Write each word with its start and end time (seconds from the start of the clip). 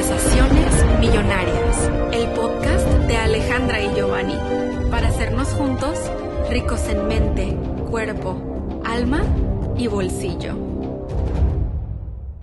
Conversaciones 0.00 0.98
Millonarias, 0.98 1.90
el 2.12 2.26
podcast 2.30 2.88
de 3.06 3.18
Alejandra 3.18 3.82
y 3.82 3.94
Giovanni, 3.94 4.34
para 4.90 5.08
hacernos 5.08 5.48
juntos 5.48 5.98
ricos 6.48 6.88
en 6.88 7.06
mente, 7.06 7.54
cuerpo, 7.90 8.80
alma 8.82 9.22
y 9.76 9.88
bolsillo. 9.88 10.56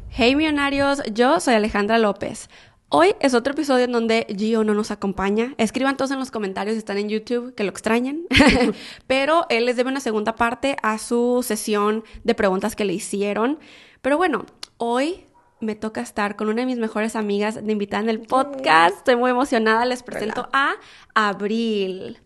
Hey 0.09 0.35
millonarios, 0.35 1.01
yo 1.11 1.39
soy 1.39 1.55
Alejandra 1.55 1.97
López. 1.97 2.47
Hoy 2.89 3.15
es 3.21 3.33
otro 3.33 3.53
episodio 3.53 3.85
en 3.85 3.91
donde 3.91 4.27
Gio 4.37 4.63
no 4.63 4.75
nos 4.75 4.91
acompaña. 4.91 5.55
Escriban 5.57 5.97
todos 5.97 6.11
en 6.11 6.19
los 6.19 6.29
comentarios 6.29 6.75
si 6.75 6.77
están 6.77 6.99
en 6.99 7.09
YouTube 7.09 7.55
que 7.55 7.63
lo 7.63 7.71
extrañan. 7.71 8.21
Pero 9.07 9.47
él 9.49 9.65
les 9.65 9.77
debe 9.77 9.89
una 9.89 9.99
segunda 9.99 10.35
parte 10.35 10.77
a 10.83 10.99
su 10.99 11.43
sesión 11.43 12.03
de 12.23 12.35
preguntas 12.35 12.75
que 12.75 12.85
le 12.85 12.93
hicieron. 12.93 13.57
Pero 14.03 14.15
bueno, 14.15 14.45
hoy 14.77 15.25
me 15.59 15.75
toca 15.75 16.01
estar 16.01 16.35
con 16.35 16.49
una 16.49 16.61
de 16.61 16.65
mis 16.65 16.77
mejores 16.77 17.15
amigas 17.15 17.63
de 17.63 17.71
invitada 17.71 18.03
en 18.03 18.09
el 18.09 18.21
podcast. 18.21 18.97
Estoy 18.97 19.15
muy 19.15 19.31
emocionada. 19.31 19.85
Les 19.85 20.03
presento 20.03 20.49
a 20.53 20.75
Abril. 21.13 22.19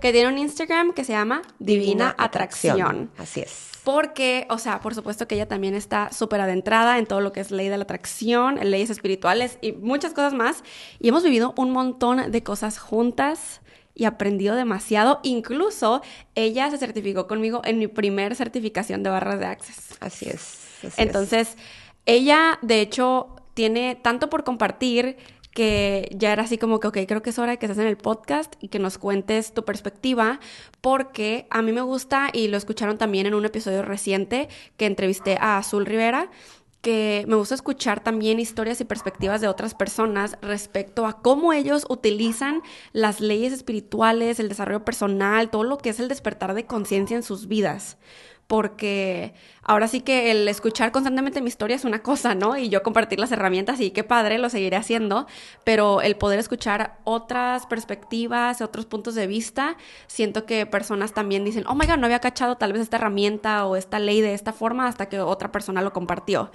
Que 0.00 0.12
tiene 0.12 0.28
un 0.28 0.38
Instagram 0.38 0.92
que 0.92 1.04
se 1.04 1.12
llama 1.12 1.42
Divina, 1.58 2.14
Atracción. 2.18 3.10
Así 3.18 3.40
es. 3.40 3.70
Porque, 3.82 4.46
o 4.48 4.58
sea, 4.58 4.80
por 4.80 4.94
supuesto 4.94 5.26
que 5.26 5.34
ella 5.34 5.48
también 5.48 5.74
está 5.74 6.12
súper 6.12 6.40
adentrada 6.40 6.98
en 6.98 7.06
todo 7.06 7.20
lo 7.20 7.32
que 7.32 7.40
es 7.40 7.50
ley 7.50 7.68
de 7.68 7.76
la 7.76 7.82
atracción, 7.82 8.60
leyes 8.62 8.90
espirituales 8.90 9.58
y 9.60 9.72
muchas 9.72 10.12
cosas 10.12 10.34
más. 10.34 10.62
Y 11.00 11.08
hemos 11.08 11.24
vivido 11.24 11.52
un 11.56 11.72
montón 11.72 12.30
de 12.30 12.42
cosas 12.44 12.78
juntas 12.78 13.60
y 13.94 14.04
aprendido 14.04 14.54
demasiado. 14.54 15.18
Incluso 15.24 16.00
ella 16.36 16.70
se 16.70 16.78
certificó 16.78 17.26
conmigo 17.26 17.60
en 17.64 17.78
mi 17.78 17.88
primer 17.88 18.36
certificación 18.36 19.02
de 19.02 19.10
barras 19.10 19.40
de 19.40 19.46
Access. 19.46 19.96
Así 19.98 20.28
es. 20.28 20.58
Entonces, 20.96 21.56
ella, 22.06 22.58
de 22.62 22.80
hecho, 22.80 23.36
tiene 23.54 23.96
tanto 23.96 24.28
por 24.30 24.44
compartir 24.44 25.16
que 25.52 26.08
ya 26.16 26.32
era 26.32 26.44
así 26.44 26.58
como 26.58 26.80
que, 26.80 26.88
ok, 26.88 26.98
creo 27.06 27.22
que 27.22 27.30
es 27.30 27.38
hora 27.38 27.52
de 27.52 27.58
que 27.58 27.66
estés 27.66 27.78
en 27.78 27.86
el 27.86 27.98
podcast 27.98 28.54
y 28.60 28.68
que 28.68 28.78
nos 28.78 28.98
cuentes 28.98 29.52
tu 29.52 29.64
perspectiva, 29.64 30.40
porque 30.80 31.46
a 31.50 31.62
mí 31.62 31.72
me 31.72 31.82
gusta, 31.82 32.30
y 32.32 32.48
lo 32.48 32.56
escucharon 32.56 32.98
también 32.98 33.26
en 33.26 33.34
un 33.34 33.44
episodio 33.44 33.82
reciente 33.82 34.48
que 34.76 34.86
entrevisté 34.86 35.36
a 35.38 35.58
Azul 35.58 35.84
Rivera, 35.84 36.30
que 36.80 37.24
me 37.28 37.36
gusta 37.36 37.54
escuchar 37.54 38.02
también 38.02 38.40
historias 38.40 38.80
y 38.80 38.84
perspectivas 38.84 39.40
de 39.40 39.46
otras 39.46 39.74
personas 39.74 40.36
respecto 40.42 41.06
a 41.06 41.22
cómo 41.22 41.52
ellos 41.52 41.86
utilizan 41.88 42.62
las 42.92 43.20
leyes 43.20 43.52
espirituales, 43.52 44.40
el 44.40 44.48
desarrollo 44.48 44.84
personal, 44.84 45.50
todo 45.50 45.62
lo 45.62 45.78
que 45.78 45.90
es 45.90 46.00
el 46.00 46.08
despertar 46.08 46.54
de 46.54 46.66
conciencia 46.66 47.16
en 47.16 47.22
sus 47.22 47.46
vidas 47.46 47.98
porque 48.52 49.32
ahora 49.62 49.88
sí 49.88 50.02
que 50.02 50.30
el 50.30 50.46
escuchar 50.46 50.92
constantemente 50.92 51.40
mi 51.40 51.48
historia 51.48 51.74
es 51.74 51.86
una 51.86 52.02
cosa, 52.02 52.34
¿no? 52.34 52.58
Y 52.58 52.68
yo 52.68 52.82
compartir 52.82 53.18
las 53.18 53.32
herramientas 53.32 53.80
y 53.80 53.92
qué 53.92 54.04
padre, 54.04 54.36
lo 54.36 54.50
seguiré 54.50 54.76
haciendo, 54.76 55.26
pero 55.64 56.02
el 56.02 56.16
poder 56.16 56.38
escuchar 56.38 56.98
otras 57.04 57.64
perspectivas, 57.64 58.60
otros 58.60 58.84
puntos 58.84 59.14
de 59.14 59.26
vista, 59.26 59.78
siento 60.06 60.44
que 60.44 60.66
personas 60.66 61.14
también 61.14 61.46
dicen, 61.46 61.64
oh 61.66 61.74
my 61.74 61.86
god, 61.86 61.96
no 61.96 62.04
había 62.04 62.18
cachado 62.18 62.56
tal 62.58 62.74
vez 62.74 62.82
esta 62.82 62.98
herramienta 62.98 63.64
o 63.64 63.74
esta 63.74 63.98
ley 63.98 64.20
de 64.20 64.34
esta 64.34 64.52
forma 64.52 64.86
hasta 64.86 65.08
que 65.08 65.18
otra 65.18 65.50
persona 65.50 65.80
lo 65.80 65.94
compartió. 65.94 66.50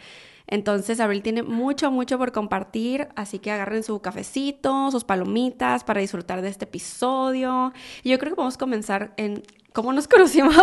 Entonces, 0.48 1.02
Abril 1.02 1.22
tiene 1.22 1.44
mucho, 1.44 1.92
mucho 1.92 2.18
por 2.18 2.32
compartir, 2.32 3.10
así 3.16 3.40
que 3.40 3.52
agarren 3.52 3.84
su 3.84 4.00
cafecito, 4.00 4.90
sus 4.92 5.04
palomitas 5.04 5.84
para 5.84 6.00
disfrutar 6.00 6.42
de 6.42 6.48
este 6.48 6.66
episodio. 6.66 7.74
Y 8.02 8.12
yo 8.12 8.18
creo 8.18 8.32
que 8.32 8.38
podemos 8.38 8.58
comenzar 8.58 9.14
en 9.18 9.44
cómo 9.74 9.92
nos 9.92 10.08
conocimos. 10.08 10.56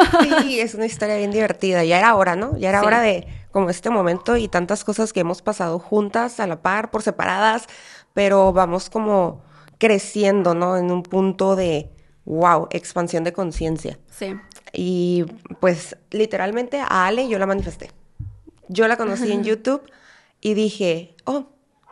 Sí, 0.42 0.58
es 0.58 0.74
una 0.74 0.86
historia 0.86 1.16
bien 1.18 1.30
divertida. 1.30 1.84
Ya 1.84 1.98
era 1.98 2.14
hora, 2.14 2.34
¿no? 2.34 2.56
Ya 2.56 2.70
era 2.70 2.82
hora 2.82 3.00
de 3.00 3.26
como 3.52 3.68
este 3.68 3.90
momento 3.90 4.36
y 4.38 4.48
tantas 4.48 4.84
cosas 4.84 5.12
que 5.12 5.20
hemos 5.20 5.42
pasado 5.42 5.78
juntas, 5.78 6.40
a 6.40 6.46
la 6.46 6.62
par, 6.62 6.90
por 6.90 7.02
separadas, 7.02 7.66
pero 8.14 8.52
vamos 8.52 8.88
como 8.88 9.42
creciendo, 9.78 10.54
¿no? 10.54 10.78
En 10.78 10.90
un 10.90 11.02
punto 11.02 11.56
de, 11.56 11.90
wow, 12.24 12.68
expansión 12.70 13.22
de 13.22 13.34
conciencia. 13.34 13.98
Sí. 14.10 14.34
Y 14.72 15.26
pues 15.60 15.96
literalmente 16.10 16.80
a 16.80 17.06
Ale 17.06 17.28
yo 17.28 17.38
la 17.38 17.46
manifesté. 17.46 17.90
Yo 18.68 18.88
la 18.88 18.96
conocí 18.96 19.30
en 19.30 19.44
YouTube 19.44 19.82
y 20.40 20.54
dije, 20.54 21.14
oh, 21.24 21.46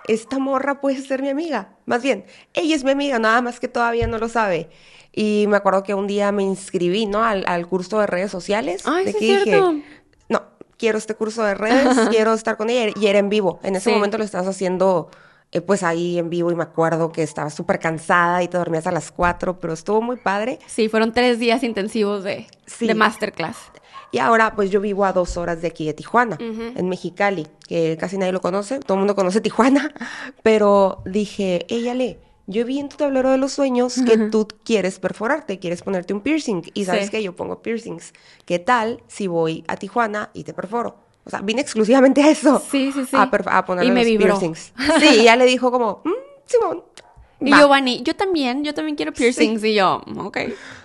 esta 0.08 0.38
morra 0.38 0.80
puede 0.80 1.00
ser 1.00 1.22
mi 1.22 1.28
amiga. 1.28 1.76
Más 1.86 2.02
bien, 2.02 2.24
ella 2.54 2.74
es 2.74 2.84
mi 2.84 2.90
amiga, 2.90 3.18
nada 3.18 3.40
más 3.40 3.60
que 3.60 3.68
todavía 3.68 4.06
no 4.06 4.18
lo 4.18 4.28
sabe. 4.28 4.68
Y 5.12 5.46
me 5.48 5.56
acuerdo 5.56 5.82
que 5.82 5.94
un 5.94 6.06
día 6.06 6.32
me 6.32 6.42
inscribí, 6.42 7.06
¿no? 7.06 7.24
Al, 7.24 7.66
curso 7.66 8.00
de 8.00 8.06
redes 8.06 8.30
sociales. 8.30 8.82
Ay, 8.86 9.06
de 9.06 9.12
sí 9.12 9.36
dije, 9.36 9.60
no, 10.28 10.42
quiero 10.78 10.98
este 10.98 11.14
curso 11.14 11.42
de 11.44 11.54
redes, 11.54 12.08
quiero 12.10 12.32
estar 12.32 12.56
con 12.56 12.70
ella. 12.70 12.92
Y 12.98 13.06
era 13.06 13.18
en 13.18 13.28
vivo. 13.28 13.60
En 13.62 13.76
ese 13.76 13.90
momento 13.90 14.18
lo 14.18 14.24
estabas 14.24 14.48
haciendo 14.48 15.10
eh, 15.54 15.60
pues 15.60 15.82
ahí 15.82 16.18
en 16.18 16.30
vivo 16.30 16.50
y 16.50 16.54
me 16.54 16.62
acuerdo 16.62 17.12
que 17.12 17.22
estaba 17.22 17.50
súper 17.50 17.78
cansada 17.78 18.42
y 18.42 18.48
te 18.48 18.56
dormías 18.56 18.86
a 18.86 18.90
las 18.90 19.12
cuatro, 19.12 19.60
pero 19.60 19.74
estuvo 19.74 20.00
muy 20.00 20.16
padre. 20.16 20.58
Sí, 20.66 20.88
fueron 20.88 21.12
tres 21.12 21.38
días 21.38 21.62
intensivos 21.62 22.24
de, 22.24 22.46
de 22.80 22.94
masterclass. 22.94 23.58
Y 24.12 24.18
ahora, 24.18 24.54
pues 24.54 24.70
yo 24.70 24.80
vivo 24.80 25.06
a 25.06 25.12
dos 25.12 25.38
horas 25.38 25.62
de 25.62 25.68
aquí 25.68 25.86
de 25.86 25.94
Tijuana, 25.94 26.36
en 26.38 26.88
Mexicali, 26.88 27.46
que 27.66 27.96
casi 27.98 28.18
nadie 28.18 28.32
lo 28.32 28.42
conoce, 28.42 28.78
todo 28.78 28.94
el 28.94 28.98
mundo 29.00 29.14
conoce 29.14 29.40
Tijuana, 29.40 29.92
pero 30.42 31.02
dije, 31.06 31.64
ella 31.68 31.94
le, 31.94 32.18
yo 32.46 32.66
vi 32.66 32.78
en 32.78 32.90
tu 32.90 32.96
tablero 32.98 33.30
de 33.30 33.38
los 33.38 33.52
sueños 33.52 33.96
que 34.06 34.18
tú 34.18 34.46
quieres 34.64 34.98
perforarte, 34.98 35.58
quieres 35.58 35.82
ponerte 35.82 36.12
un 36.12 36.20
piercing, 36.20 36.62
y 36.74 36.84
sabes 36.84 37.08
que 37.08 37.22
yo 37.22 37.34
pongo 37.34 37.62
piercings. 37.62 38.12
¿Qué 38.44 38.58
tal 38.58 39.02
si 39.08 39.28
voy 39.28 39.64
a 39.66 39.76
Tijuana 39.76 40.30
y 40.34 40.44
te 40.44 40.52
perforo? 40.52 40.96
O 41.24 41.30
sea, 41.30 41.40
vine 41.40 41.62
exclusivamente 41.62 42.22
a 42.22 42.30
eso. 42.30 42.60
Sí, 42.70 42.92
sí, 42.92 43.04
sí. 43.04 43.16
A, 43.16 43.22
a 43.22 43.64
ponerle 43.64 43.94
los 43.94 44.22
piercings. 44.22 44.72
Sí, 45.00 45.20
y 45.20 45.24
ya 45.24 45.36
le 45.36 45.46
dijo 45.46 45.70
como, 45.70 46.02
mm, 46.04 46.10
Simón. 46.44 46.82
Y 47.40 47.50
Giovanni, 47.50 48.02
yo 48.02 48.14
también, 48.14 48.62
yo 48.62 48.74
también 48.74 48.96
quiero 48.96 49.12
piercings. 49.12 49.64
Y 49.64 49.74
yo, 49.74 50.02
ok. 50.18 50.38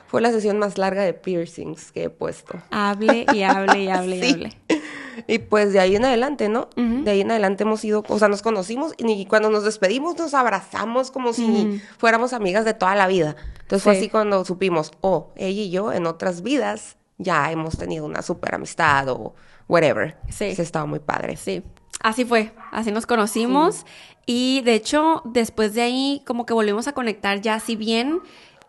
Fue 0.07 0.22
la 0.22 0.31
sesión 0.31 0.57
más 0.57 0.78
larga 0.78 1.03
de 1.03 1.13
piercings 1.13 1.91
que 1.91 2.06
he 2.06 2.09
puesto. 2.09 2.62
Hable 2.72 3.25
y 3.34 3.44
hable 3.44 3.84
y 3.84 3.88
hable 3.90 4.18
y 4.18 4.22
hable. 4.34 4.57
Y 5.28 5.40
pues 5.40 5.73
de 5.73 5.79
ahí 5.79 5.95
en 5.95 6.06
adelante, 6.06 6.47
¿no? 6.47 6.69
De 6.75 7.12
ahí 7.12 7.22
en 7.22 7.31
adelante 7.31 7.63
hemos 7.63 7.84
ido, 7.84 8.03
o 8.07 8.19
sea, 8.19 8.28
nos 8.28 8.41
conocimos 8.41 8.94
y 8.97 9.25
cuando 9.25 9.50
nos 9.50 9.63
despedimos 9.63 10.18
nos 10.18 10.34
abrazamos 10.34 11.12
como 11.12 11.34
si 11.34 11.81
fuéramos 11.97 12.34
amigas 12.34 12.66
de 12.66 12.73
toda 12.73 12.95
la 12.95 13.07
vida. 13.07 13.35
Entonces 13.62 13.84
fue 13.84 13.97
así 13.97 14.09
cuando 14.09 14.45
supimos, 14.45 14.91
oh, 15.01 15.31
ella 15.35 15.62
y 15.62 15.69
yo 15.69 15.91
en 15.91 16.06
otras 16.06 16.41
vidas 16.41 16.97
ya 17.18 17.51
hemos 17.51 17.78
tenido 17.78 18.06
una 18.06 18.22
super 18.22 18.56
amistad 18.56 19.09
o 19.09 19.34
whatever. 19.68 20.18
Sí. 20.29 20.56
Se 20.56 20.62
estaba 20.62 20.85
muy 20.85 21.00
padre. 21.00 21.35
Sí. 21.35 21.63
Así 22.01 22.25
fue, 22.25 22.53
así 22.72 22.91
nos 22.91 23.07
conocimos 23.07 23.85
y 24.28 24.62
de 24.62 24.75
hecho 24.75 25.24
después 25.25 25.74
de 25.74 25.81
ahí 25.81 26.22
como 26.28 26.45
que 26.45 26.53
volvimos 26.53 26.88
a 26.88 26.94
conectar 26.94 27.41
ya 27.41 27.59
si 27.59 27.75
bien 27.75 28.22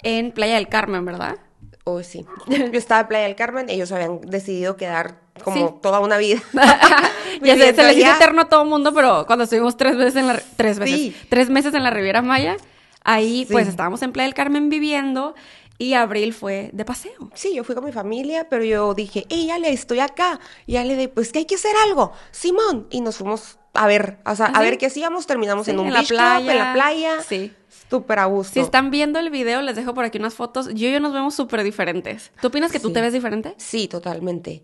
en 0.02 0.32
Playa 0.32 0.54
del 0.54 0.68
Carmen, 0.68 1.04
¿verdad? 1.04 1.36
Oh, 1.84 2.02
sí. 2.02 2.26
Yo 2.48 2.78
estaba 2.78 3.02
en 3.02 3.08
Playa 3.08 3.24
del 3.24 3.36
Carmen, 3.36 3.70
ellos 3.70 3.90
habían 3.92 4.20
decidido 4.20 4.76
quedar 4.76 5.20
como 5.42 5.74
toda 5.74 6.00
una 6.00 6.18
vida. 6.18 6.42
ya 7.42 7.56
sé, 7.56 7.74
se 7.74 7.82
les 7.82 7.96
hizo 7.96 8.10
eterno 8.10 8.42
a 8.42 8.48
todo 8.48 8.62
el 8.62 8.68
mundo, 8.68 8.92
pero 8.92 9.24
cuando 9.26 9.44
estuvimos 9.44 9.76
tres 9.76 9.96
veces 9.96 10.16
en 10.16 10.26
la... 10.26 10.42
Tres 10.56 10.78
veces. 10.78 11.14
Tres 11.28 11.50
meses 11.50 11.72
en 11.74 11.82
la 11.82 11.90
Riviera 11.90 12.22
Maya, 12.22 12.56
ahí 13.04 13.46
pues 13.50 13.68
estábamos 13.68 14.02
en 14.02 14.12
Playa 14.12 14.26
del 14.26 14.34
Carmen 14.34 14.68
viviendo 14.68 15.34
y 15.78 15.94
Abril 15.94 16.34
fue 16.34 16.70
de 16.72 16.84
paseo. 16.84 17.30
Sí, 17.34 17.54
yo 17.54 17.62
fui 17.62 17.76
con 17.76 17.84
mi 17.84 17.92
familia, 17.92 18.48
pero 18.50 18.64
yo 18.64 18.94
dije, 18.94 19.26
hey, 19.28 19.50
Ale, 19.50 19.72
estoy 19.72 20.00
acá. 20.00 20.40
Y 20.66 20.76
Ale 20.76 20.96
de, 20.96 21.08
pues 21.08 21.30
que 21.30 21.38
hay 21.38 21.44
que 21.44 21.54
hacer 21.54 21.70
algo. 21.86 22.12
Simón. 22.32 22.88
Y 22.90 23.00
nos 23.00 23.16
fuimos 23.16 23.58
a 23.74 23.86
ver, 23.86 24.18
o 24.26 24.34
sea, 24.34 24.46
a 24.46 24.60
ver 24.60 24.76
qué 24.76 24.86
hacíamos. 24.86 25.26
Terminamos 25.26 25.68
en 25.68 25.78
un 25.78 25.86
en 25.86 25.94
la 25.94 26.02
playa. 26.02 26.52
en 26.52 26.58
la 26.58 26.72
playa. 26.72 27.22
Sí. 27.22 27.52
Súper 27.90 28.18
a 28.18 28.26
gusto. 28.26 28.54
Si 28.54 28.60
están 28.60 28.90
viendo 28.90 29.18
el 29.18 29.30
video, 29.30 29.62
les 29.62 29.76
dejo 29.76 29.94
por 29.94 30.04
aquí 30.04 30.18
unas 30.18 30.34
fotos. 30.34 30.68
Yo 30.74 30.88
y 30.88 30.92
yo 30.92 31.00
nos 31.00 31.12
vemos 31.12 31.34
súper 31.34 31.62
diferentes. 31.62 32.32
¿Tú 32.40 32.48
opinas 32.48 32.70
que 32.70 32.80
tú 32.80 32.92
te 32.92 33.00
ves 33.00 33.12
diferente? 33.12 33.54
Sí, 33.56 33.88
totalmente. 33.88 34.62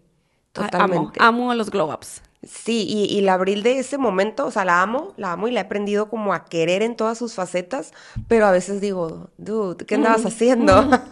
Totalmente. 0.52 1.18
Amo, 1.20 1.42
amo 1.46 1.54
los 1.54 1.70
glow 1.70 1.92
ups. 1.92 2.22
Sí, 2.42 2.84
y, 2.86 3.04
y, 3.04 3.22
la 3.22 3.34
Abril 3.34 3.62
de 3.62 3.78
ese 3.78 3.96
momento, 3.96 4.46
o 4.46 4.50
sea, 4.50 4.66
la 4.66 4.82
amo, 4.82 5.14
la 5.16 5.32
amo 5.32 5.48
y 5.48 5.50
la 5.50 5.60
he 5.60 5.62
aprendido 5.64 6.10
como 6.10 6.34
a 6.34 6.44
querer 6.44 6.82
en 6.82 6.94
todas 6.94 7.16
sus 7.16 7.34
facetas, 7.34 7.92
pero 8.28 8.46
a 8.46 8.50
veces 8.50 8.82
digo, 8.82 9.30
dude, 9.38 9.86
¿qué 9.86 9.94
andabas 9.94 10.26
haciendo? 10.26 10.90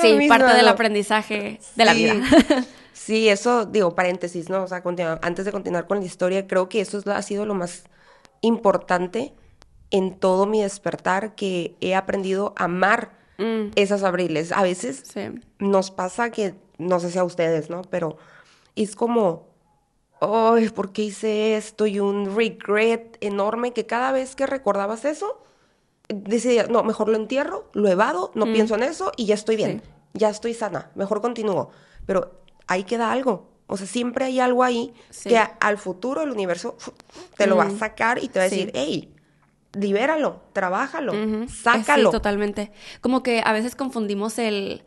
sí, 0.00 0.28
parte 0.28 0.54
del 0.54 0.68
aprendizaje 0.68 1.60
de 1.76 1.84
la 1.84 1.92
vida. 1.92 2.14
sí, 2.92 3.28
eso, 3.28 3.66
digo, 3.66 3.94
paréntesis, 3.94 4.48
¿no? 4.48 4.64
O 4.64 4.66
sea, 4.66 4.82
antes 5.22 5.44
de 5.44 5.52
continuar 5.52 5.86
con 5.86 6.00
la 6.00 6.06
historia, 6.06 6.46
creo 6.46 6.68
que 6.68 6.80
eso 6.80 7.02
ha 7.06 7.22
sido 7.22 7.44
lo 7.44 7.54
más 7.54 7.84
importante 8.40 9.34
en 9.90 10.18
todo 10.18 10.46
mi 10.46 10.62
despertar, 10.62 11.34
que 11.34 11.74
he 11.80 11.94
aprendido 11.94 12.52
a 12.56 12.64
amar 12.64 13.12
mm. 13.38 13.70
esas 13.76 14.02
abriles. 14.02 14.52
A 14.52 14.62
veces 14.62 15.04
nos 15.58 15.90
pasa 15.90 16.30
que, 16.30 16.54
no 16.78 17.00
sé 17.00 17.10
si 17.10 17.18
a 17.18 17.24
ustedes, 17.24 17.70
¿no? 17.70 17.82
Pero 17.82 18.18
es 18.76 18.94
como, 18.96 19.46
ay, 20.20 20.68
¿por 20.70 20.92
qué 20.92 21.02
hice 21.02 21.56
esto? 21.56 21.86
Y 21.86 22.00
un 22.00 22.34
regret 22.36 23.16
enorme 23.20 23.72
que 23.72 23.86
cada 23.86 24.12
vez 24.12 24.34
que 24.36 24.46
recordabas 24.46 25.04
eso, 25.04 25.42
decidías, 26.08 26.68
no, 26.70 26.82
mejor 26.82 27.08
lo 27.08 27.16
entierro, 27.16 27.68
lo 27.72 27.88
evado, 27.88 28.30
no 28.34 28.46
mm. 28.46 28.52
pienso 28.52 28.74
en 28.74 28.82
eso 28.82 29.12
y 29.16 29.26
ya 29.26 29.34
estoy 29.34 29.56
bien, 29.56 29.82
ya 30.14 30.30
estoy 30.30 30.54
sana, 30.54 30.90
mejor 30.94 31.20
continúo. 31.20 31.70
Pero 32.06 32.40
ahí 32.66 32.84
queda 32.84 33.12
algo. 33.12 33.48
O 33.66 33.76
sea, 33.76 33.86
siempre 33.86 34.24
hay 34.24 34.40
algo 34.40 34.64
ahí 34.64 34.94
Sí. 35.10 35.28
que 35.28 35.36
a- 35.38 35.56
al 35.60 35.76
futuro 35.76 36.22
el 36.22 36.30
universo 36.30 36.76
te 37.36 37.46
lo 37.46 37.56
va 37.56 37.64
a 37.64 37.68
Mm. 37.68 37.78
sacar 37.78 38.22
y 38.22 38.28
te 38.28 38.38
va 38.38 38.46
a 38.46 38.48
decir, 38.48 38.70
hey, 38.74 39.14
libéralo, 39.72 40.40
trabájalo, 40.52 41.12
sácalo. 41.48 42.10
Sí, 42.10 42.12
totalmente. 42.16 42.72
Como 43.00 43.22
que 43.22 43.42
a 43.44 43.52
veces 43.52 43.76
confundimos 43.76 44.38
el 44.38 44.82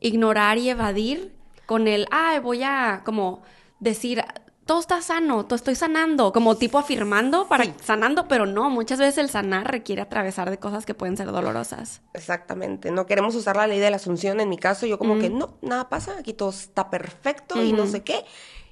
ignorar 0.00 0.58
y 0.58 0.68
evadir 0.70 1.32
con 1.66 1.86
el, 1.88 2.06
ay, 2.10 2.40
voy 2.40 2.62
a 2.62 3.02
como 3.04 3.42
decir, 3.78 4.24
todo 4.66 4.80
está 4.80 5.02
sano, 5.02 5.44
todo 5.44 5.56
estoy 5.56 5.74
sanando, 5.74 6.32
como 6.32 6.56
tipo 6.56 6.78
afirmando 6.78 7.48
para 7.48 7.64
Sí. 7.64 7.74
sanando, 7.82 8.28
pero 8.28 8.46
no, 8.46 8.70
muchas 8.70 8.98
veces 8.98 9.18
el 9.18 9.28
sanar 9.28 9.70
requiere 9.70 10.02
atravesar 10.02 10.50
de 10.50 10.58
cosas 10.58 10.86
que 10.86 10.94
pueden 10.94 11.16
ser 11.16 11.30
dolorosas. 11.30 12.00
Exactamente, 12.14 12.90
no 12.90 13.06
queremos 13.06 13.34
usar 13.34 13.56
la 13.56 13.66
ley 13.66 13.80
de 13.80 13.90
la 13.90 13.96
asunción, 13.96 14.40
en 14.40 14.48
mi 14.48 14.58
caso 14.58 14.86
yo 14.86 14.98
como 14.98 15.18
que 15.18 15.30
no, 15.30 15.54
nada 15.62 15.88
pasa, 15.88 16.16
aquí 16.18 16.32
todo 16.32 16.50
está 16.50 16.90
perfecto 16.90 17.62
y 17.62 17.72
no 17.72 17.86
sé 17.86 18.02
qué, 18.02 18.24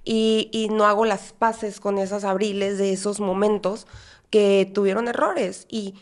y, 0.05 0.49
y 0.53 0.69
no 0.69 0.85
hago 0.87 1.05
las 1.05 1.33
paces 1.33 1.81
con 1.81 1.99
esas 1.99 2.25
abriles 2.25 2.79
de 2.79 2.93
esos 2.93 3.21
momentos 3.21 3.87
que 4.31 4.71
tuvieron 4.73 5.09
errores. 5.09 5.67
Y 5.69 5.94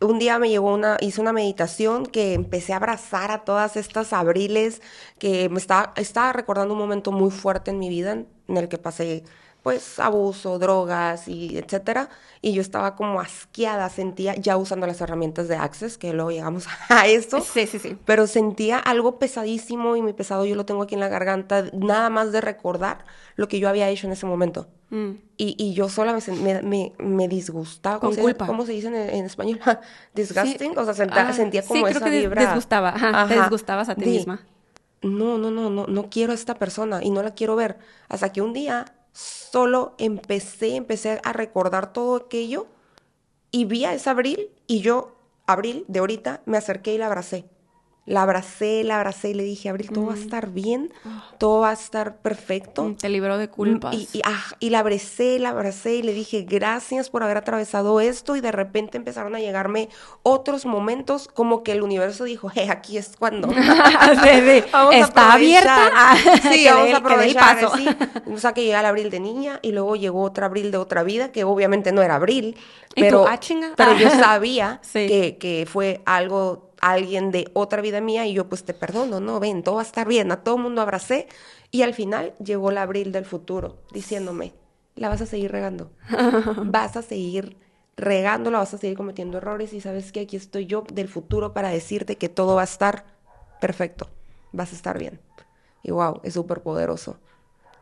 un 0.00 0.18
día 0.18 0.38
me 0.38 0.48
llegó 0.48 0.74
una, 0.74 0.96
hice 1.00 1.20
una 1.20 1.32
meditación 1.32 2.06
que 2.06 2.34
empecé 2.34 2.72
a 2.72 2.76
abrazar 2.76 3.30
a 3.30 3.44
todas 3.44 3.76
estas 3.76 4.12
abriles, 4.12 4.82
que 5.18 5.48
me 5.48 5.58
estaba, 5.58 6.32
recordando 6.32 6.74
un 6.74 6.80
momento 6.80 7.12
muy 7.12 7.30
fuerte 7.30 7.70
en 7.70 7.78
mi 7.78 7.88
vida 7.88 8.12
en, 8.12 8.28
en 8.48 8.56
el 8.56 8.68
que 8.68 8.78
pasé 8.78 9.24
pues 9.62 9.98
abuso, 9.98 10.58
drogas 10.58 11.28
y 11.28 11.58
etcétera, 11.58 12.08
y 12.40 12.52
yo 12.52 12.62
estaba 12.62 12.96
como 12.96 13.20
asqueada, 13.20 13.88
sentía 13.90 14.34
ya 14.36 14.56
usando 14.56 14.86
las 14.86 15.00
herramientas 15.00 15.48
de 15.48 15.56
Access, 15.56 15.98
que 15.98 16.12
luego 16.12 16.30
llegamos 16.30 16.66
a 16.88 17.06
eso, 17.06 17.40
Sí, 17.40 17.66
sí, 17.66 17.78
sí. 17.78 17.96
pero 18.06 18.26
sentía 18.26 18.78
algo 18.78 19.18
pesadísimo 19.18 19.96
y 19.96 20.02
mi 20.02 20.12
pesado 20.12 20.44
yo 20.46 20.54
lo 20.54 20.64
tengo 20.64 20.82
aquí 20.82 20.94
en 20.94 21.00
la 21.00 21.08
garganta, 21.08 21.64
nada 21.72 22.08
más 22.10 22.32
de 22.32 22.40
recordar 22.40 23.04
lo 23.36 23.48
que 23.48 23.58
yo 23.58 23.68
había 23.68 23.88
hecho 23.90 24.06
en 24.06 24.12
ese 24.14 24.26
momento. 24.26 24.68
Mm. 24.90 25.10
Y, 25.36 25.54
y 25.56 25.72
yo 25.74 25.88
sola 25.88 26.12
me, 26.12 26.34
me, 26.36 26.62
me, 26.62 26.92
me 26.98 27.28
disgustaba. 27.28 28.00
¿Cómo 28.00 28.10
Con 28.10 28.16
se, 28.16 28.22
culpa. 28.22 28.46
¿Cómo 28.46 28.66
se 28.66 28.72
dice 28.72 28.88
en, 28.88 28.94
en 28.96 29.24
español? 29.24 29.60
Disgusting. 30.14 30.76
O 30.76 30.84
sea, 30.84 30.94
senta- 30.94 31.28
Ah, 31.28 31.32
sentía 31.32 31.62
sí, 31.62 31.68
como 31.68 31.84
creo 31.84 31.96
esa 31.96 32.04
que 32.06 32.10
vibra. 32.18 32.42
disgustaba, 32.44 32.88
ajá, 32.90 33.28
te 33.28 33.34
disgustabas 33.34 33.88
a 33.88 33.94
ti 33.94 34.04
de, 34.04 34.10
misma. 34.10 34.44
No, 35.02 35.38
no, 35.38 35.50
no, 35.50 35.70
no, 35.70 35.86
no 35.86 36.10
quiero 36.10 36.32
a 36.32 36.34
esta 36.34 36.54
persona 36.56 37.02
y 37.02 37.10
no 37.10 37.22
la 37.22 37.34
quiero 37.34 37.56
ver. 37.56 37.78
Hasta 38.08 38.32
que 38.32 38.42
un 38.42 38.52
día 38.52 38.84
solo 39.12 39.94
empecé, 39.98 40.76
empecé 40.76 41.20
a 41.24 41.32
recordar 41.32 41.92
todo 41.92 42.16
aquello 42.16 42.66
y 43.50 43.64
vi 43.64 43.84
a 43.84 43.94
esa 43.94 44.12
Abril 44.12 44.50
y 44.66 44.80
yo, 44.80 45.16
Abril, 45.46 45.84
de 45.88 45.98
ahorita, 45.98 46.42
me 46.46 46.58
acerqué 46.58 46.94
y 46.94 46.98
la 46.98 47.06
abracé. 47.06 47.44
La 48.06 48.22
abracé, 48.22 48.82
la 48.82 48.96
abracé 48.96 49.30
y 49.30 49.34
le 49.34 49.44
dije, 49.44 49.68
Abril, 49.68 49.90
todo 49.92 50.06
va 50.06 50.14
a 50.14 50.16
estar 50.16 50.48
bien, 50.48 50.92
todo 51.38 51.60
va 51.60 51.70
a 51.70 51.74
estar 51.74 52.16
perfecto. 52.16 52.82
Mm, 52.82 52.94
Te 52.96 53.08
libró 53.08 53.38
de 53.38 53.48
culpas. 53.48 53.94
Y, 53.94 54.08
y, 54.12 54.22
ah, 54.24 54.42
y 54.58 54.70
la 54.70 54.80
abracé, 54.80 55.38
la 55.38 55.50
abracé 55.50 55.94
y 55.96 56.02
le 56.02 56.12
dije 56.12 56.42
gracias 56.48 57.08
por 57.10 57.22
haber 57.22 57.36
atravesado 57.36 58.00
esto 58.00 58.34
y 58.34 58.40
de 58.40 58.50
repente 58.50 58.96
empezaron 58.96 59.36
a 59.36 59.38
llegarme 59.38 59.90
otros 60.24 60.66
momentos 60.66 61.28
como 61.28 61.62
que 61.62 61.72
el 61.72 61.82
universo 61.82 62.24
dijo, 62.24 62.50
hey, 62.52 62.68
aquí 62.70 62.96
es 62.98 63.14
cuando. 63.16 63.48
Vamos 64.72 64.94
a 64.94 64.98
Está 64.98 65.32
abierta. 65.34 65.86
aprovechar. 65.86 65.92
Ah, 65.94 66.16
Sí, 66.52 66.64
vamos 66.72 66.92
a 66.94 66.96
aprovechar. 66.96 67.60
paso. 67.60 67.76
sí. 67.76 67.86
O 68.34 68.38
sea, 68.38 68.52
que 68.52 68.64
llega 68.64 68.80
el 68.80 68.86
abril 68.86 69.10
de 69.10 69.20
niña 69.20 69.58
y 69.62 69.72
luego 69.72 69.94
llegó 69.96 70.22
otra 70.22 70.46
abril 70.46 70.70
de 70.70 70.78
otra 70.78 71.02
vida, 71.02 71.30
que 71.32 71.44
obviamente 71.44 71.92
no 71.92 72.02
era 72.02 72.16
abril, 72.16 72.56
¿Y 72.96 73.02
tú? 73.02 73.22
pero, 73.22 73.26
Ah, 73.28 73.38
pero 73.76 73.92
yo 73.94 74.08
Ah. 74.08 74.18
sabía 74.18 74.78
Sí. 74.82 75.06
que, 75.06 75.36
que 75.38 75.66
fue 75.70 76.00
algo, 76.06 76.69
alguien 76.80 77.30
de 77.30 77.50
otra 77.54 77.82
vida 77.82 78.00
mía 78.00 78.26
y 78.26 78.34
yo 78.34 78.48
pues 78.48 78.64
te 78.64 78.74
perdono, 78.74 79.20
no, 79.20 79.40
ven, 79.40 79.62
todo 79.62 79.76
va 79.76 79.82
a 79.82 79.84
estar 79.84 80.06
bien, 80.08 80.32
a 80.32 80.42
todo 80.42 80.58
mundo 80.58 80.80
abracé 80.82 81.28
y 81.70 81.82
al 81.82 81.94
final 81.94 82.34
llegó 82.42 82.70
el 82.70 82.78
abril 82.78 83.12
del 83.12 83.24
futuro 83.24 83.78
diciéndome, 83.92 84.54
la 84.96 85.08
vas 85.08 85.20
a 85.20 85.26
seguir 85.26 85.52
regando, 85.52 85.90
vas 86.64 86.96
a 86.96 87.02
seguir 87.02 87.56
regándola, 87.96 88.58
vas 88.58 88.74
a 88.74 88.78
seguir 88.78 88.96
cometiendo 88.96 89.38
errores 89.38 89.72
y 89.72 89.80
sabes 89.80 90.12
que 90.12 90.20
aquí 90.20 90.36
estoy 90.36 90.66
yo 90.66 90.84
del 90.92 91.08
futuro 91.08 91.52
para 91.52 91.68
decirte 91.68 92.16
que 92.16 92.28
todo 92.28 92.54
va 92.56 92.62
a 92.62 92.64
estar 92.64 93.04
perfecto, 93.60 94.08
vas 94.52 94.72
a 94.72 94.76
estar 94.76 94.98
bien. 94.98 95.20
Y 95.82 95.90
wow, 95.92 96.20
es 96.24 96.34
súper 96.34 96.62
poderoso. 96.62 97.18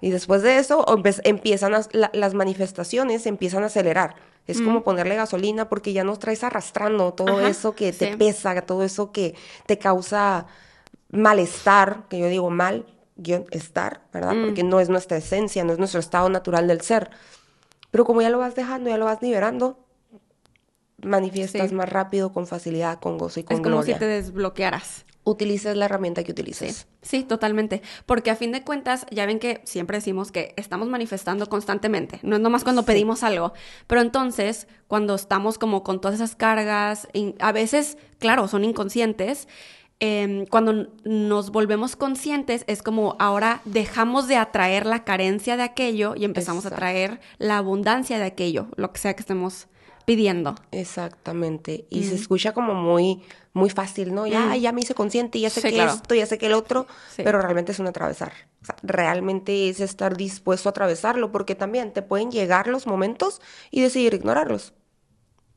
Y 0.01 0.11
después 0.11 0.43
de 0.43 0.59
eso 0.59 0.85
empiezan 1.25 1.75
a- 1.75 1.83
la- 1.93 2.11
las 2.15 2.35
manifestaciones, 2.35 3.27
empiezan 3.27 3.65
a 3.65 3.67
acelerar. 3.67 4.15
Es 4.49 4.63
como 4.63 4.83
ponerle 4.83 5.15
gasolina 5.15 5.69
porque 5.69 5.93
ya 5.93 6.05
no 6.05 6.19
traes 6.19 6.43
arrastrando 6.43 7.13
todo 7.13 7.39
Ajá, 7.39 7.51
eso 7.51 7.75
que 7.75 7.93
te 7.93 8.13
sí. 8.13 8.17
pesa, 8.17 8.61
todo 8.63 8.83
eso 8.83 9.13
que 9.13 9.35
te 9.67 9.79
causa 9.79 10.47
malestar, 11.11 12.05
que 12.09 12.19
yo 12.19 12.27
digo 12.29 12.49
mal, 12.51 12.87
guion, 13.17 13.45
estar, 13.51 14.01
¿verdad? 14.13 14.35
Mm. 14.35 14.45
Porque 14.47 14.63
no 14.65 14.81
es 14.81 14.89
nuestra 14.89 15.19
esencia, 15.19 15.65
no 15.65 15.73
es 15.73 15.79
nuestro 15.79 16.01
estado 16.01 16.31
natural 16.31 16.67
del 16.67 16.81
ser. 16.81 17.11
Pero 17.91 18.05
como 18.05 18.23
ya 18.23 18.31
lo 18.31 18.39
vas 18.39 18.55
dejando, 18.55 18.89
ya 18.91 18.97
lo 18.97 19.05
vas 19.05 19.21
liberando, 19.23 19.79
manifiestas 21.03 21.69
Sí. 21.71 21.75
más 21.75 21.89
rápido, 21.89 22.33
con 22.33 22.47
facilidad, 22.47 22.99
con 23.01 23.19
gozo 23.19 23.41
y 23.41 23.45
con 23.45 23.57
Es 23.57 23.63
como 23.63 23.77
gloria. 23.77 23.95
si 23.95 23.99
te 24.01 24.07
desbloquearas. 24.07 25.05
Utilices 25.25 25.77
la 25.77 25.85
herramienta 25.85 26.25
que 26.25 26.33
utilices. 26.33 26.87
Sí, 27.03 27.23
totalmente. 27.23 27.83
Porque 28.07 28.31
a 28.31 28.37
fin 28.37 28.51
de 28.51 28.65
cuentas, 28.65 29.05
ya 29.11 29.27
ven 29.27 29.39
que 29.39 29.61
siempre 29.65 29.99
decimos 29.99 30.33
que 30.33 30.55
estamos 30.57 30.89
manifestando 30.89 31.47
constantemente. 31.51 32.19
No 32.23 32.37
es 32.37 32.43
nomás 32.43 32.65
cuando 32.65 32.85
pedimos 32.85 33.23
algo. 33.23 33.53
Pero 33.87 34.01
entonces, 34.01 34.69
cuando 34.87 35.15
estamos 35.15 35.59
como 35.59 35.83
con 35.83 36.01
todas 36.01 36.15
esas 36.15 36.35
cargas, 36.35 37.09
a 37.41 37.53
veces, 37.53 37.99
claro, 38.19 38.49
son 38.49 38.65
inconscientes. 38.65 39.49
em, 40.01 40.47
cuando 40.47 40.93
nos 41.03 41.51
volvemos 41.51 41.97
conscientes, 41.97 42.63
es 42.69 42.85
como 42.85 43.17
ahora 43.19 43.61
dejamos 43.65 44.29
de 44.29 44.37
atraer 44.37 44.87
la 44.87 45.03
carencia 45.03 45.57
de 45.57 45.65
aquello 45.65 46.15
y 46.17 46.25
empezamos 46.25 46.65
a 46.65 46.69
atraer 46.69 47.19
la 47.39 47.59
abundancia 47.59 48.17
de 48.19 48.25
aquello, 48.25 48.69
lo 48.77 48.93
que 48.93 49.01
sea 49.01 49.15
que 49.15 49.23
estemos 49.23 49.67
pidiendo. 50.09 50.55
Exactamente. 50.73 51.87
Y 51.91 52.05
se 52.05 52.15
escucha 52.15 52.55
como 52.55 52.73
muy, 52.73 53.23
muy 53.53 53.69
fácil, 53.69 54.15
¿no? 54.15 54.27
Ya, 54.27 54.57
ya 54.57 54.73
me 54.73 54.81
hice 54.81 54.95
consciente, 54.95 55.39
ya 55.39 55.51
sé 55.51 55.61
Sí, 55.61 55.69
que 55.69 55.75
claro. 55.75 55.93
esto, 55.93 56.15
ya 56.15 56.25
sé 56.25 56.39
que 56.39 56.47
el 56.47 56.55
otro, 56.55 56.87
Sí. 57.15 57.23
pero 57.25 57.43
realmente 57.43 57.73
es 57.73 57.79
un 57.79 57.89
atravesar. 57.89 58.33
O 58.63 58.65
sea, 58.65 58.77
realmente 58.83 59.69
es 59.69 59.81
estar 59.81 60.17
dispuesto 60.17 60.69
a 60.69 60.71
atravesarlo, 60.71 61.31
porque 61.31 61.55
también 61.55 61.93
te 61.93 62.01
pueden 62.01 62.31
llegar 62.31 62.69
los 62.69 62.87
momentos 62.87 63.43
y 63.71 63.83
decidir 63.83 64.15
ignorarlos. 64.15 64.73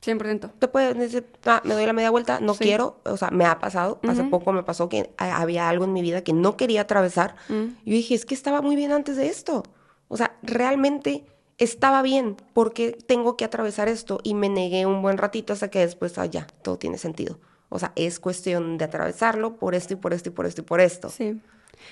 100%. 0.02 0.50
Te 0.58 0.68
pueden 0.68 0.98
decir, 0.98 1.24
ah, 1.46 1.62
me 1.64 1.72
doy 1.72 1.86
la 1.86 1.94
media 1.94 2.10
vuelta, 2.10 2.38
no 2.40 2.52
Sí. 2.52 2.64
quiero, 2.64 3.00
o 3.06 3.16
sea, 3.16 3.30
me 3.30 3.46
ha 3.46 3.58
pasado, 3.58 4.00
hace 4.06 4.24
poco 4.24 4.52
me 4.52 4.64
pasó 4.64 4.90
que 4.90 5.14
ah, 5.16 5.40
había 5.40 5.70
algo 5.70 5.86
en 5.86 5.94
mi 5.94 6.02
vida 6.02 6.22
que 6.22 6.34
no 6.34 6.58
quería 6.58 6.82
atravesar. 6.82 7.36
Mm. 7.48 7.54
Y 7.86 7.90
yo 7.90 7.96
dije, 7.96 8.14
es 8.16 8.26
que 8.26 8.34
estaba 8.34 8.60
muy 8.60 8.76
bien 8.76 8.92
antes 8.92 9.16
de 9.16 9.28
esto. 9.28 9.62
O 10.08 10.16
sea, 10.18 10.36
realmente 10.42 11.24
estaba 11.62 12.02
bien 12.02 12.36
porque 12.52 12.92
tengo 12.92 13.36
que 13.36 13.44
atravesar 13.44 13.88
esto 13.88 14.18
y 14.22 14.34
me 14.34 14.48
negué 14.48 14.86
un 14.86 15.02
buen 15.02 15.18
ratito 15.18 15.52
hasta 15.52 15.68
que 15.70 15.78
después, 15.80 16.18
ah, 16.18 16.26
ya, 16.26 16.46
todo 16.62 16.78
tiene 16.78 16.98
sentido. 16.98 17.38
O 17.68 17.78
sea, 17.78 17.92
es 17.96 18.20
cuestión 18.20 18.76
de 18.78 18.84
atravesarlo 18.84 19.56
por 19.56 19.74
esto 19.74 19.94
y 19.94 19.96
por 19.96 20.12
esto 20.12 20.28
y 20.28 20.32
por 20.32 20.46
esto 20.46 20.60
y 20.60 20.64
por 20.64 20.80
esto. 20.80 21.08
Sí. 21.08 21.40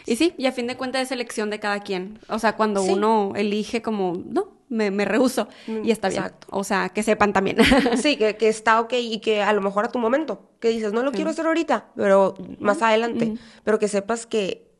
Y 0.06 0.16
sí, 0.16 0.34
y 0.36 0.46
a 0.46 0.52
fin 0.52 0.66
de 0.66 0.76
cuentas 0.76 1.02
es 1.02 1.10
elección 1.12 1.50
de 1.50 1.58
cada 1.58 1.80
quien. 1.80 2.18
O 2.28 2.38
sea, 2.38 2.54
cuando 2.56 2.82
Sí. 2.82 2.90
uno 2.92 3.32
elige 3.34 3.82
como, 3.82 4.12
no, 4.26 4.52
me, 4.68 4.90
me 4.90 5.04
rehuso. 5.04 5.48
Y 5.66 5.90
está 5.90 6.08
bien. 6.08 6.22
exacto. 6.22 6.46
O 6.50 6.62
sea, 6.64 6.90
que 6.90 7.02
sepan 7.02 7.32
también. 7.32 7.56
Sí, 8.00 8.16
que, 8.16 8.36
que 8.36 8.48
está 8.48 8.80
ok 8.80 8.92
y 8.94 9.20
que 9.20 9.42
a 9.42 9.52
lo 9.52 9.60
mejor 9.62 9.84
a 9.86 9.88
tu 9.88 9.98
momento, 9.98 10.50
que 10.60 10.68
dices, 10.68 10.92
no 10.92 11.02
lo 11.02 11.10
quiero 11.12 11.30
hacer 11.30 11.46
ahorita, 11.46 11.86
pero 11.96 12.34
más 12.60 12.82
adelante. 12.82 13.34
Pero 13.64 13.78
que 13.78 13.88
sepas 13.88 14.26
que 14.26 14.70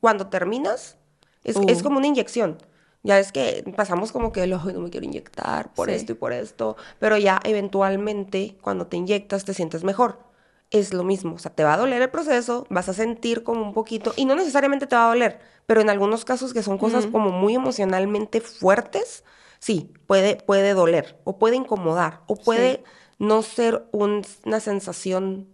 cuando 0.00 0.28
terminas, 0.28 0.96
es, 1.44 1.56
es 1.68 1.80
Uh. 1.80 1.84
como 1.84 1.98
una 1.98 2.06
inyección. 2.08 2.58
Ya 3.06 3.20
es 3.20 3.30
que 3.30 3.62
pasamos 3.76 4.10
como 4.10 4.32
que, 4.32 4.40
"Ay, 4.42 4.50
no 4.50 4.80
me 4.80 4.90
quiero 4.90 5.06
inyectar 5.06 5.72
por 5.74 5.88
Sí. 5.88 5.94
esto 5.94 6.12
y 6.12 6.14
por 6.16 6.32
esto, 6.32 6.76
pero 6.98 7.16
ya 7.16 7.40
eventualmente 7.44 8.56
cuando 8.60 8.88
te 8.88 8.96
inyectas 8.96 9.44
te 9.44 9.54
sientes 9.54 9.84
mejor. 9.84 10.18
Es 10.72 10.92
lo 10.92 11.04
mismo, 11.04 11.36
o 11.36 11.38
sea, 11.38 11.54
te 11.54 11.62
va 11.62 11.74
a 11.74 11.76
doler 11.76 12.02
el 12.02 12.10
proceso, 12.10 12.66
vas 12.68 12.88
a 12.88 12.92
sentir 12.92 13.44
como 13.44 13.62
un 13.62 13.72
poquito, 13.72 14.12
y 14.16 14.24
no 14.24 14.34
necesariamente 14.34 14.88
te 14.88 14.96
va 14.96 15.04
a 15.06 15.08
doler, 15.10 15.38
pero 15.66 15.80
en 15.80 15.88
algunos 15.88 16.24
casos 16.24 16.52
que 16.52 16.64
son 16.64 16.78
cosas 16.78 17.06
como 17.06 17.30
muy 17.30 17.54
emocionalmente 17.54 18.40
fuertes, 18.40 19.22
sí, 19.60 19.92
puede, 20.08 20.34
puede 20.34 20.74
doler, 20.74 21.20
o 21.22 21.38
puede 21.38 21.54
incomodar, 21.54 22.22
o 22.26 22.34
puede 22.34 22.82
no 23.20 23.42
ser 23.42 23.86
un- 23.92 24.22
una 24.44 24.58
sensación 24.58 25.46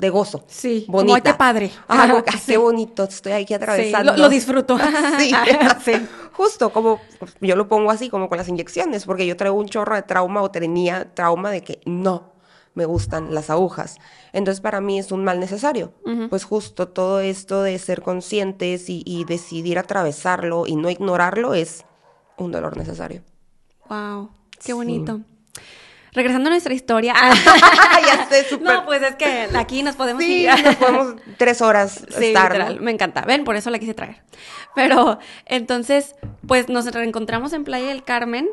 de 0.00 0.10
gozo. 0.10 0.44
Sí, 0.48 0.84
como, 0.86 0.98
bonita. 0.98 1.16
"Ay, 1.16 1.22
qué 1.22 1.34
padre". 1.34 1.70
Ah, 1.88 2.08
como 2.10 2.24
que, 2.24 2.32
Sí. 2.32 2.36
"Ay, 2.40 2.44
qué 2.46 2.56
bonito, 2.58 3.04
estoy 3.04 3.32
aquí 3.32 3.46
Sí, 3.48 3.54
atravesando. 3.54 4.12
lo, 4.12 4.18
lo 4.18 4.28
disfruto. 4.28 4.78
Sí. 5.18 5.30
Sí. 5.84 5.92
Justo 6.32 6.70
como 6.72 7.00
yo 7.40 7.54
lo 7.56 7.68
pongo 7.68 7.90
así, 7.90 8.08
como 8.08 8.28
con 8.28 8.38
las 8.38 8.48
inyecciones, 8.48 9.04
porque 9.04 9.26
yo 9.26 9.36
traigo 9.36 9.56
un 9.58 9.68
chorro 9.68 9.94
de 9.94 10.02
trauma 10.02 10.42
o 10.42 10.50
tenía 10.50 11.12
trauma 11.14 11.50
de 11.50 11.62
que 11.62 11.80
no 11.84 12.32
me 12.74 12.86
gustan 12.86 13.34
las 13.34 13.50
agujas. 13.50 13.98
Entonces 14.32 14.60
para 14.60 14.80
mí 14.80 14.98
es 14.98 15.12
un 15.12 15.22
mal 15.24 15.38
necesario. 15.40 15.92
Pues 16.30 16.44
justo 16.44 16.88
todo 16.88 17.20
esto 17.20 17.62
de 17.62 17.78
ser 17.78 18.00
conscientes 18.00 18.88
y, 18.88 19.02
y 19.04 19.24
decidir 19.24 19.78
atravesarlo 19.78 20.66
y 20.66 20.76
no 20.76 20.88
ignorarlo 20.88 21.52
es 21.54 21.84
un 22.38 22.52
dolor 22.52 22.76
necesario. 22.76 23.22
Wow, 23.88 24.30
qué 24.52 24.72
Sí. 24.72 24.72
Regresando 26.12 26.48
a 26.48 26.52
nuestra 26.52 26.74
historia. 26.74 27.14
ya 28.06 28.26
sé, 28.28 28.44
súper. 28.48 28.72
No, 28.74 28.84
pues 28.86 29.02
es 29.02 29.14
que 29.16 29.48
aquí 29.56 29.82
nos 29.82 29.96
podemos 29.96 30.22
Sí, 30.22 30.42
ir. 30.44 30.64
nos 30.64 30.76
podemos 30.76 31.14
tres 31.36 31.60
horas 31.62 32.04
Sí, 32.18 32.26
estar, 32.26 32.52
literal, 32.52 32.76
¿no? 32.76 32.82
me 32.82 32.90
encanta. 32.90 33.22
Ven, 33.22 33.44
por 33.44 33.56
eso 33.56 33.70
la 33.70 33.78
quise 33.78 33.94
traer. 33.94 34.22
Pero 34.74 35.18
entonces, 35.46 36.14
pues 36.46 36.68
nos 36.68 36.86
reencontramos 36.92 37.52
en 37.52 37.64
Playa 37.64 37.88
del 37.88 38.04
Carmen 38.04 38.48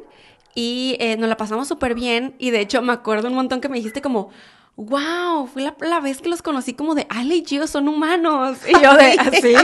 y 0.55 0.97
eh, 0.99 1.15
nos 1.17 1.29
la 1.29 1.37
pasamos 1.37 1.67
súper 1.67 1.93
bien. 1.93 2.35
Y 2.39 2.49
de 2.51 2.59
hecho, 2.61 2.81
me 2.81 2.93
acuerdo 2.93 3.27
un 3.27 3.35
montón 3.35 3.61
que 3.61 3.69
me 3.69 3.77
dijiste 3.77 4.01
como, 4.01 4.29
wow, 4.77 5.47
fue 5.47 5.63
la, 5.63 5.75
la 5.81 5.99
vez 5.99 6.21
que 6.21 6.29
los 6.29 6.41
conocí 6.41 6.73
como 6.73 6.93
de 6.95 7.07
Ale 7.09 7.35
y 7.35 7.45
Gio 7.45 7.67
son 7.67 7.87
humanos. 7.89 8.59
Y 8.67 8.71
yo 8.81 8.93
de, 8.95 9.11
¿así? 9.19 9.55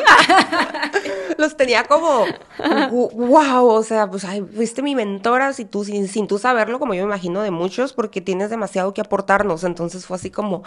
Los 1.37 1.55
tenía 1.55 1.83
como, 1.85 2.25
wow, 2.91 3.65
o 3.67 3.83
sea, 3.83 4.09
pues 4.09 4.23
ay, 4.25 4.41
fuiste 4.41 4.81
mi 4.81 4.95
mentora 4.95 5.53
si 5.53 5.65
tú, 5.65 5.83
sin, 5.85 6.07
sin 6.07 6.27
tú 6.27 6.37
saberlo, 6.39 6.79
como 6.79 6.93
yo 6.93 7.03
me 7.03 7.07
imagino 7.09 7.41
de 7.41 7.51
muchos, 7.51 7.93
porque 7.93 8.21
tienes 8.21 8.49
demasiado 8.49 8.93
que 8.93 9.01
aportarnos. 9.01 9.63
Entonces 9.63 10.05
fue 10.05 10.17
así 10.17 10.29
como, 10.31 10.63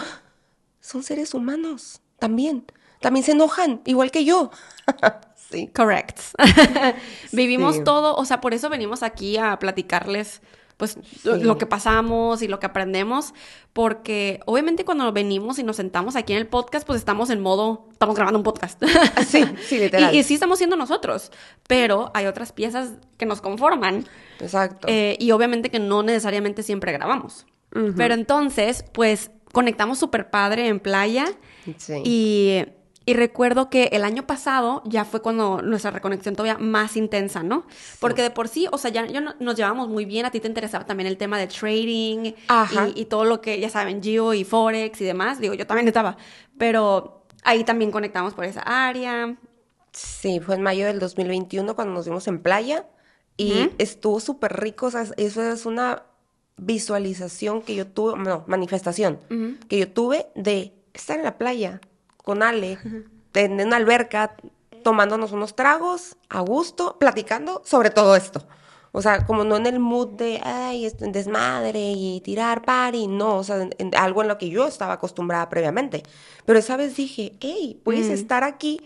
son 0.80 1.02
seres 1.02 1.34
humanos, 1.34 2.00
también. 2.18 2.64
También 3.00 3.24
se 3.24 3.32
enojan, 3.32 3.80
igual 3.84 4.10
que 4.10 4.24
yo. 4.24 4.50
sí. 5.50 5.68
Correct. 5.74 6.18
Vivimos 7.32 7.76
Sí. 7.76 7.84
todo, 7.84 8.16
o 8.16 8.24
sea, 8.24 8.40
por 8.40 8.54
eso 8.54 8.68
venimos 8.68 9.02
aquí 9.02 9.36
a 9.36 9.58
platicarles 9.58 10.40
pues 10.76 10.98
lo 11.24 11.56
que 11.56 11.64
pasamos 11.66 12.42
y 12.42 12.48
lo 12.48 12.60
que 12.60 12.66
aprendemos, 12.66 13.32
porque 13.72 14.40
obviamente 14.44 14.84
cuando 14.84 15.10
venimos 15.12 15.58
y 15.58 15.62
nos 15.62 15.76
sentamos 15.76 16.16
aquí 16.16 16.34
en 16.34 16.38
el 16.38 16.46
podcast, 16.46 16.86
pues 16.86 16.98
estamos 16.98 17.30
en 17.30 17.40
modo, 17.40 17.86
estamos 17.92 18.14
grabando 18.14 18.38
un 18.38 18.42
podcast. 18.42 18.82
Sí, 19.26 19.44
sí, 19.66 19.78
literal. 19.80 20.14
y, 20.14 20.18
y 20.18 20.22
sí 20.22 20.34
estamos 20.34 20.58
siendo 20.58 20.76
nosotros, 20.76 21.32
pero 21.66 22.10
hay 22.14 22.26
otras 22.26 22.52
piezas 22.52 22.92
que 23.16 23.24
nos 23.24 23.40
conforman 23.40 24.04
Exacto. 24.40 24.86
eh, 24.90 25.16
y 25.18 25.30
obviamente 25.30 25.70
que 25.70 25.78
no 25.78 26.02
necesariamente 26.02 26.62
siempre 26.62 26.92
grabamos. 26.92 27.46
Pero 27.96 28.14
entonces, 28.14 28.86
pues 28.92 29.30
conectamos 29.52 29.98
súper 29.98 30.30
padre 30.30 30.68
en 30.68 30.80
playa 30.80 31.26
sí. 31.76 32.00
y, 32.04 32.64
y 33.08 33.14
recuerdo 33.14 33.70
que 33.70 33.84
el 33.92 34.04
año 34.04 34.26
pasado 34.26 34.82
ya 34.84 35.04
fue 35.04 35.22
cuando 35.22 35.62
nuestra 35.62 35.92
reconexión 35.92 36.34
todavía 36.34 36.58
más 36.58 36.96
intensa, 36.96 37.42
¿no? 37.42 37.64
Porque 38.00 38.20
de 38.22 38.30
por 38.30 38.48
sí, 38.48 38.66
o 38.72 38.78
sea, 38.78 38.90
ya, 38.90 39.06
no- 39.06 39.34
nos 39.38 39.54
llevábamos 39.54 39.88
muy 39.88 40.04
bien, 40.04 40.26
a 40.26 40.30
ti 40.32 40.40
te 40.40 40.48
interesaba 40.48 40.84
también 40.84 41.06
el 41.06 41.16
tema 41.16 41.38
de 41.38 41.46
trading 41.46 42.32
y, 42.94 43.00
y 43.00 43.04
todo 43.06 43.24
lo 43.24 43.40
que, 43.40 43.58
ya 43.60 43.70
saben, 43.70 44.02
Geo 44.02 44.34
y 44.34 44.42
Forex 44.44 45.00
y 45.00 45.04
demás, 45.04 45.38
digo, 45.40 45.54
yo 45.54 45.66
también 45.66 45.86
estaba, 45.86 46.16
pero 46.58 47.22
ahí 47.44 47.62
también 47.64 47.90
conectamos 47.92 48.34
por 48.34 48.44
esa 48.44 48.60
área. 48.62 49.36
Sí, 49.92 50.40
fue 50.40 50.56
en 50.56 50.62
mayo 50.62 50.84
del 50.86 50.98
2021 50.98 51.74
cuando 51.76 51.94
nos 51.94 52.04
vimos 52.06 52.26
en 52.28 52.42
playa 52.42 52.86
y 53.38 53.70
estuvo 53.78 54.18
súper 54.20 54.60
rico. 54.60 54.86
O 54.86 54.90
sea, 54.90 55.06
eso 55.16 55.42
es 55.42 55.64
una 55.64 56.02
visualización 56.66 57.62
que 57.62 57.74
yo 57.74 57.86
tuve, 57.86 58.18
no, 58.18 58.44
manifestación 58.46 59.18
que 59.68 59.78
yo 59.78 59.90
tuve 59.90 60.26
de 60.34 60.72
estar 60.94 61.16
en 61.18 61.24
la 61.24 61.38
playa 61.38 61.80
con 62.26 62.42
Ale, 62.42 62.76
en 63.34 63.60
una 63.60 63.76
alberca, 63.76 64.34
tomándonos 64.82 65.30
unos 65.30 65.54
tragos 65.54 66.16
a 66.28 66.40
gusto, 66.40 66.96
platicando 66.98 67.62
sobre 67.64 67.90
todo 67.90 68.16
esto. 68.16 68.44
O 68.90 69.00
sea, 69.00 69.24
como 69.26 69.44
no 69.44 69.56
en 69.56 69.66
el 69.66 69.78
mood 69.78 70.08
de, 70.16 70.40
ay, 70.42 70.86
es- 70.86 70.96
desmadre 70.98 71.92
y 71.94 72.20
tirar 72.22 72.62
party, 72.64 73.06
no, 73.06 73.36
o 73.36 73.44
sea, 73.44 73.62
en- 73.62 73.74
en 73.78 73.94
algo 73.94 74.22
en 74.22 74.28
lo 74.28 74.38
que 74.38 74.48
yo 74.48 74.66
estaba 74.66 74.94
acostumbrada 74.94 75.48
previamente. 75.48 76.02
Pero 76.46 76.58
esa 76.58 76.76
vez 76.76 76.96
dije, 76.96 77.36
hey, 77.40 77.80
puedes 77.84 78.08
Mm. 78.08 78.12
estar 78.14 78.42
aquí 78.42 78.80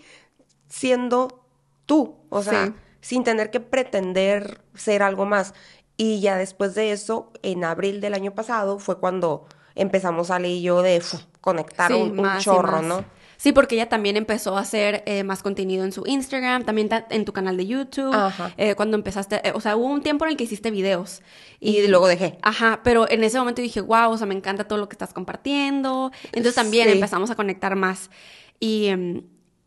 siendo 0.68 1.42
tú, 1.86 2.16
o 2.28 2.42
sea, 2.42 2.66
Sí. 2.66 2.72
sin 3.00 3.24
tener 3.24 3.50
que 3.50 3.60
pretender 3.60 4.60
ser 4.74 5.02
algo 5.02 5.24
más. 5.24 5.54
Y 5.96 6.20
ya 6.20 6.36
después 6.36 6.74
de 6.74 6.92
eso, 6.92 7.30
en 7.42 7.64
abril 7.64 8.02
del 8.02 8.12
año 8.12 8.32
pasado, 8.34 8.78
fue 8.78 8.98
cuando 8.98 9.46
empezamos 9.74 10.30
Ale 10.30 10.48
y 10.50 10.60
yo 10.62 10.82
de 10.82 11.00
fu, 11.00 11.18
conectar 11.40 11.90
Sí, 11.90 11.94
un, 11.94 12.22
chorro. 12.40 12.82
¿no? 12.82 13.04
Sí, 13.42 13.52
porque 13.52 13.74
ella 13.76 13.88
también 13.88 14.18
empezó 14.18 14.58
a 14.58 14.60
hacer 14.60 15.02
eh, 15.06 15.24
más 15.24 15.42
contenido 15.42 15.82
en 15.86 15.92
su 15.92 16.02
Instagram, 16.06 16.64
también 16.66 16.90
ta- 16.90 17.06
en 17.08 17.24
tu 17.24 17.32
canal 17.32 17.56
de 17.56 17.66
YouTube. 17.66 18.12
Ajá. 18.14 18.52
eh, 18.58 18.74
cuando 18.74 18.98
empezaste, 18.98 19.40
eh, 19.48 19.52
o 19.54 19.62
sea, 19.62 19.76
hubo 19.76 19.86
un 19.86 20.02
tiempo 20.02 20.26
en 20.26 20.32
el 20.32 20.36
que 20.36 20.44
hiciste 20.44 20.70
videos. 20.70 21.22
Y 21.58 21.86
luego 21.86 22.06
dejé. 22.06 22.36
Ajá, 22.42 22.80
pero 22.84 23.08
en 23.10 23.24
ese 23.24 23.38
momento 23.38 23.62
dije, 23.62 23.80
wow, 23.80 24.10
o 24.10 24.18
sea, 24.18 24.26
me 24.26 24.34
encanta 24.34 24.64
todo 24.64 24.78
lo 24.78 24.90
que 24.90 24.94
estás 24.94 25.14
compartiendo. 25.14 26.12
Entonces 26.26 26.54
también 26.54 26.88
Sí. 26.88 26.92
empezamos 26.92 27.30
a 27.30 27.34
conectar 27.34 27.76
más. 27.76 28.10
Y 28.58 28.88
em, 28.88 29.22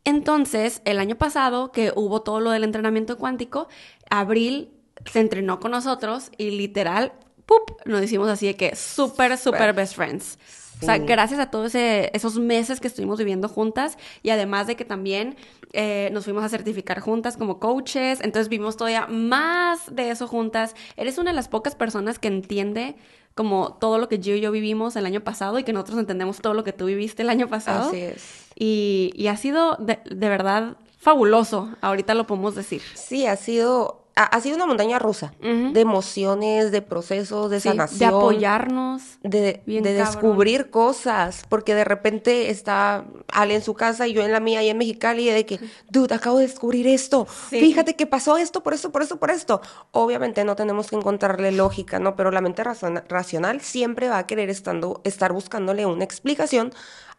entonces, 0.06 0.82
el 0.86 1.00
año 1.00 1.16
pasado, 1.16 1.72
que 1.72 1.92
hubo 1.96 2.22
todo 2.22 2.42
lo 2.42 2.52
del 2.52 2.64
entrenamiento 2.64 3.18
cuántico, 3.18 3.70
Abril 4.10 4.70
se 5.12 5.20
entrenó 5.20 5.60
con 5.60 5.72
nosotros 5.72 6.30
y 6.38 6.52
literal, 6.52 7.14
¡pup! 7.48 7.72
Nos 7.86 8.04
hicimos 8.04 8.30
así 8.30 8.46
de 8.46 8.56
que 8.56 8.76
súper, 8.76 9.36
súper 9.38 9.74
best 9.74 9.96
friends. 9.96 10.38
O 10.82 10.86
sea, 10.86 10.98
gracias 10.98 11.40
a 11.40 11.50
todos 11.50 11.74
esos 11.76 12.40
meses 12.40 12.80
que 12.80 12.88
estuvimos 12.88 13.18
viviendo 13.18 13.48
juntas 13.48 13.98
y 14.22 14.32
además 14.32 14.68
de 14.68 14.76
que 14.76 14.86
también 14.86 15.36
eh, 15.72 16.10
nos 16.12 16.26
fuimos 16.26 16.44
a 16.44 16.50
certificar 16.50 17.00
juntas 17.00 17.38
como 17.38 17.60
coaches, 17.60 18.20
entonces 18.22 18.50
vimos 18.50 18.76
todavía 18.76 19.08
más 19.08 19.96
de 19.96 20.10
eso 20.10 20.28
juntas. 20.28 20.76
Eres 20.98 21.18
una 21.18 21.32
de 21.32 21.36
las 21.36 21.48
pocas 21.48 21.76
personas 21.76 22.20
que 22.20 22.28
entiende 22.28 22.96
como 23.36 23.74
todo 23.74 23.98
lo 23.98 24.10
que 24.10 24.20
yo 24.20 24.36
y 24.36 24.42
yo 24.42 24.52
vivimos 24.52 24.96
el 24.96 25.06
año 25.06 25.22
pasado 25.22 25.58
y 25.58 25.64
que 25.64 25.74
nosotros 25.74 26.00
entendemos 26.00 26.42
todo 26.42 26.54
lo 26.54 26.64
que 26.64 26.74
tú 26.74 26.86
viviste 26.86 27.24
el 27.24 27.30
año 27.30 27.48
pasado. 27.48 27.90
Así 27.90 28.02
es. 28.02 28.46
Y, 28.56 29.12
y 29.16 29.28
ha 29.28 29.38
sido 29.38 29.76
de, 29.78 30.00
de 30.06 30.30
verdad 30.30 30.78
fabuloso, 31.00 31.76
ahorita 31.82 32.14
lo 32.14 32.28
podemos 32.28 32.56
decir. 32.56 32.82
Sí, 32.94 33.26
ha 33.26 33.36
sido, 33.36 34.03
ha, 34.16 34.24
ha 34.26 34.42
sido 34.42 34.56
una 34.56 34.66
montaña 34.66 35.00
rusa 35.00 35.34
de 35.42 35.80
emociones, 35.82 36.72
de 36.72 36.82
procesos, 36.82 37.50
de 37.50 37.60
Sí, 37.60 37.70
sanación. 37.70 38.00
de 38.00 38.06
apoyarnos. 38.06 39.02
de, 39.24 39.62
descubrir 39.66 40.70
cosas, 40.70 41.44
porque 41.50 41.74
de 41.76 41.84
repente 41.84 42.50
está 42.50 43.06
Ale 43.32 43.56
en 43.56 43.62
su 43.64 43.74
casa 43.74 44.08
y 44.08 44.14
yo 44.14 44.22
en 44.24 44.32
la 44.32 44.40
mía 44.40 44.62
y 44.64 44.70
en 44.70 44.78
Mexicali 44.78 45.30
y 45.30 45.32
de 45.32 45.46
que, 45.46 45.60
dude, 45.90 46.14
acabo 46.14 46.38
de 46.38 46.48
descubrir 46.48 46.88
esto, 46.88 47.26
Sí. 47.50 47.60
fíjate 47.60 47.96
que 47.96 48.06
pasó 48.06 48.38
esto, 48.38 48.62
por 48.64 48.74
esto, 48.74 48.92
por 48.92 49.02
esto, 49.02 49.18
por 49.18 49.32
esto. 49.32 49.62
Obviamente 49.92 50.44
no 50.44 50.56
tenemos 50.56 50.90
que 50.90 50.96
encontrarle 50.96 51.52
lógica, 51.52 52.00
¿no? 52.00 52.16
Pero 52.16 52.30
la 52.32 52.42
mente 52.42 52.64
racional 52.64 53.62
siempre 53.62 54.10
va 54.10 54.20
a 54.20 54.28
querer 54.28 54.50
estando, 54.50 55.02
estar 55.04 55.34
buscándole 55.34 55.86
una 55.86 56.04
explicación 56.04 56.72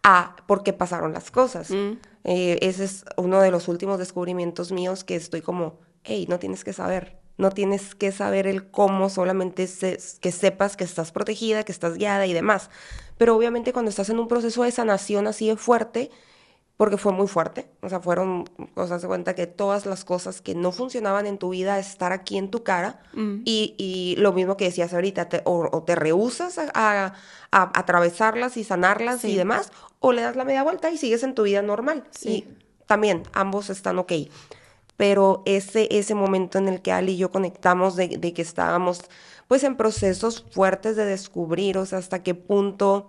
a 0.02 0.36
por 0.46 0.62
qué 0.62 0.72
pasaron 0.72 1.12
las 1.12 1.30
cosas. 1.30 1.70
Mm. 1.70 1.92
Eh, 2.24 2.58
ese 2.62 2.84
es 2.84 3.04
uno 3.16 3.40
de 3.40 3.50
los 3.50 3.68
últimos 3.68 3.98
descubrimientos 3.98 4.70
míos 4.72 5.02
que 5.04 5.16
estoy 5.16 5.40
como, 5.42 5.78
hey, 6.04 6.26
no 6.28 6.38
tienes 6.38 6.62
que 6.64 6.72
saber. 6.72 7.18
No 7.36 7.50
tienes 7.50 7.96
que 7.96 8.12
saber 8.12 8.46
el 8.46 8.70
cómo, 8.70 9.08
solamente 9.10 9.66
se- 9.66 9.98
que 10.20 10.30
sepas 10.30 10.76
que 10.76 10.84
estás 10.84 11.10
protegida, 11.10 11.64
que 11.64 11.72
estás 11.72 11.94
guiada 11.98 12.26
y 12.26 12.32
demás. 12.32 12.70
Pero 13.18 13.34
obviamente 13.34 13.72
cuando 13.72 13.88
estás 13.88 14.08
en 14.10 14.20
un 14.20 14.28
proceso 14.28 14.62
de 14.62 14.70
sanación 14.70 15.26
así 15.26 15.48
de 15.48 15.56
fuerte, 15.56 16.10
porque 16.76 16.96
fue 16.96 17.12
muy 17.12 17.28
fuerte, 17.28 17.68
o 17.82 17.88
sea, 17.88 18.00
fueron, 18.00 18.44
o 18.74 18.86
sea, 18.88 18.98
se 18.98 19.06
cuenta 19.06 19.34
que 19.36 19.46
todas 19.46 19.86
las 19.86 20.04
cosas 20.04 20.40
que 20.40 20.56
no 20.56 20.72
funcionaban 20.72 21.24
en 21.26 21.38
tu 21.38 21.50
vida, 21.50 21.78
estar 21.78 22.12
aquí 22.12 22.36
en 22.36 22.50
tu 22.50 22.64
cara, 22.64 23.00
Mm. 23.14 23.42
y, 23.44 23.74
y 23.78 24.16
lo 24.20 24.32
mismo 24.32 24.56
que 24.56 24.64
decías 24.64 24.92
ahorita, 24.92 25.28
te- 25.28 25.42
o, 25.44 25.68
o 25.70 25.82
te 25.84 25.94
rehusas 25.94 26.58
a, 26.58 26.68
a- 26.74 27.14
a 27.52 27.72
atravesarlas 27.78 28.56
y 28.56 28.64
sanarlas 28.64 29.20
Sí. 29.20 29.32
y 29.32 29.36
demás, 29.36 29.70
o 30.00 30.12
le 30.12 30.22
das 30.22 30.34
la 30.34 30.44
media 30.44 30.64
vuelta 30.64 30.90
y 30.90 30.98
sigues 30.98 31.22
en 31.22 31.34
tu 31.36 31.44
vida 31.44 31.62
normal. 31.62 32.04
Sí. 32.10 32.28
Y 32.28 32.48
también, 32.86 33.22
ambos 33.32 33.70
están 33.70 33.98
ok. 34.00 34.12
Pero 34.96 35.42
ese, 35.44 35.88
ese 35.90 36.14
momento 36.14 36.58
en 36.58 36.68
el 36.68 36.80
que 36.80 36.92
Ali 36.92 37.12
y 37.12 37.16
yo 37.16 37.30
conectamos 37.30 37.96
de, 37.96 38.08
de 38.08 38.32
que 38.32 38.42
estábamos 38.42 39.02
pues 39.48 39.64
en 39.64 39.76
procesos 39.76 40.44
fuertes 40.50 40.96
de 40.96 41.04
descubrir, 41.04 41.78
o 41.78 41.86
sea, 41.86 41.98
hasta 41.98 42.22
qué 42.22 42.34
punto 42.34 43.08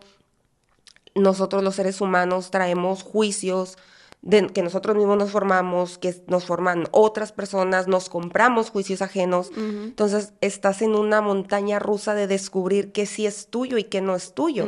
nosotros 1.16 1.64
los 1.64 1.76
seres 1.76 2.02
humanos 2.02 2.52
traemos 2.52 3.04
juicios 3.04 3.78
de, 4.22 4.48
que 4.48 4.64
nosotros 4.64 4.98
mismos 4.98 5.18
nos 5.18 5.32
formamos, 5.32 5.98
que 5.98 6.24
nos 6.28 6.46
forman 6.46 6.88
otras 6.92 7.32
personas, 7.32 7.88
nos 7.88 8.10
compramos 8.10 8.70
juicios 8.72 9.02
ajenos. 9.02 9.52
Entonces 9.56 10.34
estás 10.42 10.82
en 10.82 10.96
una 10.96 11.22
montaña 11.22 11.80
rusa 11.80 12.16
de 12.16 12.28
descubrir 12.28 12.92
qué 12.92 13.06
sí 13.06 13.26
es 13.26 13.48
tuyo 13.48 13.78
y 13.78 13.86
qué 13.86 14.02
no 14.02 14.16
es 14.16 14.34
tuyo. 14.34 14.68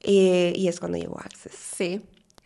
Eh, 0.00 0.52
y 0.56 0.66
es 0.66 0.80
cuando 0.80 0.98
llegó 0.98 1.18
Access. 1.20 1.52
Sí. 1.54 2.02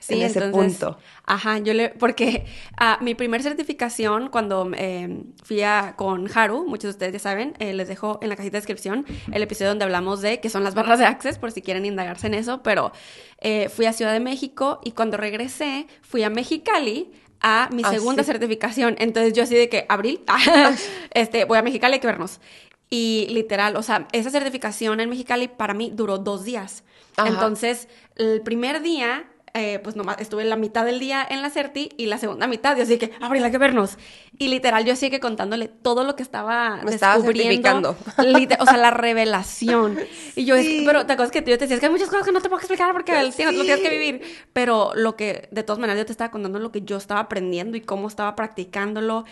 Sí, 0.06 0.14
En 0.14 0.22
ese 0.22 0.38
entonces, 0.44 0.78
punto. 0.78 0.98
Ajá, 1.24 1.58
yo 1.58 1.74
le, 1.74 1.88
porque 1.88 2.44
ah, 2.76 2.98
mi 3.00 3.14
primer 3.16 3.42
certificación 3.42 4.28
cuando 4.28 4.70
eh, 4.76 5.24
fui 5.42 5.62
a, 5.62 5.94
con 5.96 6.30
Haru, 6.32 6.64
muchos 6.66 6.84
de 6.84 6.90
ustedes 6.90 7.12
ya 7.14 7.18
saben, 7.18 7.54
eh, 7.58 7.72
les 7.72 7.88
dejo 7.88 8.20
en 8.22 8.28
la 8.28 8.36
cajita 8.36 8.52
de 8.52 8.58
descripción 8.58 9.04
el 9.32 9.42
episodio 9.42 9.70
donde 9.70 9.84
hablamos 9.84 10.20
de 10.20 10.38
qué 10.40 10.48
son 10.48 10.62
las 10.62 10.74
barras 10.76 11.00
de 11.00 11.06
Access, 11.06 11.38
por 11.38 11.50
si 11.50 11.60
quieren 11.60 11.84
indagarse 11.84 12.28
en 12.28 12.34
eso, 12.34 12.62
pero 12.62 12.92
eh, 13.40 13.68
fui 13.68 13.86
a 13.86 13.92
Ciudad 13.92 14.12
de 14.12 14.20
México 14.20 14.80
y 14.84 14.92
cuando 14.92 15.16
regresé 15.16 15.88
fui 16.02 16.22
a 16.22 16.30
Mexicali 16.30 17.10
a 17.40 17.68
mi 17.72 17.82
Ah, 17.84 17.90
segunda 17.90 18.22
sí. 18.22 18.30
certificación, 18.30 18.94
entonces 18.98 19.32
yo 19.32 19.42
así 19.42 19.56
de 19.56 19.68
que, 19.68 19.86
abril, 19.88 20.20
este, 21.14 21.44
voy 21.44 21.58
a 21.58 21.62
Mexicali, 21.62 21.94
hay 21.94 22.00
que 22.00 22.06
vernos. 22.06 22.40
Y 22.88 23.26
literal, 23.30 23.74
o 23.76 23.82
sea, 23.82 24.06
esa 24.12 24.30
certificación 24.30 25.00
en 25.00 25.10
Mexicali 25.10 25.48
para 25.48 25.74
mí 25.74 25.90
duró 25.92 26.18
dos 26.18 26.44
días. 26.44 26.84
Ajá. 27.16 27.28
Entonces, 27.28 27.88
el 28.14 28.40
primer 28.42 28.80
día 28.82 29.24
eh, 29.56 29.80
pues 29.82 29.96
nomás 29.96 30.20
estuve 30.20 30.44
la 30.44 30.56
mitad 30.56 30.84
del 30.84 30.98
día 31.00 31.26
en 31.28 31.42
la 31.42 31.50
CERTI 31.50 31.90
y 31.96 32.06
la 32.06 32.18
segunda 32.18 32.46
mitad, 32.46 32.76
yo 32.76 32.82
así 32.84 32.98
que, 32.98 33.12
Abril, 33.20 33.42
hay 33.44 33.50
que 33.50 33.58
vernos. 33.58 33.96
Y 34.38 34.48
literal, 34.48 34.84
yo 34.84 34.92
así 34.92 35.08
que 35.10 35.18
contándole 35.18 35.66
todo 35.68 36.04
lo 36.04 36.14
que 36.14 36.22
estaba 36.22 36.80
Me 36.84 36.90
estaba 36.92 37.14
descubriendo. 37.16 37.96
lite- 38.18 38.58
o 38.60 38.64
sea, 38.66 38.76
la 38.76 38.90
revelación. 39.06 39.98
Y 40.34 40.44
yo, 40.44 40.54
es, 40.56 40.66
Sí. 40.66 40.82
pero 40.86 41.06
te 41.06 41.14
acuerdas 41.14 41.32
que 41.32 41.38
yo 41.40 41.56
te 41.58 41.64
decía, 41.64 41.74
es 41.76 41.80
que 41.80 41.86
hay 41.86 41.92
muchas 41.92 42.08
cosas 42.08 42.26
que 42.26 42.32
no 42.32 42.40
te 42.40 42.48
puedo 42.48 42.58
explicar 42.60 42.92
porque 42.92 43.18
el- 43.18 43.32
tienes- 43.34 43.54
lo 43.56 43.62
tienes 43.64 43.80
que 43.82 43.90
vivir. 43.90 44.22
Pero 44.52 44.92
lo 44.94 45.16
que, 45.16 45.48
de 45.50 45.62
todas 45.62 45.78
maneras, 45.80 45.98
yo 46.00 46.06
te 46.06 46.12
estaba 46.12 46.30
contando 46.30 46.58
lo 46.58 46.70
que 46.70 46.82
yo 46.82 46.96
estaba 46.96 47.20
aprendiendo 47.20 47.76
y 47.76 47.80
cómo 47.80 48.08
estaba 48.08 48.36
practicándolo. 48.36 49.24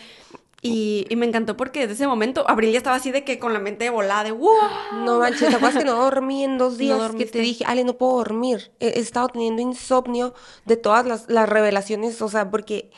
Y, 0.67 1.05
y 1.09 1.15
me 1.15 1.25
encantó 1.25 1.55
porque 1.55 1.81
desde 1.81 1.93
ese 1.93 2.07
momento, 2.07 2.43
Abril 2.49 2.71
ya 2.71 2.77
estaba 2.77 2.95
así 2.95 3.11
de 3.11 3.23
que 3.23 3.37
con 3.39 3.53
la 3.53 3.59
mente 3.59 3.89
volada, 3.89 4.23
de 4.23 4.31
wow. 4.31 4.49
No 5.03 5.19
manches, 5.19 5.49
¿te 5.49 5.55
acuerdas 5.55 5.77
que 5.77 5.85
no 5.85 5.95
dormí 5.95 6.43
en 6.43 6.57
dos 6.57 6.77
días? 6.77 6.97
que 6.97 7.03
dormiste. 7.03 7.31
te 7.33 7.39
dije, 7.39 7.65
Ale, 7.65 7.83
no 7.83 7.97
puedo 7.97 8.17
dormir. 8.17 8.71
He, 8.79 8.87
he 8.87 8.99
estado 8.99 9.27
teniendo 9.29 9.61
insomnio 9.61 10.33
de 10.65 10.77
todas 10.77 11.05
las, 11.05 11.29
las 11.29 11.47
revelaciones, 11.47 12.21
o 12.21 12.29
sea, 12.29 12.49
porque 12.49 12.89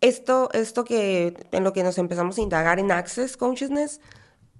esto, 0.00 0.48
esto 0.52 0.84
que 0.84 1.34
en 1.52 1.64
lo 1.64 1.72
que 1.72 1.82
nos 1.82 1.98
empezamos 1.98 2.38
a 2.38 2.40
indagar 2.40 2.78
en 2.78 2.90
Access 2.90 3.36
Consciousness, 3.36 4.00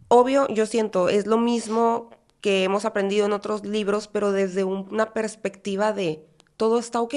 obvio, 0.09 0.47
yo 0.49 0.67
siento, 0.67 1.09
es 1.09 1.27
lo 1.27 1.39
mismo 1.39 2.11
que 2.41 2.65
hemos 2.65 2.85
aprendido 2.85 3.25
en 3.27 3.33
otros 3.33 3.65
libros, 3.65 4.09
pero 4.09 4.33
desde 4.33 4.65
un- 4.65 4.89
una 4.91 5.13
perspectiva 5.15 5.93
de 5.93 6.25
todo 6.63 6.79
está 6.79 7.01
ok. 7.01 7.15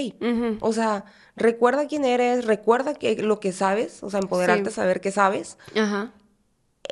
O 0.60 0.74
sea, 0.74 1.06
recuerda 1.36 1.86
quién 1.86 2.04
eres, 2.04 2.46
recuerda 2.46 2.96
que 2.96 3.16
lo 3.22 3.40
que 3.40 3.52
sabes, 3.52 4.02
o 4.02 4.10
sea, 4.10 4.20
empoderarte 4.20 4.70
a 4.70 4.72
saber 4.72 5.02
qué 5.02 5.12
sabes 5.12 5.60
Ajá. 5.76 6.12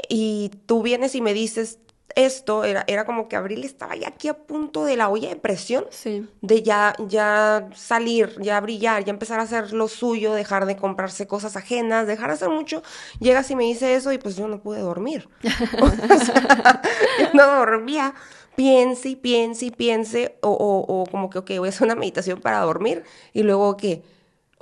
y 0.08 0.52
tú 0.68 0.84
vienes 0.84 1.16
y 1.16 1.22
me 1.22 1.34
dices 1.34 1.80
esto, 2.16 2.64
era, 2.64 2.84
era 2.86 3.06
como 3.06 3.28
que 3.28 3.36
Abril 3.36 3.64
estaba 3.64 3.96
ya 3.96 4.10
aquí 4.10 4.28
a 4.28 4.36
punto 4.36 4.86
de 4.86 4.96
la 4.98 5.10
olla 5.10 5.30
de 5.30 5.36
presión, 5.36 5.86
Sí. 5.90 6.28
de 6.42 6.62
ya, 6.62 6.94
ya 7.08 7.68
salir, 7.74 8.40
ya 8.40 8.62
brillar, 8.62 9.04
ya 9.04 9.10
empezar 9.10 9.40
a 9.40 9.44
hacer 9.44 9.74
lo 9.74 9.88
suyo, 9.88 10.34
dejar 10.34 10.68
de 10.68 10.76
comprarse 10.76 11.26
cosas 11.26 11.56
ajenas, 11.56 12.06
dejar 12.06 12.28
de 12.28 12.34
hacer 12.36 12.50
mucho. 12.50 12.84
Llegas 13.20 13.50
y 13.50 13.56
me 13.56 13.64
dice 13.64 13.96
eso 13.96 14.12
y 14.14 14.20
pues 14.20 14.36
yo 14.36 14.48
no 14.48 14.62
pude 14.62 14.82
dormir. 14.82 15.28
O 15.82 15.90
sea, 16.24 16.82
yo 17.20 17.28
no 17.34 17.48
dormía. 17.48 18.14
Piense 18.56 19.10
y 19.10 19.16
piense 19.16 19.66
y 19.68 19.72
piense, 19.72 20.38
o, 20.42 20.50
o, 20.52 21.02
o 21.02 21.06
como 21.08 21.30
que, 21.30 21.40
ok, 21.40 21.50
voy 21.58 21.68
a 21.68 21.70
hacer 21.70 21.86
una 21.86 21.96
meditación 21.96 22.40
para 22.42 22.60
dormir 22.62 23.04
y 23.34 23.42
luego 23.44 23.78
que 23.78 24.04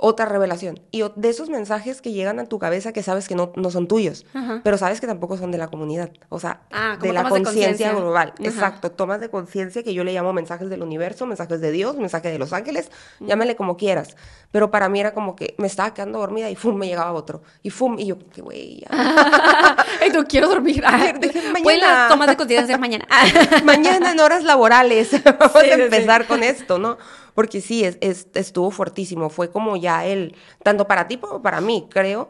otra 0.04 0.26
revelación. 0.26 0.80
Y 0.90 1.04
de 1.14 1.28
esos 1.28 1.48
mensajes 1.48 2.02
que 2.02 2.12
llegan 2.12 2.40
a 2.40 2.46
tu 2.46 2.58
cabeza 2.58 2.92
que 2.92 3.04
sabes 3.04 3.28
que 3.28 3.36
no, 3.36 3.52
no 3.54 3.70
son 3.70 3.86
tuyos, 3.86 4.26
Ajá. 4.34 4.60
pero 4.64 4.76
sabes 4.76 5.00
que 5.00 5.06
tampoco 5.06 5.36
son 5.36 5.52
de 5.52 5.58
la 5.58 5.68
comunidad. 5.68 6.10
O 6.28 6.40
sea, 6.40 6.62
Ah, 6.72 6.98
de 7.00 7.12
la 7.12 7.28
conciencia 7.28 7.92
global. 7.92 8.34
Ajá. 8.38 8.44
Exacto. 8.48 8.90
Tomas 8.90 9.20
de 9.20 9.28
conciencia 9.30 9.84
que 9.84 9.94
yo 9.94 10.02
le 10.02 10.12
llamo 10.12 10.32
mensajes 10.32 10.68
del 10.68 10.82
universo, 10.82 11.24
mensajes 11.26 11.60
de 11.60 11.70
Dios, 11.70 11.96
mensaje 11.96 12.30
de 12.32 12.38
los 12.38 12.52
ángeles, 12.52 12.90
llámale 13.20 13.54
como 13.54 13.76
quieras. 13.76 14.16
Pero 14.50 14.70
para 14.72 14.88
mí 14.88 14.98
era 15.00 15.14
como 15.14 15.36
que 15.36 15.54
me 15.58 15.66
estaba 15.68 15.94
quedando 15.94 16.18
dormida 16.18 16.50
y 16.50 16.56
fum, 16.56 16.76
me 16.76 16.86
llegaba 16.88 17.12
otro. 17.12 17.42
Y 17.62 17.70
fum, 17.70 17.96
y 17.98 18.06
yo, 18.06 18.18
qué 18.34 18.42
güey. 18.42 18.84
Ay, 18.90 20.10
tú 20.12 20.24
quiero 20.28 20.48
dormir. 20.48 20.82
Dije, 21.20 21.40
Pueden 21.62 21.80
mañana. 21.80 22.08
tomas 22.08 22.26
de 22.28 22.36
conciencia 22.36 22.76
mañana. 22.78 23.06
mañana 23.64 24.12
en 24.12 24.20
horas 24.20 24.42
laborales. 24.44 25.10
Vamos 25.24 25.62
Sí, 25.62 25.70
a 25.70 25.74
empezar 25.74 26.22
sí. 26.22 26.28
con 26.28 26.42
esto, 26.42 26.78
¿no? 26.78 26.98
Porque 27.34 27.60
sí, 27.60 27.84
es, 27.84 27.98
es- 28.00 28.26
estuvo 28.34 28.70
fuertísimo. 28.70 29.30
Fue 29.30 29.50
como 29.50 29.76
ya 29.76 30.04
el, 30.06 30.34
tanto 30.62 30.86
para 30.86 31.08
ti 31.08 31.16
como 31.16 31.42
para 31.42 31.60
mí, 31.60 31.86
creo 31.90 32.28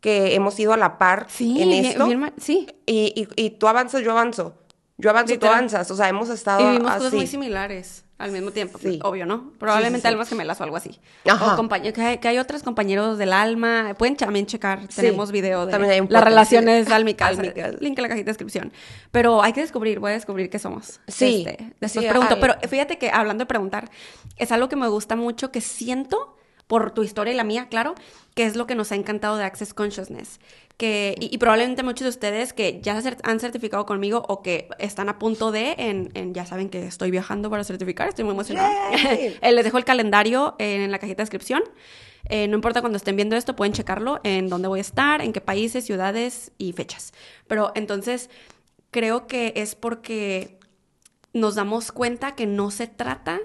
que 0.00 0.34
hemos 0.34 0.58
ido 0.58 0.72
a 0.72 0.76
la 0.76 0.98
par 0.98 1.26
Sí, 1.30 1.62
en 1.62 1.72
esto. 1.86 2.06
bien 2.06 2.18
ma- 2.20 2.32
sí. 2.38 2.66
y, 2.86 3.12
y, 3.36 3.42
y 3.44 3.50
tú 3.50 3.68
avanzas, 3.68 4.02
yo 4.02 4.10
avanzo. 4.12 4.54
Yo 4.98 5.10
avanzo, 5.10 5.28
tú 5.28 5.32
Literal. 5.34 5.54
avanzas. 5.54 5.90
O 5.90 5.96
sea, 5.96 6.08
hemos 6.08 6.28
estado 6.28 6.60
Y 6.60 6.64
vivimos 6.66 6.90
así. 6.90 6.98
cosas 6.98 7.14
muy 7.14 7.26
similares 7.26 8.04
al 8.22 8.30
mismo 8.30 8.52
tiempo. 8.52 8.78
Sí. 8.78 9.00
Obvio, 9.02 9.26
¿no? 9.26 9.50
Probablemente 9.58 9.98
sí, 9.98 10.02
sí. 10.02 10.08
almas 10.08 10.28
gemelas 10.28 10.60
o 10.60 10.64
algo 10.64 10.76
así. 10.76 11.00
Ajá. 11.28 11.60
O 11.60 11.68
que, 11.68 12.00
hay, 12.00 12.18
que 12.18 12.28
hay 12.28 12.38
otros 12.38 12.62
compañeros 12.62 13.18
del 13.18 13.32
alma. 13.32 13.94
Pueden 13.98 14.16
también 14.16 14.46
checar. 14.46 14.86
Tenemos 14.86 15.32
video 15.32 15.66
de 15.66 15.72
También 15.72 15.92
hay 15.92 16.00
un 16.00 16.06
las 16.08 16.22
relaciones 16.22 16.88
álmicas. 16.90 17.38
Álmicas. 17.38 17.80
Link 17.80 17.98
en 17.98 18.02
la 18.02 18.08
cajita 18.08 18.26
de 18.26 18.30
descripción. 18.30 18.72
Pero 19.10 19.42
hay 19.42 19.52
que 19.52 19.60
descubrir, 19.60 19.98
voy 19.98 20.12
a 20.12 20.14
descubrir 20.14 20.50
qué 20.50 20.60
somos. 20.60 21.00
Sí. 21.08 21.44
Este, 21.46 21.72
después 21.80 22.06
pregunto. 22.06 22.34
hay- 22.36 22.40
Pero 22.40 22.54
fíjate 22.68 22.96
que 22.98 23.10
hablando 23.10 23.42
de 23.42 23.46
preguntar, 23.46 23.90
es 24.36 24.52
algo 24.52 24.68
que 24.68 24.76
me 24.76 24.86
gusta 24.86 25.16
mucho, 25.16 25.50
que 25.50 25.60
siento 25.60 26.36
por 26.68 26.92
tu 26.92 27.02
historia 27.02 27.32
y 27.34 27.36
la 27.36 27.44
mía, 27.44 27.66
claro, 27.68 27.94
que 28.34 28.46
es 28.46 28.56
lo 28.56 28.66
que 28.66 28.74
nos 28.74 28.92
ha 28.92 28.94
encantado 28.94 29.36
de 29.36 29.44
Access 29.44 29.74
Consciousness. 29.74 30.38
Que, 30.82 31.14
y, 31.20 31.32
y 31.32 31.38
probablemente 31.38 31.84
muchos 31.84 32.06
de 32.06 32.08
ustedes 32.08 32.52
que 32.52 32.80
ya 32.82 33.00
han 33.22 33.38
certificado 33.38 33.86
conmigo 33.86 34.24
o 34.28 34.42
que 34.42 34.68
están 34.80 35.08
a 35.08 35.16
punto 35.20 35.52
de, 35.52 35.76
en, 35.78 36.10
en- 36.14 36.34
ya 36.34 36.44
saben 36.44 36.70
que 36.70 36.84
estoy 36.88 37.12
viajando 37.12 37.50
para 37.50 37.62
certificar, 37.62 38.08
estoy 38.08 38.24
muy 38.24 38.32
emocionada. 38.34 38.72
Eh, 39.42 39.52
Les 39.52 39.64
dejo 39.64 39.78
el 39.78 39.84
calendario 39.84 40.56
en 40.58 40.90
la 40.90 40.98
cajita 40.98 41.18
de 41.18 41.22
descripción. 41.22 41.62
Eh, 42.28 42.48
no 42.48 42.56
importa 42.56 42.80
cuando 42.80 42.96
estén 42.96 43.14
viendo 43.14 43.36
esto, 43.36 43.54
pueden 43.54 43.72
checarlo 43.74 44.18
en 44.24 44.48
dónde 44.48 44.66
voy 44.66 44.80
a 44.80 44.82
estar, 44.82 45.22
en 45.22 45.32
qué 45.32 45.40
países, 45.40 45.84
ciudades 45.84 46.50
y 46.58 46.72
fechas. 46.72 47.12
Pero 47.46 47.70
entonces, 47.76 48.28
creo 48.90 49.28
que 49.28 49.52
es 49.54 49.76
porque 49.76 50.58
nos 51.32 51.54
damos 51.54 51.92
cuenta 51.92 52.34
que 52.34 52.46
no 52.46 52.72
se 52.72 52.88
trata 52.88 53.38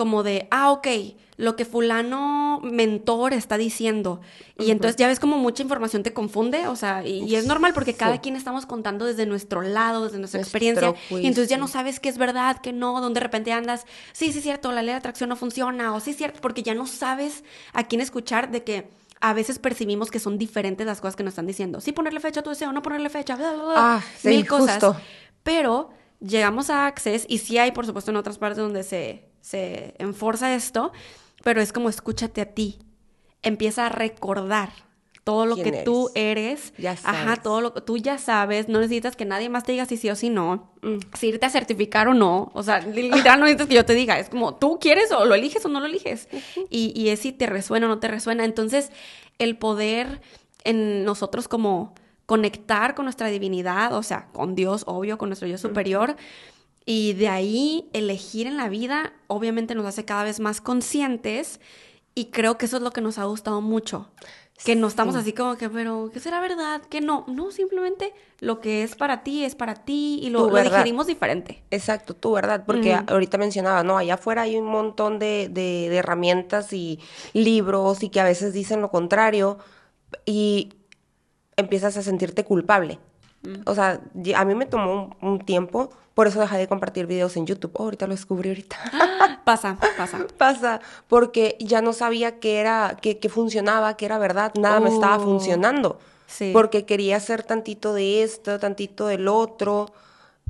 como 0.00 0.22
de, 0.22 0.48
ah, 0.50 0.70
ok, 0.70 0.88
lo 1.36 1.56
que 1.56 1.66
fulano 1.66 2.58
mentor 2.62 3.34
está 3.34 3.58
diciendo. 3.58 4.22
Y 4.58 4.70
entonces 4.70 4.96
ya 4.96 5.08
ves 5.08 5.20
como 5.20 5.36
mucha 5.36 5.62
información 5.62 6.02
te 6.02 6.14
confunde, 6.14 6.68
o 6.68 6.74
sea, 6.76 7.06
y, 7.06 7.22
y 7.24 7.36
es 7.36 7.44
normal 7.46 7.74
porque 7.74 7.92
cada 7.92 8.14
Sí. 8.14 8.20
quien 8.20 8.34
estamos 8.36 8.64
contando 8.64 9.04
desde 9.04 9.26
nuestro 9.26 9.60
lado, 9.60 10.04
desde 10.04 10.18
nuestra 10.18 10.38
Nuestro 10.38 10.56
experiencia. 10.58 10.94
Y 11.10 11.26
entonces 11.26 11.50
ya 11.50 11.58
no 11.58 11.68
sabes 11.68 12.00
qué 12.00 12.08
es 12.08 12.16
verdad, 12.16 12.56
qué 12.62 12.72
no, 12.72 12.98
donde 13.02 13.20
de 13.20 13.24
repente 13.24 13.52
andas, 13.52 13.84
sí, 14.12 14.32
sí 14.32 14.38
es 14.38 14.44
cierto, 14.44 14.72
la 14.72 14.80
ley 14.80 14.92
de 14.92 14.98
atracción 14.98 15.28
no 15.28 15.36
funciona, 15.36 15.92
o 15.94 16.00
sí 16.00 16.12
es 16.12 16.16
cierto, 16.16 16.40
porque 16.40 16.62
ya 16.62 16.74
no 16.74 16.86
sabes 16.86 17.44
a 17.74 17.84
quién 17.84 18.00
escuchar 18.00 18.50
de 18.50 18.64
que 18.64 18.88
a 19.20 19.34
veces 19.34 19.58
percibimos 19.58 20.10
que 20.10 20.18
son 20.18 20.38
diferentes 20.38 20.86
las 20.86 21.02
cosas 21.02 21.14
que 21.14 21.22
nos 21.24 21.32
están 21.32 21.46
diciendo. 21.46 21.82
Sí 21.82 21.92
ponerle 21.92 22.20
fecha 22.20 22.40
a 22.40 22.42
tu 22.42 22.48
deseo, 22.48 22.72
no 22.72 22.80
ponerle 22.80 23.10
fecha, 23.10 23.36
bla, 23.36 23.52
bla, 23.52 23.64
bla, 23.64 23.74
Ah, 23.76 24.02
sí, 24.18 24.28
mil 24.28 24.46
cosas. 24.46 24.82
Pero 25.42 25.90
llegamos 26.20 26.68
a 26.70 26.86
Access 26.86 27.24
y 27.28 27.38
sí 27.38 27.58
hay, 27.58 27.72
por 27.72 27.84
supuesto, 27.86 28.10
en 28.10 28.16
otras 28.18 28.38
partes 28.38 28.58
donde 28.58 28.82
se, 28.82 29.29
se 29.40 29.94
enforza 29.98 30.54
esto, 30.54 30.92
pero 31.42 31.60
es 31.60 31.72
como 31.72 31.88
escúchate 31.88 32.40
a 32.40 32.46
ti. 32.54 32.78
Empieza 33.42 33.86
a 33.86 33.88
recordar 33.88 34.70
todo 35.24 35.46
lo 35.46 35.54
¿Quién 35.54 35.70
que 35.70 35.82
tú 35.82 36.10
eres? 36.14 36.72
Ya 36.78 36.92
Ajá, 36.92 37.24
sabes. 37.24 37.42
todo 37.42 37.60
lo 37.60 37.72
que 37.74 37.80
tú 37.82 37.96
ya 37.98 38.18
sabes. 38.18 38.68
No 38.68 38.80
necesitas 38.80 39.16
que 39.16 39.24
nadie 39.24 39.48
más 39.48 39.64
te 39.64 39.72
diga 39.72 39.84
si 39.86 39.96
sí 39.96 40.10
o 40.10 40.16
si 40.16 40.28
no. 40.30 40.72
Si 41.18 41.28
irte 41.28 41.46
a 41.46 41.50
certificar 41.50 42.08
o 42.08 42.14
no. 42.14 42.50
O 42.54 42.62
sea, 42.62 42.80
li- 42.80 43.02
literal 43.10 43.38
no 43.38 43.44
necesitas 43.46 43.68
que 43.68 43.74
yo 43.74 43.84
te 43.84 43.94
diga. 43.94 44.18
Es 44.18 44.28
como 44.28 44.56
tú 44.56 44.78
quieres 44.80 45.12
o 45.12 45.24
lo 45.24 45.34
eliges 45.34 45.64
o 45.64 45.68
no 45.68 45.80
lo 45.80 45.86
eliges. 45.86 46.28
y, 46.70 46.92
y 46.94 47.08
es 47.10 47.20
si 47.20 47.32
te 47.32 47.46
resuena 47.46 47.86
o 47.86 47.88
no 47.88 47.98
te 47.98 48.08
resuena. 48.08 48.44
Entonces, 48.44 48.90
el 49.38 49.56
poder 49.56 50.20
en 50.64 51.04
nosotros 51.04 51.48
como 51.48 51.94
conectar 52.26 52.94
con 52.94 53.06
nuestra 53.06 53.28
divinidad, 53.28 53.94
o 53.94 54.02
sea, 54.02 54.28
con 54.32 54.54
Dios, 54.54 54.84
obvio, 54.86 55.16
con 55.18 55.28
nuestro 55.30 55.48
yo 55.48 55.58
superior, 55.58 56.16
y 56.90 57.12
de 57.12 57.28
ahí 57.28 57.88
elegir 57.92 58.48
en 58.48 58.56
la 58.56 58.68
vida, 58.68 59.12
obviamente 59.28 59.76
nos 59.76 59.86
hace 59.86 60.04
cada 60.04 60.24
vez 60.24 60.40
más 60.40 60.60
conscientes, 60.60 61.60
y 62.16 62.26
creo 62.26 62.58
que 62.58 62.66
eso 62.66 62.78
es 62.78 62.82
lo 62.82 62.90
que 62.90 63.00
nos 63.00 63.16
ha 63.18 63.24
gustado 63.24 63.60
mucho. 63.60 64.08
Que 64.64 64.74
no 64.74 64.88
estamos 64.88 65.14
así 65.14 65.32
como 65.32 65.56
que, 65.56 65.70
pero, 65.70 66.10
¿qué 66.12 66.18
será 66.20 66.40
verdad? 66.40 66.82
Que 66.82 67.00
no, 67.00 67.24
no, 67.28 67.50
simplemente 67.52 68.12
lo 68.40 68.60
que 68.60 68.82
es 68.82 68.94
para 68.96 69.22
ti 69.22 69.44
es 69.44 69.54
para 69.54 69.74
ti 69.74 70.18
y 70.20 70.30
lo, 70.30 70.40
Tu 70.48 70.50
lo 70.50 70.62
digerimos 70.62 71.06
diferente. 71.06 71.62
Exacto, 71.70 72.14
tú, 72.14 72.32
¿verdad? 72.32 72.64
Porque 72.66 72.92
ahorita 73.06 73.38
mencionaba, 73.38 73.82
no, 73.84 73.96
allá 73.96 74.14
afuera 74.14 74.42
hay 74.42 74.56
un 74.56 74.66
montón 74.66 75.18
de, 75.18 75.48
de- 75.48 75.88
de 75.88 75.96
herramientas 75.96 76.72
y 76.72 76.98
libros 77.32 78.02
y 78.02 78.08
que 78.10 78.20
a 78.20 78.24
veces 78.24 78.52
dicen 78.52 78.82
lo 78.82 78.90
contrario 78.90 79.58
y 80.26 80.70
empiezas 81.56 81.96
a 81.96 82.02
sentirte 82.02 82.44
culpable. 82.44 82.98
O 83.66 83.74
sea, 83.74 84.00
a 84.36 84.44
mí 84.44 84.54
me 84.54 84.66
tomó 84.66 85.16
un, 85.20 85.28
un 85.28 85.38
tiempo, 85.38 85.90
por 86.14 86.26
eso 86.26 86.40
dejé 86.40 86.58
de 86.58 86.68
compartir 86.68 87.06
videos 87.06 87.36
en 87.38 87.46
YouTube. 87.46 87.70
Oh, 87.74 87.84
ahorita 87.84 88.06
lo 88.06 88.12
descubrí 88.14 88.50
ahorita. 88.50 88.76
Pasa, 89.44 89.78
pasa. 89.96 90.26
Pasa, 90.36 90.80
porque 91.08 91.56
ya 91.58 91.80
no 91.82 91.92
sabía 91.94 92.38
que 92.38 92.58
era, 92.60 92.98
que, 93.00 93.18
que 93.18 93.28
funcionaba, 93.30 93.96
que 93.96 94.04
era 94.04 94.18
verdad, 94.18 94.52
nada 94.58 94.78
me 94.80 94.90
estaba 94.90 95.16
Oh. 95.16 95.20
funcionando. 95.24 95.98
Sí. 96.26 96.50
Porque 96.52 96.84
quería 96.84 97.16
hacer 97.16 97.42
tantito 97.42 97.92
de 97.94 98.22
esto, 98.22 98.58
tantito 98.60 99.06
del 99.06 99.26
otro. 99.28 99.86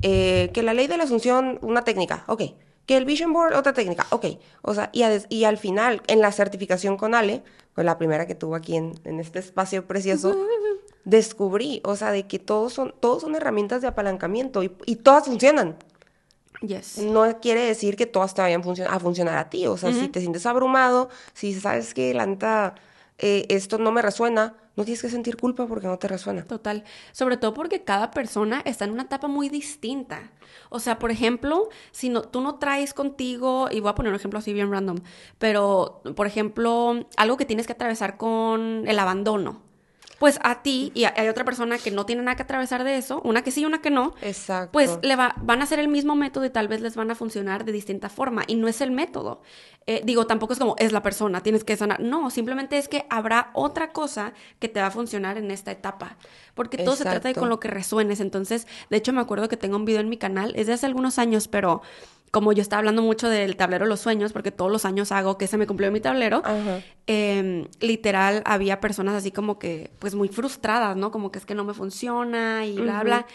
eh, 0.03 0.49
que 0.53 0.61
la 0.63 0.73
ley 0.73 0.87
de 0.87 0.97
la 0.97 1.03
asunción, 1.05 1.57
una 1.61 1.83
técnica, 1.83 2.23
ok. 2.27 2.41
Que 2.85 2.97
el 2.97 3.05
Vision 3.05 3.31
Board, 3.33 3.53
otra 3.55 3.73
técnica, 3.73 4.05
ok. 4.09 4.25
O 4.63 4.73
sea, 4.73 4.89
y, 4.93 5.03
a 5.03 5.09
des- 5.09 5.27
y 5.29 5.43
al 5.45 5.57
final, 5.57 6.01
en 6.07 6.19
la 6.21 6.31
certificación 6.31 6.97
con 6.97 7.13
Ale, 7.15 7.43
con 7.75 7.85
la 7.85 7.97
primera 7.97 8.25
que 8.27 8.35
tuvo 8.35 8.55
aquí 8.55 8.75
en, 8.75 8.93
en 9.05 9.19
este 9.19 9.39
espacio 9.39 9.85
precioso, 9.87 10.35
descubrí, 11.03 11.81
o 11.83 11.95
sea, 11.95 12.11
de 12.11 12.27
que 12.27 12.39
todos 12.39 12.73
son, 12.73 12.93
todos 12.99 13.21
son 13.21 13.35
herramientas 13.35 13.81
de 13.81 13.87
apalancamiento 13.87 14.63
y, 14.63 14.71
y 14.85 14.97
todas 14.97 15.25
funcionan. 15.25 15.77
Yes. 16.61 16.99
No 16.99 17.39
quiere 17.39 17.61
decir 17.61 17.95
que 17.95 18.05
todas 18.05 18.35
te 18.35 18.41
vayan 18.41 18.61
funcio- 18.63 18.87
a 18.87 18.99
funcionar 18.99 19.37
a 19.37 19.49
ti. 19.49 19.65
O 19.65 19.77
sea, 19.77 19.91
si 19.91 20.07
te 20.09 20.19
sientes 20.19 20.45
abrumado, 20.45 21.09
si 21.33 21.59
sabes 21.59 21.95
que 21.95 22.13
la 22.13 22.27
neta, 22.27 22.75
eh, 23.17 23.47
esto 23.49 23.79
no 23.79 23.91
me 23.91 24.03
resuena, 24.03 24.55
no 24.75 24.85
tienes 24.85 25.01
que 25.01 25.09
sentir 25.09 25.37
culpa 25.37 25.65
porque 25.65 25.87
no 25.87 25.97
te 25.97 26.07
resuena. 26.07 26.43
Total. 26.43 26.83
Sobre 27.13 27.37
todo 27.37 27.55
porque 27.55 27.83
cada 27.83 28.11
persona 28.11 28.61
está 28.63 28.85
en 28.85 28.91
una 28.91 29.03
etapa 29.03 29.27
muy 29.27 29.49
distinta. 29.49 30.29
O 30.69 30.79
sea, 30.79 30.99
por 30.99 31.09
ejemplo, 31.09 31.69
si 31.91 32.09
no, 32.09 32.21
tú 32.21 32.41
no 32.41 32.59
traes 32.59 32.93
contigo, 32.93 33.67
y 33.71 33.79
voy 33.79 33.89
a 33.89 33.95
poner 33.95 34.11
un 34.11 34.17
ejemplo 34.17 34.37
así 34.37 34.53
bien 34.53 34.71
random, 34.71 34.99
pero, 35.39 36.03
por 36.15 36.27
ejemplo, 36.27 37.07
algo 37.17 37.37
que 37.37 37.45
tienes 37.45 37.65
que 37.65 37.73
atravesar 37.73 38.17
con 38.17 38.83
el 38.87 38.99
abandono 38.99 39.63
pues 40.21 40.39
a 40.43 40.61
ti 40.61 40.91
y 40.93 41.05
hay 41.05 41.29
otra 41.29 41.43
persona 41.43 41.79
que 41.79 41.89
no 41.89 42.05
tiene 42.05 42.21
nada 42.21 42.35
que 42.35 42.43
atravesar 42.43 42.83
de 42.83 42.95
eso, 42.95 43.23
una 43.23 43.41
que 43.41 43.49
sí 43.49 43.61
y 43.61 43.65
una 43.65 43.81
que 43.81 43.89
no, 43.89 44.13
Exacto. 44.21 44.71
pues 44.71 44.99
le 45.01 45.15
va, 45.15 45.33
van 45.41 45.61
a 45.61 45.63
hacer 45.63 45.79
el 45.79 45.87
mismo 45.87 46.15
método 46.15 46.45
y 46.45 46.51
tal 46.51 46.67
vez 46.67 46.79
les 46.79 46.95
van 46.95 47.09
a 47.09 47.15
funcionar 47.15 47.65
de 47.65 47.71
distinta 47.71 48.07
forma 48.07 48.43
y 48.45 48.53
no 48.53 48.67
es 48.67 48.81
el 48.81 48.91
método. 48.91 49.41
Eh, 49.87 50.03
digo, 50.05 50.27
tampoco 50.27 50.53
es 50.53 50.59
como 50.59 50.75
es 50.77 50.91
la 50.91 51.01
persona, 51.01 51.41
tienes 51.41 51.63
que 51.63 51.75
sanar. 51.75 52.01
No, 52.01 52.29
simplemente 52.29 52.77
es 52.77 52.87
que 52.87 53.07
habrá 53.09 53.49
otra 53.55 53.93
cosa 53.93 54.33
que 54.59 54.69
te 54.69 54.79
va 54.79 54.85
a 54.85 54.91
funcionar 54.91 55.39
en 55.39 55.49
esta 55.49 55.71
etapa, 55.71 56.17
porque 56.53 56.77
todo 56.77 56.95
se 56.95 57.03
trata 57.03 57.27
de 57.27 57.33
con 57.33 57.49
lo 57.49 57.59
que 57.59 57.69
resuenes. 57.69 58.19
Entonces, 58.19 58.67
de 58.91 58.97
hecho 58.97 59.13
me 59.13 59.21
acuerdo 59.21 59.49
que 59.49 59.57
tengo 59.57 59.75
un 59.75 59.85
video 59.85 60.01
en 60.01 60.09
mi 60.09 60.17
canal, 60.17 60.53
es 60.55 60.67
de 60.67 60.73
hace 60.73 60.85
algunos 60.85 61.17
años, 61.17 61.47
pero 61.47 61.81
como 62.31 62.53
yo 62.53 62.61
estaba 62.61 62.79
hablando 62.79 63.01
mucho 63.01 63.27
del 63.27 63.57
tablero 63.57 63.85
de 63.85 63.89
los 63.89 63.99
sueños, 63.99 64.31
porque 64.31 64.51
todos 64.51 64.71
los 64.71 64.85
años 64.85 65.11
hago 65.11 65.37
que 65.37 65.47
se 65.47 65.57
me 65.57 65.67
cumplió 65.67 65.91
mi 65.91 65.99
tablero, 65.99 66.41
em, 67.05 67.67
literal 67.81 68.41
había 68.45 68.79
personas 68.79 69.15
así 69.15 69.31
como 69.31 69.59
que, 69.59 69.91
pues 69.99 70.15
muy 70.15 70.29
frustradas, 70.29 70.95
¿no? 70.95 71.11
Como 71.11 71.31
que 71.31 71.39
es 71.39 71.45
que 71.45 71.55
no 71.55 71.65
me 71.65 71.73
funciona 71.73 72.65
y 72.65 72.77
bla, 72.77 73.03
bla. 73.03 73.25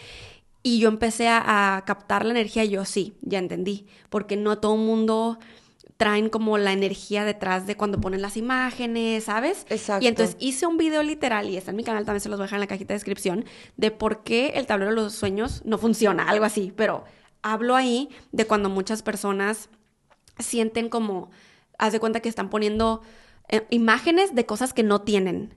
Y 0.62 0.80
yo 0.80 0.88
empecé 0.88 1.28
a, 1.28 1.82
captar 1.86 2.24
la 2.24 2.32
energía 2.32 2.64
y 2.64 2.70
yo 2.70 2.84
sí, 2.86 3.14
ya 3.20 3.38
entendí, 3.38 3.86
porque 4.08 4.36
no 4.36 4.58
todo 4.58 4.74
el 4.74 4.80
mundo 4.80 5.38
traen 5.98 6.28
como 6.28 6.58
la 6.58 6.72
energía 6.72 7.24
detrás 7.24 7.66
de 7.66 7.76
cuando 7.76 8.00
ponen 8.00 8.20
las 8.22 8.36
imágenes, 8.36 9.24
¿sabes? 9.24 9.66
Exacto. 9.68 10.04
Y 10.04 10.08
entonces 10.08 10.36
hice 10.40 10.66
un 10.66 10.78
video 10.78 11.02
literal, 11.02 11.48
y 11.48 11.56
está 11.56 11.70
en 11.70 11.76
mi 11.76 11.84
canal, 11.84 12.04
también 12.04 12.20
se 12.20 12.28
los 12.28 12.38
voy 12.38 12.44
a 12.44 12.46
dejar 12.46 12.56
en 12.56 12.60
la 12.62 12.66
cajita 12.66 12.88
de 12.88 12.96
descripción, 12.96 13.44
de 13.76 13.90
por 13.90 14.24
qué 14.24 14.54
el 14.56 14.66
tablero 14.66 14.90
de 14.90 14.96
los 14.96 15.14
sueños 15.14 15.62
no 15.64 15.78
funciona, 15.78 16.28
algo 16.28 16.44
así, 16.44 16.72
pero 16.74 17.04
hablo 17.46 17.76
ahí 17.76 18.08
de 18.32 18.46
cuando 18.46 18.68
muchas 18.68 19.02
personas 19.02 19.68
sienten 20.38 20.88
como, 20.88 21.30
haz 21.78 21.92
de 21.92 22.00
cuenta 22.00 22.20
que 22.20 22.28
están 22.28 22.50
poniendo 22.50 23.02
eh, 23.48 23.64
imágenes 23.70 24.34
de 24.34 24.44
cosas 24.46 24.72
que 24.72 24.82
no 24.82 25.02
tienen. 25.02 25.54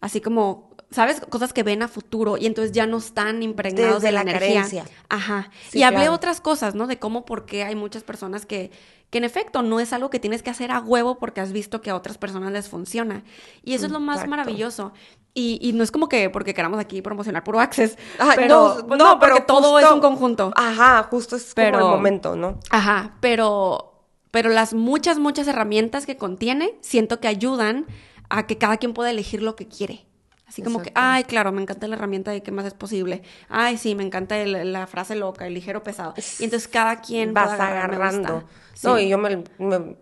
Así 0.00 0.20
como, 0.20 0.70
¿sabes? 0.92 1.20
Cosas 1.20 1.52
que 1.52 1.64
ven 1.64 1.82
a 1.82 1.88
futuro 1.88 2.36
y 2.36 2.46
entonces 2.46 2.72
ya 2.72 2.86
no 2.86 2.98
están 2.98 3.42
impregnados 3.42 4.02
de 4.02 4.12
la, 4.12 4.20
energía. 4.20 4.84
Ajá. 5.08 5.50
y 5.72 5.82
hablé 5.82 6.08
otras 6.08 6.40
cosas, 6.40 6.76
¿no? 6.76 6.86
De 6.86 6.98
cómo, 7.00 7.24
por 7.24 7.44
qué 7.44 7.64
hay 7.64 7.74
muchas 7.74 8.04
personas 8.04 8.46
que, 8.46 8.70
que 9.10 9.18
en 9.18 9.24
efecto 9.24 9.62
no 9.62 9.80
es 9.80 9.92
algo 9.92 10.10
que 10.10 10.18
tienes 10.18 10.42
que 10.42 10.50
hacer 10.50 10.70
a 10.70 10.80
huevo 10.80 11.18
porque 11.18 11.40
has 11.40 11.52
visto 11.52 11.80
que 11.80 11.90
a 11.90 11.96
otras 11.96 12.18
personas 12.18 12.52
les 12.52 12.68
funciona. 12.68 13.22
Y 13.62 13.74
eso 13.74 13.86
es 13.86 13.92
lo 13.92 14.00
más 14.00 14.26
maravilloso. 14.26 14.92
Y, 15.38 15.72
no 15.74 15.84
es 15.84 15.90
como 15.90 16.08
que 16.08 16.30
porque 16.30 16.54
queramos 16.54 16.80
aquí 16.80 17.02
promocionar 17.02 17.44
puro 17.44 17.60
access. 17.60 17.96
pero, 18.36 18.82
no, 18.88 18.96
no, 18.96 19.18
porque 19.20 19.42
todo 19.42 19.78
es 19.78 19.90
un 19.90 20.00
conjunto. 20.00 20.52
Ajá, 20.56 21.02
justo 21.10 21.36
es 21.36 21.54
como 21.54 21.66
el 21.66 21.84
momento, 21.84 22.36
¿no? 22.36 22.58
Ajá, 22.70 23.16
pero, 23.20 24.02
pero 24.30 24.48
las 24.48 24.72
muchas, 24.72 25.18
muchas 25.18 25.46
herramientas 25.46 26.06
que 26.06 26.16
contiene, 26.16 26.74
siento 26.80 27.20
que 27.20 27.28
ayudan 27.28 27.86
a 28.30 28.46
que 28.46 28.58
cada 28.58 28.78
quien 28.78 28.94
pueda 28.94 29.10
elegir 29.10 29.42
lo 29.42 29.56
que 29.56 29.68
quiere. 29.68 30.06
Así 30.46 30.62
como 30.62 30.80
que, 30.80 30.92
ay, 30.94 31.24
claro, 31.24 31.50
me 31.50 31.60
encanta 31.60 31.88
la 31.88 31.96
herramienta 31.96 32.30
de 32.30 32.40
qué 32.42 32.52
más 32.52 32.64
es 32.66 32.74
posible. 32.74 33.22
Ay, 33.48 33.76
sí, 33.76 33.96
me 33.96 34.04
encanta 34.04 34.36
la 34.46 34.86
frase 34.86 35.16
loca, 35.16 35.46
el 35.46 35.54
ligero 35.54 35.82
pesado. 35.82 36.14
Y 36.38 36.44
entonces 36.44 36.68
cada 36.68 37.00
quien 37.00 37.34
va 37.34 37.52
agarrando. 37.52 38.44
No, 38.84 38.98
y 38.98 39.08
yo 39.08 39.18
me, 39.18 39.42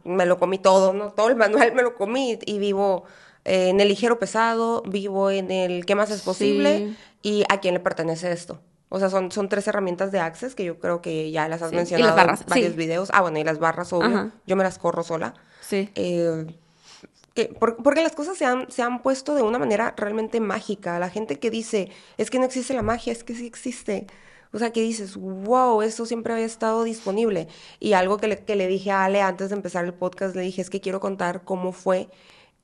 me, 0.04 0.26
lo 0.26 0.38
comí 0.38 0.59
todo, 0.59 0.92
¿no? 0.92 1.12
Todo 1.12 1.30
el 1.30 1.37
manual 1.37 1.72
me 1.74 1.83
lo 1.83 1.94
comí 1.94 2.38
y 2.44 2.59
vivo 2.59 3.04
eh, 3.44 3.70
en 3.70 3.80
el 3.80 3.88
ligero 3.88 4.18
pesado, 4.18 4.83
vivo 4.83 5.30
en 5.30 5.50
el 5.50 5.87
qué 5.87 5.94
más 5.94 6.11
es 6.11 6.20
posible 6.20 6.94
y 7.22 7.44
a 7.48 7.61
quién 7.61 7.74
le 7.74 7.80
pertenece 7.80 8.30
esto. 8.30 8.61
O 8.90 8.98
sea, 8.98 9.09
son, 9.09 9.33
son 9.33 9.48
tres 9.48 9.66
herramientas 9.66 10.12
de 10.12 10.20
Access 10.20 10.54
que 10.54 10.64
yo 10.64 10.78
creo 10.78 11.00
que 11.00 11.30
ya 11.30 11.48
las 11.48 11.62
has 11.62 11.72
mencionado 11.72 12.18
en 12.18 12.37
varios 12.46 12.76
videos. 12.76 13.09
Ah, 13.12 13.22
bueno, 13.22 13.38
y 13.38 13.44
las 13.44 13.59
barras, 13.59 13.92
obvio. 13.92 14.30
Yo 14.46 14.57
me 14.57 14.62
las 14.62 14.78
corro 14.78 15.02
sola. 15.02 15.35
Sí. 15.61 15.90
Eh, 15.94 16.46
porque 17.59 18.03
las 18.03 18.12
cosas 18.12 18.38
se 18.38 18.44
han, 18.44 18.70
se 18.70 18.83
han 18.83 19.03
puesto 19.03 19.35
de 19.35 19.42
una 19.42 19.59
manera 19.59 19.94
realmente 19.97 20.40
mágica. 20.40 20.99
La 20.99 21.11
gente 21.11 21.38
que 21.38 21.51
dice, 21.51 21.90
es 22.16 22.31
que 22.31 22.38
no 22.38 22.44
existe 22.44 22.75
la 22.75 22.83
magia, 22.83 23.12
es 23.12 23.25
que 23.25 23.35
sí 23.35 23.47
existe. 23.47 24.07
O 24.53 24.59
sea, 24.59 24.70
que 24.73 24.83
dices, 24.83 25.16
wow, 25.16 25.83
eso 25.83 26.07
siempre 26.07 26.33
había 26.33 26.47
estado 26.47 26.85
disponible. 26.85 27.49
Y 27.81 27.94
algo 27.94 28.18
que 28.18 28.29
le, 28.29 28.38
que 28.44 28.55
le 28.55 28.68
dije 28.68 28.92
a 28.92 29.05
Ale 29.05 29.20
antes 29.20 29.49
de 29.51 29.57
empezar 29.57 29.85
el 29.85 29.94
podcast, 29.94 30.37
le 30.37 30.42
dije, 30.42 30.62
es 30.62 30.70
que 30.70 30.81
quiero 30.81 31.01
contar 31.01 31.42
cómo 31.44 31.73
fue 31.73 32.09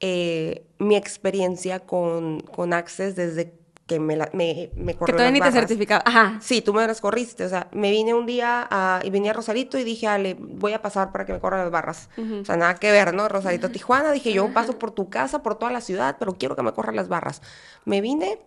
eh, 0.00 0.64
mi 0.78 0.96
experiencia 0.96 1.80
con, 1.80 2.40
con 2.40 2.72
Access 2.72 3.16
desde 3.16 3.52
que 3.90 3.98
me, 3.98 4.16
la, 4.16 4.30
me, 4.32 4.70
me 4.76 4.94
Que 4.94 5.12
todavía 5.12 5.32
ni 5.32 5.40
te 5.40 5.50
certificaba. 5.50 6.04
Ajá. 6.06 6.38
Sí, 6.40 6.62
tú 6.62 6.72
me 6.72 6.86
las 6.86 7.00
corriste. 7.00 7.44
O 7.44 7.48
sea, 7.48 7.66
me 7.72 7.90
vine 7.90 8.14
un 8.14 8.24
día 8.24 8.68
a, 8.70 9.00
y 9.02 9.10
venía 9.10 9.32
a 9.32 9.34
Rosarito 9.34 9.78
y 9.78 9.82
dije, 9.82 10.06
Ale, 10.06 10.36
voy 10.38 10.74
a 10.74 10.80
pasar 10.80 11.10
para 11.10 11.26
que 11.26 11.32
me 11.32 11.40
corran 11.40 11.62
las 11.62 11.72
barras. 11.72 12.08
O 12.16 12.44
sea, 12.44 12.56
nada 12.56 12.76
que 12.76 12.92
ver, 12.92 13.12
¿no? 13.14 13.28
Rosarito, 13.28 13.68
Tijuana. 13.72 14.12
Dije, 14.12 14.32
yo 14.32 14.54
paso 14.54 14.78
por 14.78 14.92
tu 14.92 15.10
casa, 15.10 15.42
por 15.42 15.56
toda 15.56 15.72
la 15.72 15.80
ciudad, 15.80 16.14
pero 16.20 16.34
quiero 16.34 16.54
que 16.54 16.62
me 16.62 16.72
corran 16.72 16.94
las 16.94 17.08
barras. 17.08 17.42
Me 17.84 18.00
vine, 18.00 18.38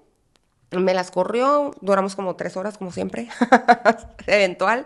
me 0.71 0.93
las 0.93 1.11
corrió, 1.11 1.75
duramos 1.81 2.15
como 2.15 2.37
tres 2.37 2.55
horas, 2.55 2.77
como 2.77 2.93
siempre, 2.93 3.27
eventual. 4.27 4.85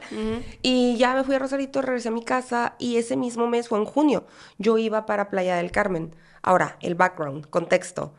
Y 0.64 0.98
ya 0.98 1.14
me 1.14 1.24
fui 1.24 1.36
a 1.36 1.40
Rosarito, 1.40 1.84
regresé 1.84 2.08
a 2.08 2.12
mi 2.14 2.26
casa 2.26 2.74
y 2.80 2.98
ese 2.98 3.16
mismo 3.16 3.46
mes 3.46 3.68
fue 3.68 3.78
en 3.78 3.86
junio. 3.86 4.26
Yo 4.58 4.80
iba 4.80 5.06
para 5.06 5.30
Playa 5.30 5.58
del 5.58 5.72
Carmen. 5.72 6.16
Ahora, 6.42 6.78
el 6.82 6.96
background, 6.96 7.48
contexto. 7.52 8.16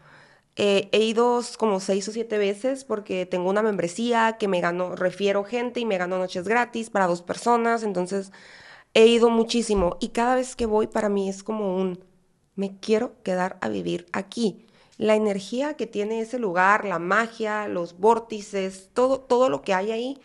Eh, 0.60 0.88
he 0.90 0.98
ido 1.04 1.40
como 1.56 1.78
seis 1.78 2.08
o 2.08 2.12
siete 2.12 2.36
veces 2.36 2.84
porque 2.84 3.26
tengo 3.26 3.48
una 3.48 3.62
membresía 3.62 4.38
que 4.38 4.48
me 4.48 4.60
gano, 4.60 4.96
refiero 4.96 5.44
gente 5.44 5.78
y 5.78 5.86
me 5.86 5.98
gano 5.98 6.18
noches 6.18 6.48
gratis 6.48 6.90
para 6.90 7.06
dos 7.06 7.22
personas. 7.22 7.84
Entonces, 7.84 8.32
he 8.94 9.06
ido 9.06 9.30
muchísimo 9.30 9.96
y 10.00 10.08
cada 10.08 10.34
vez 10.34 10.56
que 10.56 10.66
voy 10.66 10.88
para 10.88 11.08
mí 11.08 11.28
es 11.28 11.44
como 11.44 11.76
un, 11.76 12.04
me 12.56 12.76
quiero 12.80 13.22
quedar 13.22 13.58
a 13.60 13.68
vivir 13.68 14.06
aquí. 14.12 14.66
La 14.98 15.14
energía 15.14 15.74
que 15.74 15.86
tiene 15.86 16.20
ese 16.20 16.40
lugar, 16.40 16.84
la 16.84 16.98
magia, 16.98 17.68
los 17.68 17.98
vórtices, 17.98 18.90
todo, 18.94 19.20
todo 19.20 19.48
lo 19.48 19.62
que 19.62 19.74
hay 19.74 19.92
ahí 19.92 20.20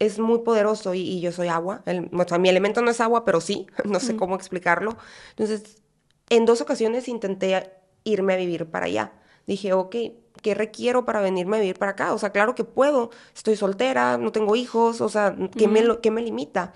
es 0.00 0.18
muy 0.18 0.40
poderoso 0.40 0.94
y, 0.94 1.20
yo 1.20 1.30
soy 1.30 1.46
agua. 1.48 1.82
El, 1.86 2.10
mi 2.10 2.48
elemento 2.48 2.82
no 2.82 2.90
es 2.90 3.00
agua, 3.00 3.24
pero 3.24 3.40
sí, 3.40 3.66
no 3.84 4.00
sé 4.00 4.16
cómo 4.16 4.34
explicarlo. 4.34 4.96
Entonces, 5.30 5.82
en 6.28 6.44
dos 6.44 6.60
ocasiones 6.60 7.06
intenté 7.08 7.70
irme 8.04 8.34
a 8.34 8.36
vivir 8.36 8.66
para 8.66 8.86
allá. 8.86 9.12
Dije, 9.46 9.72
ok, 9.72 9.96
¿qué 10.42 10.54
requiero 10.54 11.04
para 11.04 11.20
venirme 11.20 11.56
a 11.56 11.60
vivir 11.60 11.78
para 11.78 11.92
acá? 11.92 12.12
O 12.12 12.18
sea, 12.18 12.30
claro 12.30 12.54
que 12.54 12.64
puedo, 12.64 13.10
estoy 13.34 13.56
soltera, 13.56 14.18
no 14.18 14.32
tengo 14.32 14.56
hijos, 14.56 15.00
o 15.00 15.08
sea, 15.08 15.36
¿qué, 15.56 15.68
me, 15.68 15.82
me 15.82 16.22
limita? 16.22 16.72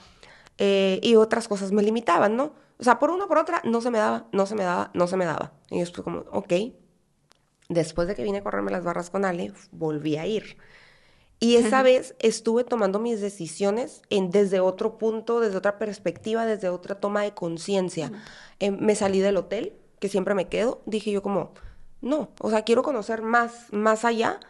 Eh, 0.58 1.00
y 1.02 1.16
otras 1.16 1.48
cosas 1.48 1.72
me 1.72 1.82
limitaban, 1.82 2.36
¿no? 2.36 2.52
O 2.78 2.84
sea, 2.84 2.98
por 2.98 3.10
una 3.10 3.26
por 3.26 3.38
otra, 3.38 3.60
no 3.64 3.80
se 3.80 3.90
me 3.90 3.98
daba, 3.98 4.26
no 4.32 4.46
se 4.46 4.54
me 4.54 4.64
daba, 4.64 4.90
no 4.94 5.06
se 5.06 5.16
me 5.16 5.24
daba. 5.24 5.52
Y 5.70 5.76
yo 5.76 5.82
estuve 5.82 6.04
como, 6.04 6.20
ok. 6.30 6.52
Después 7.68 8.08
de 8.08 8.14
que 8.14 8.22
vine 8.22 8.38
a 8.38 8.42
correrme 8.42 8.70
las 8.70 8.84
barras 8.84 9.10
con 9.10 9.24
Ale, 9.24 9.52
volví 9.70 10.16
a 10.16 10.26
ir. 10.26 10.56
Y 11.38 11.56
esa 11.56 11.82
vez 11.82 12.14
estuve 12.18 12.64
tomando 12.64 12.98
mis 12.98 13.20
decisiones 13.22 14.02
en, 14.10 14.30
desde 14.30 14.60
otro 14.60 14.98
punto, 14.98 15.40
desde 15.40 15.56
otra 15.56 15.78
perspectiva, 15.78 16.44
desde 16.44 16.68
otra 16.68 17.00
toma 17.00 17.22
de 17.22 17.32
conciencia. 17.32 18.12
Em, 18.58 18.76
me 18.78 18.94
salí 18.94 19.20
del 19.20 19.38
hotel, 19.38 19.72
que 20.00 20.08
siempre 20.08 20.34
me 20.34 20.48
quedo. 20.48 20.82
Dije 20.84 21.10
yo 21.10 21.22
como, 21.22 21.54
no, 22.00 22.30
o 22.40 22.50
sea, 22.50 22.62
quiero 22.62 22.82
conocer 22.82 23.22
más, 23.22 23.72
más 23.72 24.04
allá 24.04 24.40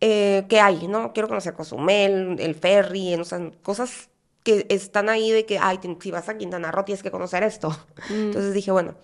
eh, 0.00 0.46
que 0.48 0.60
hay, 0.60 0.86
¿no? 0.88 1.12
Quiero 1.12 1.28
conocer 1.28 1.54
Cozumel, 1.54 2.36
el 2.38 2.54
ferry, 2.54 3.14
o 3.14 3.24
sea, 3.24 3.50
cosas 3.62 4.10
que 4.44 4.66
están 4.68 5.08
ahí 5.08 5.30
de 5.30 5.44
que, 5.44 5.58
ay, 5.58 5.80
si 6.00 6.10
vas 6.10 6.28
a 6.28 6.38
Quintana 6.38 6.70
Roo 6.70 6.84
tienes 6.84 7.02
que 7.02 7.10
conocer 7.10 7.42
esto. 7.42 7.70
Mm. 8.10 8.14
Entonces 8.14 8.54
dije, 8.54 8.70
bueno, 8.70 8.94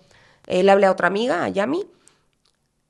eh, 0.47 0.63
le 0.63 0.71
hablé 0.71 0.87
a 0.87 0.91
otra 0.91 1.07
amiga, 1.07 1.43
a 1.43 1.49
Yami, 1.49 1.85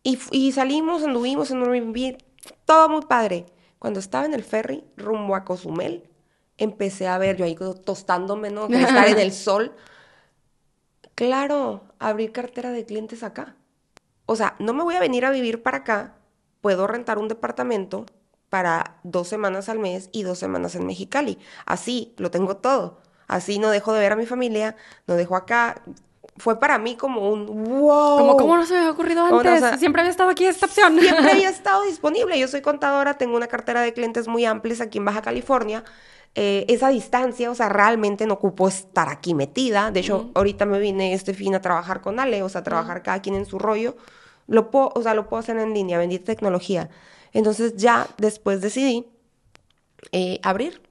y, 0.03 0.19
y 0.31 0.51
salimos, 0.51 1.03
anduvimos 1.03 1.49
en 1.49 1.63
un 1.63 2.17
todo 2.65 2.89
muy 2.89 3.01
padre. 3.01 3.47
Cuando 3.79 3.99
estaba 3.99 4.25
en 4.25 4.33
el 4.33 4.43
ferry 4.43 4.83
rumbo 4.97 5.35
a 5.35 5.43
Cozumel, 5.43 6.09
empecé 6.57 7.07
a 7.07 7.17
ver, 7.17 7.37
yo 7.37 7.45
ahí 7.45 7.55
tostándome, 7.83 8.49
¿no? 8.51 8.67
De 8.67 8.81
estar 8.81 9.07
en 9.07 9.19
el 9.19 9.31
sol. 9.33 9.75
Claro, 11.15 11.83
abrir 11.99 12.31
cartera 12.31 12.71
de 12.71 12.85
clientes 12.85 13.23
acá. 13.23 13.55
O 14.25 14.35
sea, 14.35 14.55
no 14.59 14.73
me 14.73 14.83
voy 14.83 14.95
a 14.95 14.99
venir 14.99 15.25
a 15.25 15.31
vivir 15.31 15.63
para 15.63 15.79
acá, 15.79 16.15
puedo 16.61 16.87
rentar 16.87 17.17
un 17.17 17.27
departamento 17.27 18.05
para 18.49 18.99
dos 19.03 19.27
semanas 19.27 19.69
al 19.69 19.79
mes 19.79 20.09
y 20.11 20.23
dos 20.23 20.39
semanas 20.39 20.75
en 20.75 20.85
Mexicali. 20.85 21.37
Así, 21.65 22.13
lo 22.17 22.31
tengo 22.31 22.57
todo. 22.57 23.01
Así 23.27 23.59
no 23.59 23.69
dejo 23.69 23.93
de 23.93 23.99
ver 23.99 24.13
a 24.13 24.15
mi 24.15 24.25
familia, 24.25 24.75
no 25.07 25.15
dejo 25.15 25.35
acá. 25.35 25.81
Fue 26.37 26.59
para 26.59 26.77
mí 26.77 26.95
como 26.95 27.31
un 27.31 27.45
wow. 27.45 28.17
Como, 28.17 28.37
¿cómo 28.37 28.57
no 28.57 28.65
se 28.65 28.73
me 28.73 28.79
había 28.79 28.91
ocurrido 28.91 29.23
antes? 29.23 29.79
siempre 29.79 30.01
había 30.01 30.11
estado 30.11 30.29
aquí 30.29 30.45
esta 30.45 30.65
opción. 30.65 30.99
Siempre 30.99 31.31
había 31.31 31.49
estado 31.49 31.83
disponible. 31.83 32.37
Yo 32.37 32.47
soy 32.47 32.61
contadora, 32.61 33.13
tengo 33.13 33.37
una 33.37 33.47
cartera 33.47 33.81
de 33.81 33.93
clientes 33.93 34.27
muy 34.27 34.43
amplias 34.43 34.81
aquí 34.81 34.97
en 34.97 35.05
Baja 35.05 35.21
California. 35.21 35.83
Eh, 36.37 36.65
esa 36.67 36.89
distancia, 36.89 37.49
o 37.49 37.55
sea, 37.55 37.69
realmente 37.69 38.25
no 38.25 38.33
ocupo 38.33 38.67
estar 38.67 39.07
aquí 39.07 39.33
metida. 39.33 39.91
De 39.91 40.01
hecho, 40.01 40.31
ahorita 40.35 40.65
me 40.65 40.79
vine 40.79 41.13
este 41.13 41.33
fin 41.33 41.55
a 41.55 41.61
trabajar 41.61 42.01
con 42.01 42.19
Ale, 42.19 42.43
o 42.43 42.49
sea, 42.49 42.59
a 42.59 42.63
trabajar 42.65 43.01
cada 43.01 43.21
quien 43.21 43.35
en 43.35 43.45
su 43.45 43.57
rollo. 43.57 43.95
Lo 44.47 44.69
puedo, 44.69 44.91
o 44.93 45.01
sea, 45.01 45.13
lo 45.13 45.29
puedo 45.29 45.39
hacer 45.39 45.57
en 45.57 45.73
línea, 45.73 45.97
bendita 45.97 46.25
tecnología. 46.25 46.89
Entonces 47.31 47.77
ya 47.77 48.07
después 48.17 48.59
decidí 48.59 49.07
eh, 50.11 50.41
abrir. 50.43 50.81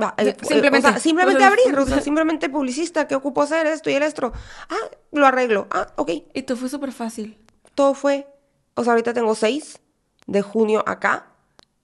Va, 0.00 0.14
eh, 0.18 0.36
Simplemente. 0.42 0.88
o 0.88 0.90
sea, 0.92 1.00
simplemente 1.00 1.36
O 1.36 1.40
sea, 1.40 1.48
abrir, 1.48 1.78
o 1.78 1.86
sea, 1.86 2.00
simplemente 2.00 2.48
publicista, 2.48 3.06
¿qué 3.06 3.14
ocupo 3.14 3.42
hacer 3.42 3.66
esto 3.66 3.90
y 3.90 3.94
el 3.94 4.02
esto? 4.02 4.32
Ah, 4.68 4.90
lo 5.12 5.26
arreglo. 5.26 5.66
Ah, 5.70 5.88
ok. 5.96 6.10
Y 6.34 6.42
tú 6.42 6.56
fue 6.56 6.68
súper 6.68 6.92
fácil. 6.92 7.38
Todo 7.74 7.94
fue, 7.94 8.26
o 8.74 8.84
sea, 8.84 8.92
ahorita 8.92 9.12
tengo 9.12 9.34
seis 9.34 9.80
de 10.26 10.42
junio 10.42 10.82
acá 10.86 11.26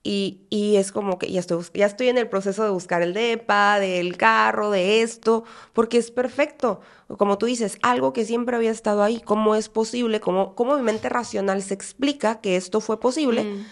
y, 0.02 0.46
y 0.50 0.76
es 0.76 0.92
como 0.92 1.18
que 1.18 1.33
ya 1.33 1.40
estoy, 1.40 1.64
ya 1.74 1.87
estoy 1.87 2.09
en 2.09 2.16
el 2.16 2.29
proceso 2.29 2.62
de 2.62 2.70
buscar 2.70 3.02
el 3.02 3.12
DEPA, 3.12 3.81
del 3.81 4.16
carro, 4.16 4.70
de 4.70 5.02
esto, 5.02 5.42
porque 5.72 5.98
es 5.98 6.12
perfecto. 6.12 6.81
Como 7.18 7.38
tú 7.38 7.46
dices, 7.46 7.79
algo 7.83 8.12
que 8.12 8.24
siempre 8.24 8.55
había 8.55 8.70
estado 8.70 9.02
ahí, 9.02 9.20
¿cómo 9.20 9.57
es 9.57 9.68
posible? 9.68 10.20
¿Cómo, 10.20 10.55
cómo 10.55 10.76
mi 10.76 10.83
mente 10.83 11.09
racional 11.09 11.61
se 11.61 11.74
explica 11.74 12.40
que 12.40 12.55
esto 12.55 12.81
fue 12.81 13.00
posible? 13.00 13.64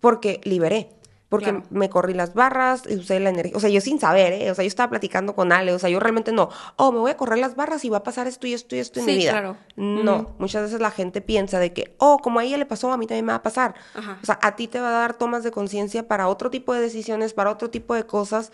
Porque 0.00 0.40
liberé. 0.42 0.90
Porque 1.36 1.50
Claro. 1.50 1.66
me 1.70 1.88
corrí 1.90 2.14
las 2.14 2.34
barras, 2.34 2.82
y 2.88 2.96
usé 2.96 3.20
la 3.20 3.30
energía. 3.30 3.56
O 3.56 3.60
sea, 3.60 3.70
yo 3.70 3.80
sin 3.80 4.00
saber, 4.00 4.32
¿eh? 4.32 4.50
O 4.50 4.54
sea, 4.54 4.64
yo 4.64 4.68
estaba 4.68 4.90
platicando 4.90 5.34
con 5.34 5.52
Ale. 5.52 5.72
O 5.72 5.78
sea, 5.78 5.90
yo 5.90 6.00
realmente 6.00 6.32
no. 6.32 6.48
Oh, 6.76 6.92
me 6.92 6.98
voy 6.98 7.10
a 7.10 7.16
correr 7.16 7.38
las 7.38 7.56
barras 7.56 7.84
y 7.84 7.88
va 7.88 7.98
a 7.98 8.02
pasar 8.02 8.26
esto 8.26 8.46
y 8.46 8.52
esto 8.54 8.74
y 8.76 8.78
esto 8.78 9.00
en 9.00 9.06
Sí, 9.06 9.12
mi 9.12 9.18
vida. 9.18 9.30
claro. 9.32 9.56
No. 9.76 10.34
Muchas 10.38 10.62
veces 10.62 10.80
la 10.80 10.90
gente 10.90 11.20
piensa 11.20 11.58
de 11.58 11.72
que, 11.72 11.94
oh, 11.98 12.18
como 12.18 12.40
a 12.40 12.44
ella 12.44 12.56
le 12.58 12.66
pasó, 12.66 12.92
a 12.92 12.96
mí 12.96 13.06
también 13.06 13.24
me 13.26 13.32
va 13.32 13.36
a 13.38 13.42
pasar. 13.42 13.74
Ajá. 13.94 14.18
O 14.22 14.26
sea, 14.26 14.38
a 14.42 14.56
ti 14.56 14.68
te 14.68 14.80
va 14.80 14.88
a 14.88 15.00
dar 15.00 15.14
tomas 15.14 15.44
de 15.44 15.50
conciencia 15.50 16.08
para 16.08 16.28
otro 16.28 16.50
tipo 16.50 16.72
de 16.74 16.80
decisiones, 16.80 17.34
para 17.34 17.50
otro 17.50 17.70
tipo 17.70 17.94
de 17.94 18.04
cosas. 18.06 18.52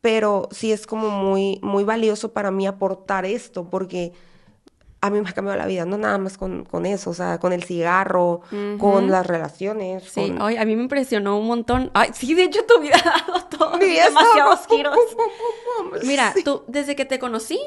Pero 0.00 0.48
sí 0.52 0.70
es 0.72 0.86
como 0.86 1.10
muy, 1.10 1.58
muy 1.62 1.82
valioso 1.82 2.32
para 2.32 2.50
mí 2.50 2.66
aportar 2.66 3.24
esto, 3.24 3.68
porque 3.68 4.12
a 5.06 5.10
mí 5.10 5.20
me 5.20 5.28
ha 5.28 5.32
cambiado 5.32 5.58
la 5.58 5.66
vida, 5.66 5.84
no 5.84 5.96
nada 5.98 6.18
más 6.18 6.36
con, 6.38 6.64
con 6.64 6.86
eso, 6.86 7.10
o 7.10 7.14
sea, 7.14 7.38
con 7.38 7.52
el 7.52 7.64
cigarro, 7.64 8.42
con 8.78 9.10
las 9.10 9.26
relaciones. 9.26 10.04
Sí, 10.04 10.28
con... 10.28 10.42
hoy 10.42 10.56
a 10.56 10.64
mí 10.64 10.76
me 10.76 10.82
impresionó 10.82 11.38
un 11.38 11.46
montón. 11.46 11.90
Ay, 11.94 12.10
sí, 12.12 12.34
de 12.34 12.44
hecho 12.44 12.60
tu 12.66 12.80
vida 12.80 12.96
ha 13.04 13.26
dado 13.32 13.44
todo, 13.46 13.78
Mi 13.78 13.86
vida 13.86 14.06
demasiados 14.06 14.60
estaba 14.60 14.76
giros. 14.76 14.96
Mira, 16.04 16.32
Sí. 16.34 16.42
tú 16.44 16.62
desde 16.68 16.96
que 16.96 17.04
te 17.04 17.18
conocí 17.18 17.58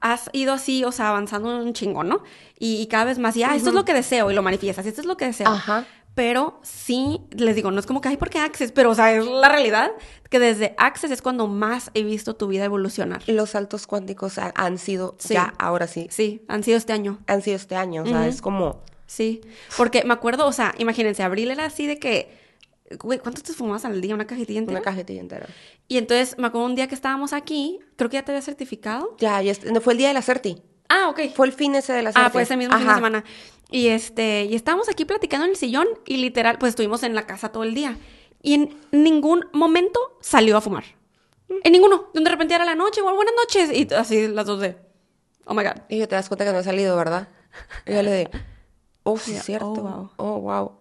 has 0.00 0.28
ido 0.32 0.52
así, 0.52 0.84
o 0.84 0.92
sea, 0.92 1.08
avanzando 1.08 1.48
un 1.58 1.72
chingo, 1.72 2.04
¿no? 2.04 2.22
Y, 2.58 2.82
y 2.82 2.86
cada 2.86 3.04
vez 3.04 3.18
más, 3.18 3.34
y 3.36 3.42
ah, 3.44 3.54
esto 3.56 3.70
es 3.70 3.74
lo 3.74 3.84
que 3.86 3.94
deseo, 3.94 4.30
y 4.30 4.34
lo 4.34 4.42
manifiestas, 4.42 4.84
y 4.84 4.90
esto 4.90 5.00
es 5.00 5.06
lo 5.06 5.16
que 5.16 5.24
deseo. 5.26 5.48
Ajá. 5.48 5.86
Pero 6.16 6.58
sí, 6.62 7.20
les 7.30 7.54
digo, 7.54 7.70
no 7.70 7.78
es 7.78 7.84
como 7.86 8.00
que, 8.00 8.08
ay, 8.08 8.16
¿por 8.16 8.30
qué 8.30 8.38
Access? 8.38 8.72
Pero, 8.72 8.90
o 8.90 8.94
sea, 8.94 9.12
es 9.12 9.24
la 9.24 9.48
realidad 9.50 9.92
que 10.30 10.38
desde 10.38 10.74
Access 10.78 11.10
es 11.10 11.20
cuando 11.20 11.46
más 11.46 11.90
he 11.92 12.02
visto 12.02 12.34
tu 12.34 12.48
vida 12.48 12.64
evolucionar. 12.64 13.22
Los 13.28 13.50
saltos 13.50 13.86
cuánticos 13.86 14.38
ha- 14.38 14.52
han 14.56 14.78
sido 14.78 15.14
Sí. 15.18 15.34
ya, 15.34 15.52
ahora 15.58 15.86
sí, 15.86 16.08
Sí, 16.10 16.42
han 16.48 16.64
sido 16.64 16.78
este 16.78 16.94
año. 16.94 17.18
han 17.26 17.42
sido 17.42 17.56
este 17.56 17.76
año, 17.76 18.02
o 18.02 18.06
sea, 18.06 18.26
es 18.26 18.40
como... 18.40 18.82
Sí, 19.06 19.42
porque 19.76 20.04
me 20.04 20.14
acuerdo, 20.14 20.46
o 20.46 20.52
sea, 20.52 20.74
imagínense, 20.78 21.22
abril 21.22 21.50
era 21.50 21.66
así 21.66 21.86
de 21.86 21.98
que, 21.98 22.34
güey, 22.98 23.18
¿cuántos 23.18 23.42
te 23.44 23.52
fumabas 23.52 23.84
al 23.84 24.00
día? 24.00 24.14
¿Una 24.14 24.26
cajetilla 24.26 24.58
entera? 24.58 24.78
Una 24.80 24.84
cajetilla 24.84 25.20
entera. 25.20 25.46
Y 25.86 25.98
entonces 25.98 26.38
me 26.38 26.46
acuerdo 26.46 26.66
un 26.66 26.74
día 26.76 26.88
que 26.88 26.94
estábamos 26.94 27.34
aquí, 27.34 27.78
creo 27.96 28.08
que 28.08 28.14
ya 28.16 28.24
te 28.24 28.32
había 28.32 28.40
certificado. 28.42 29.14
Ya, 29.18 29.42
ya 29.42 29.54
fue 29.82 29.92
el 29.92 29.98
día 29.98 30.08
de 30.08 30.14
la 30.14 30.22
Certi. 30.22 30.62
Ah, 30.88 31.08
ok. 31.08 31.20
Fue 31.34 31.46
el 31.48 31.52
fin 31.52 31.74
ese 31.74 31.92
de 31.92 32.02
la 32.02 32.12
Certi. 32.12 32.26
Ah, 32.26 32.30
fue 32.30 32.42
ese 32.42 32.56
mismo 32.56 32.72
fin 32.76 32.84
de 32.84 32.90
Ajá. 32.90 32.96
semana. 32.98 33.24
Y 33.70 33.88
este, 33.88 34.44
y 34.44 34.54
estábamos 34.54 34.88
aquí 34.88 35.04
platicando 35.04 35.44
en 35.44 35.52
el 35.52 35.56
sillón 35.56 35.88
y 36.06 36.18
literal, 36.18 36.58
pues 36.58 36.70
estuvimos 36.70 37.02
en 37.02 37.14
la 37.14 37.26
casa 37.26 37.50
todo 37.50 37.64
el 37.64 37.74
día. 37.74 37.98
Y 38.42 38.54
en 38.54 38.76
ningún 38.92 39.46
momento 39.52 39.98
salió 40.20 40.56
a 40.56 40.60
fumar. 40.60 40.84
En 41.64 41.72
ninguno. 41.72 42.10
De 42.14 42.28
repente 42.28 42.54
era 42.54 42.64
la 42.64 42.74
noche, 42.74 43.02
bueno, 43.02 43.16
buenas 43.16 43.34
noches. 43.36 43.70
Y 43.76 43.92
así 43.94 44.28
las 44.28 44.46
dos 44.46 44.60
de, 44.60 44.76
oh 45.46 45.54
my 45.54 45.64
God. 45.64 45.82
Y 45.88 45.98
yo 45.98 46.08
te 46.08 46.14
das 46.14 46.28
cuenta 46.28 46.44
que 46.44 46.52
no 46.52 46.58
he 46.60 46.64
salido, 46.64 46.96
¿verdad? 46.96 47.28
Y 47.86 47.94
yo 47.94 48.02
le 48.02 48.10
de, 48.10 48.30
oh, 49.02 49.18
sí, 49.18 49.32
es 49.36 49.42
cierto. 49.44 49.72
oh, 49.72 49.74
wow. 49.74 50.10
Oh, 50.16 50.40
wow. 50.40 50.72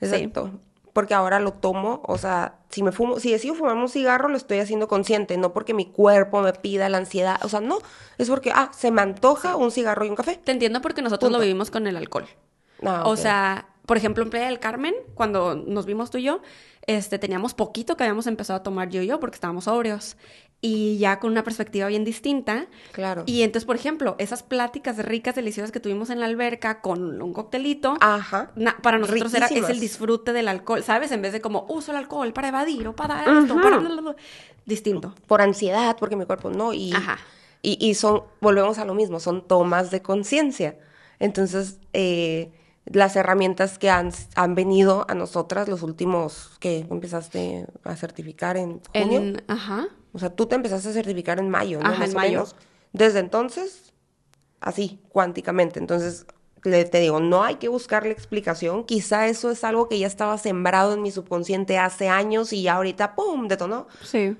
Exacto. 0.00 0.50
Porque 0.94 1.12
ahora 1.12 1.40
lo 1.40 1.52
tomo, 1.52 2.00
o 2.06 2.16
sea, 2.16 2.60
si 2.70 2.82
me 2.82 2.92
fumo, 2.92 3.20
si 3.20 3.30
decido 3.30 3.54
fumar 3.54 3.76
un 3.76 3.90
cigarro, 3.90 4.28
lo 4.28 4.36
estoy 4.38 4.60
haciendo 4.60 4.88
consciente, 4.88 5.36
no 5.36 5.52
porque 5.52 5.74
mi 5.74 5.84
cuerpo 5.86 6.40
me 6.40 6.52
pida 6.54 6.88
la 6.88 6.96
ansiedad, 6.98 7.38
o 7.42 7.48
sea, 7.50 7.60
no, 7.60 7.78
es 8.16 8.30
porque, 8.30 8.52
ah, 8.54 8.70
se 8.72 8.90
me 8.90 9.02
antoja 9.02 9.56
un 9.56 9.70
cigarro 9.70 10.06
y 10.06 10.08
un 10.08 10.16
café. 10.16 10.40
Te 10.42 10.52
entiendo 10.52 10.80
porque 10.80 11.02
nosotros 11.02 11.28
Punto. 11.28 11.38
lo 11.38 11.42
vivimos 11.42 11.70
con 11.70 11.86
el 11.86 11.96
alcohol. 11.96 12.26
Ah, 12.82 13.02
O 13.04 13.16
sea, 13.16 13.68
por 13.86 13.96
ejemplo, 13.96 14.22
en 14.24 14.30
Playa 14.30 14.46
del 14.46 14.60
Carmen, 14.60 14.94
cuando 15.14 15.56
nos 15.56 15.84
vimos 15.84 16.10
tú 16.10 16.18
y 16.18 16.22
yo, 16.22 16.40
este, 16.86 17.18
teníamos 17.18 17.54
poquito 17.54 17.96
que 17.96 18.04
habíamos 18.04 18.26
empezado 18.26 18.60
a 18.60 18.62
tomar 18.62 18.88
yo 18.88 19.02
y 19.02 19.06
yo 19.06 19.20
porque 19.20 19.34
estábamos 19.34 19.64
sobrios. 19.64 20.16
Y 20.66 20.96
ya 20.96 21.20
con 21.20 21.30
una 21.32 21.44
perspectiva 21.44 21.88
bien 21.88 22.04
distinta. 22.04 22.66
Claro. 22.92 23.24
Y 23.26 23.42
entonces, 23.42 23.66
por 23.66 23.76
ejemplo, 23.76 24.16
esas 24.18 24.42
pláticas 24.42 24.96
ricas, 25.04 25.34
deliciosas 25.34 25.70
que 25.72 25.78
tuvimos 25.78 26.08
en 26.08 26.20
la 26.20 26.26
alberca 26.26 26.80
con 26.80 27.20
un 27.20 27.34
coctelito, 27.34 27.98
Ajá. 28.00 28.50
na- 28.56 28.78
para 28.82 28.96
nosotros 28.96 29.34
era, 29.34 29.44
es 29.44 29.50
Riquísimas. 29.50 29.70
el 29.72 29.80
disfrute 29.80 30.32
del 30.32 30.48
alcohol, 30.48 30.82
¿sabes? 30.82 31.12
En 31.12 31.20
vez 31.20 31.34
de 31.34 31.42
como 31.42 31.66
uso 31.68 31.90
el 31.92 31.98
alcohol 31.98 32.32
para 32.32 32.48
evadir 32.48 32.88
o 32.88 32.96
para 32.96 33.40
esto, 33.40 33.56
para... 33.60 33.78
Distinto. 34.64 35.14
Por 35.26 35.42
ansiedad, 35.42 35.96
porque 36.00 36.16
mi 36.16 36.24
cuerpo 36.24 36.48
no, 36.48 36.72
y, 36.72 36.94
Ajá. 36.94 37.18
y, 37.60 37.76
y 37.86 37.92
son, 37.94 38.22
volvemos 38.40 38.78
a 38.78 38.86
lo 38.86 38.94
mismo, 38.94 39.20
son 39.20 39.46
tomas 39.46 39.90
de 39.90 40.00
conciencia. 40.00 40.78
Entonces, 41.18 41.78
eh, 41.92 42.50
las 42.86 43.16
herramientas 43.16 43.78
que 43.78 43.90
han, 43.90 44.12
han 44.34 44.54
venido 44.54 45.04
a 45.10 45.14
nosotras 45.14 45.68
los 45.68 45.82
últimos, 45.82 46.52
que 46.60 46.86
empezaste 46.90 47.66
a 47.84 47.96
certificar 47.96 48.56
en 48.56 48.80
junio, 48.94 49.20
En, 49.20 49.42
ajá. 49.48 49.88
O 50.14 50.18
sea, 50.18 50.30
tú 50.30 50.46
te 50.46 50.54
empezaste 50.54 50.88
a 50.88 50.92
certificar 50.92 51.38
en 51.38 51.50
mayo, 51.50 51.80
¿no? 51.80 51.88
Ajá, 51.90 51.98
Más 51.98 52.10
en 52.10 52.14
o 52.16 52.18
mayo. 52.20 52.30
menos. 52.38 52.56
Desde 52.92 53.18
entonces, 53.18 53.92
así, 54.60 55.00
cuánticamente. 55.08 55.80
Entonces, 55.80 56.24
le, 56.62 56.84
te 56.86 57.00
digo, 57.00 57.20
no 57.20 57.42
hay 57.42 57.56
que 57.56 57.68
buscarle 57.68 58.12
explicación. 58.12 58.84
Quizá 58.84 59.26
eso 59.28 59.50
es 59.50 59.64
algo 59.64 59.88
que 59.88 59.98
ya 59.98 60.06
estaba 60.06 60.38
sembrado 60.38 60.94
en 60.94 61.02
mi 61.02 61.10
subconsciente 61.10 61.76
hace 61.78 62.08
años 62.08 62.52
y 62.52 62.62
ya 62.62 62.76
ahorita, 62.76 63.14
¡pum!, 63.16 63.48
detonó. 63.48 63.88
Sí. 64.02 64.36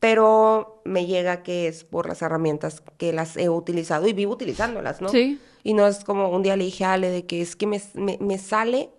Pero 0.00 0.80
me 0.84 1.06
llega 1.06 1.42
que 1.42 1.66
es 1.68 1.84
por 1.84 2.06
las 2.08 2.22
herramientas 2.22 2.82
que 2.98 3.12
las 3.12 3.36
he 3.36 3.48
utilizado 3.48 4.06
y 4.06 4.12
vivo 4.12 4.32
utilizándolas, 4.34 5.00
¿no? 5.00 5.08
Sí. 5.08 5.40
Y 5.64 5.74
no 5.74 5.86
es 5.86 6.04
como 6.04 6.28
un 6.30 6.42
día 6.42 6.56
le 6.56 6.64
dije 6.64 6.84
a 6.84 6.92
Ale 6.92 7.10
de 7.10 7.26
que 7.26 7.40
es 7.40 7.56
que 7.56 7.66
me, 7.66 7.80
me, 7.94 8.16
me 8.20 8.38
sale 8.38 8.90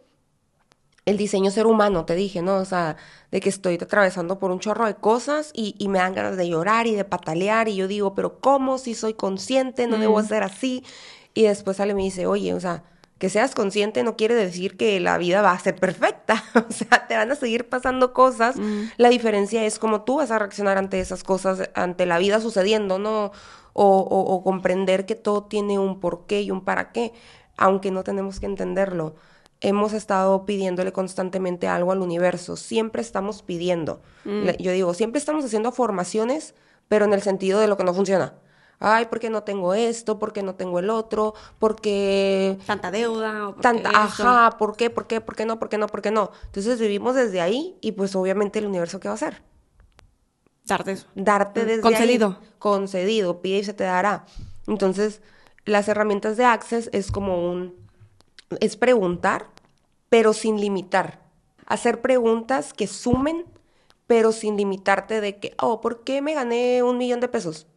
el 1.05 1.17
diseño 1.17 1.51
ser 1.51 1.65
humano, 1.67 2.05
te 2.05 2.15
dije, 2.15 2.41
¿no? 2.41 2.57
O 2.57 2.65
sea, 2.65 2.97
de 3.31 3.39
que 3.41 3.49
estoy 3.49 3.75
atravesando 3.81 4.39
por 4.39 4.51
un 4.51 4.59
chorro 4.59 4.85
de 4.85 4.95
cosas 4.95 5.51
y, 5.53 5.75
y 5.79 5.87
me 5.87 5.99
dan 5.99 6.13
ganas 6.13 6.37
de 6.37 6.47
llorar 6.49 6.87
y 6.87 6.95
de 6.95 7.05
patalear 7.05 7.67
y 7.67 7.75
yo 7.75 7.87
digo, 7.87 8.13
pero 8.15 8.39
¿cómo? 8.39 8.77
Si 8.77 8.93
soy 8.95 9.13
consciente, 9.13 9.87
no 9.87 9.97
debo 9.97 10.21
ser 10.23 10.43
así. 10.43 10.83
Y 11.33 11.43
después 11.43 11.79
Ale 11.79 11.93
me 11.93 12.03
dice, 12.03 12.27
oye, 12.27 12.53
o 12.53 12.59
sea, 12.59 12.83
que 13.17 13.29
seas 13.29 13.53
consciente 13.53 14.03
no 14.03 14.15
quiere 14.15 14.33
decir 14.35 14.77
que 14.77 14.99
la 14.99 15.17
vida 15.17 15.41
va 15.41 15.51
a 15.51 15.59
ser 15.59 15.75
perfecta. 15.75 16.43
o 16.69 16.71
sea, 16.71 17.07
te 17.07 17.15
van 17.15 17.31
a 17.31 17.35
seguir 17.35 17.67
pasando 17.69 18.13
cosas. 18.13 18.61
La 18.97 19.09
diferencia 19.09 19.63
es 19.65 19.79
cómo 19.79 20.01
tú 20.03 20.17
vas 20.17 20.31
a 20.31 20.39
reaccionar 20.39 20.77
ante 20.77 20.99
esas 20.99 21.23
cosas, 21.23 21.69
ante 21.75 22.05
la 22.05 22.17
vida 22.19 22.39
sucediendo, 22.39 22.99
¿no? 22.99 23.31
O, 23.73 23.97
o- 23.99 24.33
o 24.35 24.43
comprender 24.43 25.05
que 25.05 25.15
todo 25.15 25.43
tiene 25.43 25.79
un 25.79 25.99
porqué 25.99 26.41
y 26.41 26.51
un 26.51 26.63
para 26.65 26.91
qué, 26.91 27.13
aunque 27.57 27.91
no 27.91 28.03
tenemos 28.03 28.39
que 28.39 28.45
entenderlo. 28.47 29.15
Hemos 29.61 29.91
estado 29.93 30.45
pidiéndole 30.45 30.91
constantemente 30.93 31.67
algo 31.67 31.91
al 31.91 32.01
universo. 32.01 32.55
Siempre 32.55 33.01
estamos 33.01 33.41
pidiendo. 33.41 34.01
Le- 34.23 34.55
Yo 34.59 34.71
digo, 34.71 34.93
siempre 34.93 35.19
estamos 35.19 35.43
haciendo 35.43 35.71
formaciones, 35.71 36.55
pero 36.87 37.05
en 37.05 37.13
el 37.13 37.21
sentido 37.21 37.59
de 37.59 37.67
lo 37.67 37.75
que 37.75 37.83
no 37.83 37.93
funciona. 37.93 38.35
Ay, 38.81 39.07
¿por 39.07 39.19
qué 39.19 39.29
no 39.29 39.43
tengo 39.43 39.73
esto? 39.73 40.17
¿Por 40.19 40.31
qué 40.31 40.41
no 40.41 40.55
tengo 40.55 40.79
el 40.79 40.89
otro? 40.89 41.33
¿Por 41.59 41.75
qué 41.81 42.57
Tanta 42.65 42.91
deuda. 42.91 43.49
O 43.49 43.55
porque 43.55 43.61
Tanta, 43.63 43.89
esto. 43.89 44.23
ajá, 44.25 44.57
¿por 44.57 44.77
qué? 44.77 44.89
¿Por 44.89 45.05
qué? 45.05 45.19
¿Por 45.19 45.35
qué 45.35 45.45
no? 45.45 45.59
¿Por 45.59 45.67
qué 45.67 45.77
no? 45.77 45.87
¿Por 45.87 46.01
qué 46.01 46.11
no? 46.11 46.31
Entonces 46.45 46.79
vivimos 46.79 47.13
desde 47.15 47.41
ahí 47.41 47.77
y 47.81 47.91
pues 47.91 48.15
obviamente 48.15 48.59
el 48.59 48.65
universo 48.67 49.01
¿qué 49.01 49.09
va 49.09 49.13
a 49.13 49.15
hacer? 49.15 49.41
Darte 50.65 50.91
eso. 50.93 51.07
Darte 51.15 51.63
Mm, 51.63 51.67
desde 51.67 51.81
concedido. 51.81 52.37
ahí. 52.39 52.47
Concedido. 52.59 53.41
Pide 53.41 53.57
y 53.57 53.63
se 53.65 53.73
te 53.73 53.83
dará. 53.83 54.25
Entonces, 54.67 55.21
las 55.65 55.87
herramientas 55.89 56.37
de 56.37 56.45
Access 56.45 56.89
es 56.93 57.11
como 57.11 57.49
un... 57.51 57.75
Es 58.59 58.75
preguntar, 58.77 59.47
pero 60.09 60.33
sin 60.33 60.59
limitar. 60.59 61.21
Hacer 61.65 62.01
preguntas 62.01 62.73
que 62.73 62.87
sumen, 62.87 63.45
pero 64.07 64.31
sin 64.31 64.57
limitarte 64.57 65.21
de 65.21 65.37
que, 65.37 65.53
oh, 65.61 65.81
¿por 65.81 66.03
qué 66.03 66.21
me 66.21 66.33
gané 66.33 66.81
un 66.83 66.97
millón 66.97 67.19
de 67.19 67.27
pesos? 67.27 67.67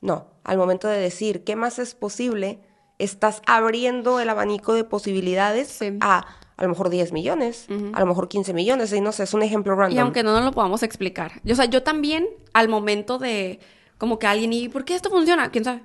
No, 0.00 0.28
al 0.44 0.58
momento 0.58 0.86
de 0.88 0.98
decir 0.98 1.42
qué 1.42 1.56
más 1.56 1.78
es 1.78 1.94
posible, 1.94 2.60
estás 2.98 3.42
abriendo 3.46 4.20
el 4.20 4.28
abanico 4.28 4.74
de 4.74 4.84
posibilidades 4.84 5.68
Sí. 5.68 5.96
a 6.00 6.26
a 6.58 6.62
lo 6.62 6.70
mejor 6.70 6.88
10 6.88 7.12
millones, 7.12 7.66
a 7.92 8.00
lo 8.00 8.06
mejor 8.06 8.28
15 8.28 8.54
millones, 8.54 8.90
y 8.92 9.00
no 9.02 9.12
sé, 9.12 9.24
es 9.24 9.34
un 9.34 9.42
ejemplo 9.42 9.74
random. 9.76 9.94
Y 9.94 10.00
aunque 10.00 10.22
no 10.22 10.32
nos 10.32 10.42
lo 10.42 10.52
podamos 10.52 10.82
explicar. 10.82 11.32
Yo, 11.44 11.52
o 11.52 11.56
sea, 11.56 11.66
yo 11.66 11.82
también, 11.82 12.26
al 12.54 12.68
momento 12.70 13.18
de 13.18 13.60
como 13.98 14.18
que 14.18 14.26
alguien, 14.26 14.54
¿y 14.54 14.68
por 14.70 14.86
qué 14.86 14.94
esto 14.94 15.10
funciona? 15.10 15.50
¿Quién 15.50 15.64
sabe? 15.64 15.82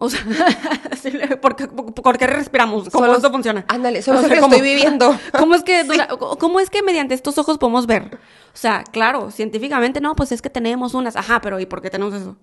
O 0.00 0.08
sea, 0.08 0.20
sí, 1.02 1.10
¿por, 1.42 1.56
qué, 1.56 1.66
por- 1.66 1.92
por 1.92 2.18
qué 2.18 2.28
respiramos? 2.28 2.88
¿Cómo 2.90 3.04
Solo- 3.06 3.16
esto 3.16 3.32
funciona? 3.32 3.64
Ándale, 3.66 4.00
solo 4.00 4.18
O 4.20 4.22
es 4.22 4.28
lo 4.28 4.34
que 4.34 4.40
estoy 4.40 4.60
viviendo. 4.60 5.18
¿Cómo 5.38 5.56
es 5.56 5.64
que 5.64 5.82
dura- 5.82 6.06
cómo 6.38 6.60
es 6.60 6.70
que 6.70 6.82
mediante 6.82 7.14
estos 7.14 7.36
ojos 7.38 7.58
podemos 7.58 7.86
ver? 7.86 8.16
O 8.54 8.56
sea, 8.56 8.84
claro, 8.84 9.32
científicamente 9.32 10.00
no, 10.00 10.14
pues 10.14 10.30
es 10.30 10.40
que 10.40 10.50
tenemos 10.50 10.94
unas. 10.94 11.16
Ajá, 11.16 11.40
pero 11.40 11.58
¿y 11.58 11.66
por 11.66 11.82
qué 11.82 11.90
tenemos 11.90 12.14
eso? 12.14 12.36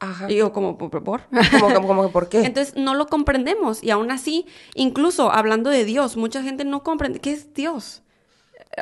Ajá. 0.00 0.30
Y 0.30 0.36
yo 0.36 0.52
como, 0.52 0.78
¿por? 0.78 0.90
Como, 1.00 1.74
como, 1.74 1.86
como 1.86 2.10
¿por 2.10 2.28
qué? 2.30 2.44
Entonces 2.44 2.74
no 2.76 2.94
lo 2.94 3.06
comprendemos 3.06 3.84
y 3.84 3.90
aún 3.90 4.10
así, 4.10 4.46
incluso 4.74 5.30
hablando 5.30 5.68
de 5.70 5.84
Dios, 5.84 6.16
mucha 6.16 6.42
gente 6.42 6.64
no 6.64 6.82
comprende 6.82 7.20
qué 7.20 7.32
es 7.32 7.52
Dios. 7.54 8.02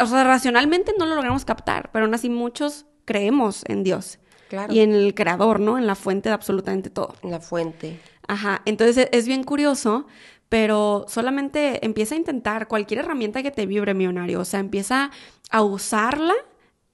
O 0.01 0.07
sea, 0.07 0.23
racionalmente 0.23 0.95
no 0.99 1.05
lo 1.05 1.17
logramos 1.17 1.45
captar, 1.45 1.91
pero 1.93 2.05
aún 2.05 2.15
así 2.15 2.31
muchos 2.31 2.87
creemos 3.05 3.65
en 3.67 3.83
Dios 3.83 4.19
Claro. 4.49 4.73
y 4.73 4.81
en 4.81 4.93
el 4.95 5.15
creador, 5.15 5.61
¿no? 5.61 5.79
En 5.79 5.87
la 5.87 5.95
fuente 5.97 6.29
de 6.29 6.35
absolutamente 6.35 6.91
todo. 6.91 7.15
La 7.23 7.41
fuente. 7.41 8.01
Ajá, 8.31 8.63
entonces 8.65 9.09
es 9.11 9.27
bien 9.27 9.43
curioso, 9.43 10.07
pero 10.49 11.05
solamente 11.09 11.85
empieza 11.85 12.15
a 12.15 12.19
intentar 12.19 12.69
cualquier 12.69 13.01
herramienta 13.01 13.43
que 13.43 13.51
te 13.51 13.67
vibre 13.67 13.93
millonario, 13.93 14.39
o 14.39 14.45
sea, 14.45 14.61
empieza 14.61 15.11
a 15.51 15.63
usarla 15.63 16.35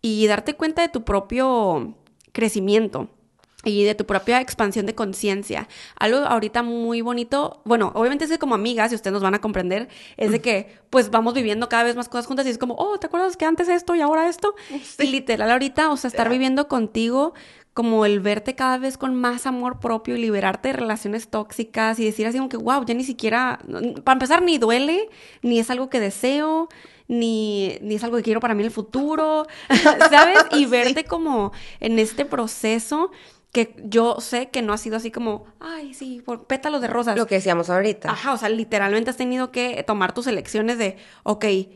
y 0.00 0.26
darte 0.28 0.54
cuenta 0.54 0.80
de 0.80 0.88
tu 0.88 1.04
propio 1.04 1.94
crecimiento 2.32 3.10
y 3.64 3.84
de 3.84 3.94
tu 3.94 4.06
propia 4.06 4.40
expansión 4.40 4.86
de 4.86 4.94
conciencia. 4.94 5.68
Algo 5.98 6.20
ahorita 6.20 6.62
muy 6.62 7.02
bonito, 7.02 7.60
bueno, 7.66 7.92
obviamente 7.94 8.24
es 8.24 8.30
que 8.30 8.38
como 8.38 8.54
amigas, 8.54 8.92
y 8.92 8.94
ustedes 8.94 9.12
nos 9.12 9.22
van 9.22 9.34
a 9.34 9.42
comprender, 9.42 9.90
es 10.16 10.30
de 10.30 10.40
que 10.40 10.78
pues 10.88 11.10
vamos 11.10 11.34
viviendo 11.34 11.68
cada 11.68 11.82
vez 11.82 11.96
más 11.96 12.08
cosas 12.08 12.26
juntas 12.26 12.46
y 12.46 12.48
es 12.48 12.56
como, 12.56 12.76
oh, 12.78 12.96
¿te 12.96 13.08
acuerdas 13.08 13.36
que 13.36 13.44
antes 13.44 13.68
esto 13.68 13.94
y 13.94 14.00
ahora 14.00 14.26
esto? 14.30 14.54
Y 14.98 15.08
literal 15.08 15.50
ahorita, 15.50 15.90
o 15.90 15.98
sea, 15.98 16.08
estar 16.08 16.30
viviendo 16.30 16.66
contigo 16.66 17.34
como 17.76 18.06
el 18.06 18.20
verte 18.20 18.54
cada 18.54 18.78
vez 18.78 18.96
con 18.96 19.14
más 19.14 19.44
amor 19.44 19.80
propio 19.80 20.16
y 20.16 20.18
liberarte 20.18 20.68
de 20.68 20.72
relaciones 20.72 21.28
tóxicas 21.28 21.98
y 21.98 22.06
decir 22.06 22.26
así 22.26 22.38
como 22.38 22.48
que, 22.48 22.56
wow, 22.56 22.82
ya 22.86 22.94
ni 22.94 23.04
siquiera, 23.04 23.58
para 24.02 24.14
empezar, 24.14 24.40
ni 24.40 24.56
duele, 24.56 25.10
ni 25.42 25.58
es 25.58 25.68
algo 25.68 25.90
que 25.90 26.00
deseo, 26.00 26.70
ni, 27.06 27.76
ni 27.82 27.96
es 27.96 28.02
algo 28.02 28.16
que 28.16 28.22
quiero 28.22 28.40
para 28.40 28.54
mí 28.54 28.62
en 28.62 28.68
el 28.68 28.72
futuro, 28.72 29.46
¿sabes? 30.10 30.38
Y 30.52 30.64
verte 30.70 31.04
como 31.04 31.52
en 31.78 31.98
este 31.98 32.24
proceso 32.24 33.10
que 33.52 33.76
yo 33.84 34.22
sé 34.22 34.48
que 34.48 34.62
no 34.62 34.72
ha 34.72 34.78
sido 34.78 34.96
así 34.96 35.10
como, 35.10 35.44
ay, 35.60 35.92
sí, 35.92 36.22
por 36.24 36.46
pétalos 36.46 36.80
de 36.80 36.86
rosas. 36.86 37.14
Lo 37.14 37.26
que 37.26 37.34
decíamos 37.34 37.68
ahorita. 37.68 38.10
Ajá, 38.10 38.32
o 38.32 38.38
sea, 38.38 38.48
literalmente 38.48 39.10
has 39.10 39.18
tenido 39.18 39.52
que 39.52 39.82
tomar 39.86 40.14
tus 40.14 40.26
elecciones 40.26 40.78
de, 40.78 40.96
ok, 41.24 41.44
eh, 41.44 41.68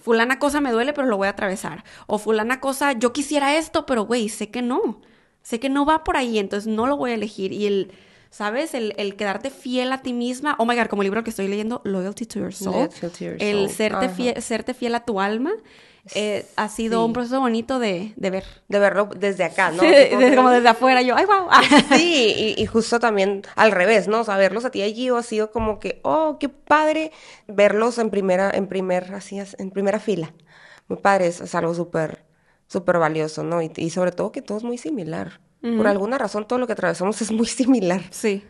fulana 0.00 0.38
cosa 0.38 0.62
me 0.62 0.72
duele, 0.72 0.94
pero 0.94 1.06
lo 1.06 1.18
voy 1.18 1.26
a 1.26 1.32
atravesar. 1.32 1.84
O 2.06 2.16
fulana 2.16 2.58
cosa, 2.58 2.92
yo 2.92 3.12
quisiera 3.12 3.58
esto, 3.58 3.84
pero 3.84 4.06
güey, 4.06 4.30
sé 4.30 4.50
que 4.50 4.62
no. 4.62 5.02
Sé 5.46 5.60
que 5.60 5.68
no 5.68 5.84
va 5.86 6.02
por 6.02 6.16
ahí, 6.16 6.40
entonces 6.40 6.66
no 6.66 6.88
lo 6.88 6.96
voy 6.96 7.12
a 7.12 7.14
elegir. 7.14 7.52
Y 7.52 7.66
el, 7.66 7.92
¿sabes? 8.30 8.74
El, 8.74 8.94
el 8.96 9.14
quedarte 9.14 9.50
fiel 9.50 9.92
a 9.92 10.02
ti 10.02 10.12
misma. 10.12 10.56
Oh 10.58 10.66
my 10.66 10.74
God, 10.74 10.86
como 10.86 11.02
el 11.02 11.06
libro 11.06 11.22
que 11.22 11.30
estoy 11.30 11.46
leyendo, 11.46 11.82
Loyalty 11.84 12.26
to 12.26 12.40
Your 12.40 12.52
Soul. 12.52 12.72
Loyalty 12.74 13.00
to 13.00 13.24
Your 13.24 13.36
El 13.38 13.58
Soul. 13.66 13.70
serte 13.70 14.06
Ajá. 14.06 14.14
fiel, 14.14 14.42
serte 14.42 14.74
fiel 14.74 14.94
a 14.96 15.04
tu 15.04 15.20
alma. 15.20 15.52
eh, 16.14 16.46
ha 16.56 16.68
sido 16.68 17.00
Sí. 17.00 17.04
un 17.06 17.12
proceso 17.12 17.40
bonito 17.40 17.78
de, 17.80 18.12
de 18.16 18.30
ver. 18.30 18.44
De 18.68 18.78
verlo 18.80 19.08
desde 19.16 19.42
acá, 19.44 19.70
¿no? 19.72 19.82
Desde- 19.82 20.34
como 20.36 20.50
desde 20.50 20.68
afuera, 20.68 21.02
yo, 21.02 21.14
ay, 21.16 21.24
wow. 21.26 21.48
Sí, 21.96 22.54
y, 22.56 22.62
y 22.62 22.66
justo 22.66 22.98
también 23.00 23.42
al 23.56 23.70
revés, 23.72 24.06
¿no? 24.08 24.20
O 24.20 24.24
sea, 24.24 24.36
verlos 24.36 24.64
a 24.64 24.70
ti 24.70 24.82
allí 24.82 25.08
ha 25.10 25.22
sido 25.22 25.50
como 25.52 25.78
que, 25.80 26.00
oh, 26.02 26.38
qué 26.40 26.48
padre 26.48 27.10
verlos 27.48 27.98
en 27.98 28.10
primera, 28.10 28.50
en 28.52 28.66
primer, 28.68 29.14
así 29.14 29.38
en 29.58 29.70
primera 29.70 29.98
fila. 30.00 30.32
Muy 30.88 30.98
padre, 30.98 31.26
es, 31.28 31.40
es 31.40 31.54
algo 31.56 31.74
súper, 31.74 32.24
súper 32.66 32.98
valioso, 32.98 33.42
¿no? 33.42 33.62
Y, 33.62 33.70
y 33.76 33.90
sobre 33.90 34.12
todo 34.12 34.32
que 34.32 34.42
todo 34.42 34.58
es 34.58 34.64
muy 34.64 34.78
similar. 34.78 35.40
Por 35.60 35.88
alguna 35.88 36.16
razón 36.16 36.46
todo 36.46 36.60
lo 36.60 36.68
que 36.68 36.74
atravesamos 36.74 37.20
es 37.22 37.32
muy 37.32 37.46
similar. 37.46 38.02
Sí. 38.10 38.44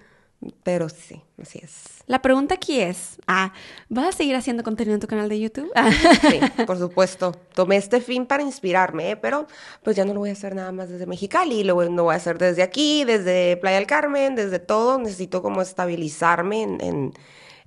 Pero 0.63 0.91
sí, 0.91 1.23
así 1.41 1.61
es. 1.63 2.05
La 2.07 2.21
pregunta 2.21 2.55
aquí 2.55 2.79
es, 2.79 3.19
ah, 3.27 3.55
¿vas 3.89 4.09
a 4.09 4.13
seguir 4.13 4.37
haciendo 4.37 4.63
contenido 4.63 4.95
en 4.95 5.01
tu 5.01 5.07
canal 5.07 5.29
de 5.29 5.41
YouTube? 5.41 5.71
Sí, 6.31 6.41
por 6.67 6.79
supuesto. 6.79 7.33
Tomé 7.55 7.77
este 7.77 8.01
fin 8.01 8.27
para 8.27 8.43
inspirarme, 8.43 9.13
¿eh? 9.13 9.17
pero 9.17 9.47
pues 9.83 9.97
ya 9.97 10.05
no 10.05 10.13
lo 10.13 10.21
voy 10.21 10.31
a 10.31 10.33
hacer 10.35 10.55
nada 10.55 10.73
más 10.73 10.91
desde 10.91 11.07
Mexicali, 11.07 11.65
lo 11.65 11.75
voy, 11.75 11.91
lo 11.91 12.05
voy 12.05 12.13
a 12.13 12.17
hacer 12.17 12.37
desde 12.37 12.63
aquí, 12.63 13.05
desde 13.05 13.57
Playa 13.57 13.79
del 13.79 13.87
Carmen, 13.87 14.35
desde 14.35 14.59
todo. 14.59 14.99
Necesito 14.99 15.43
como 15.43 15.63
estabilizarme 15.63 16.63
en, 16.63 16.81
en, 16.83 17.13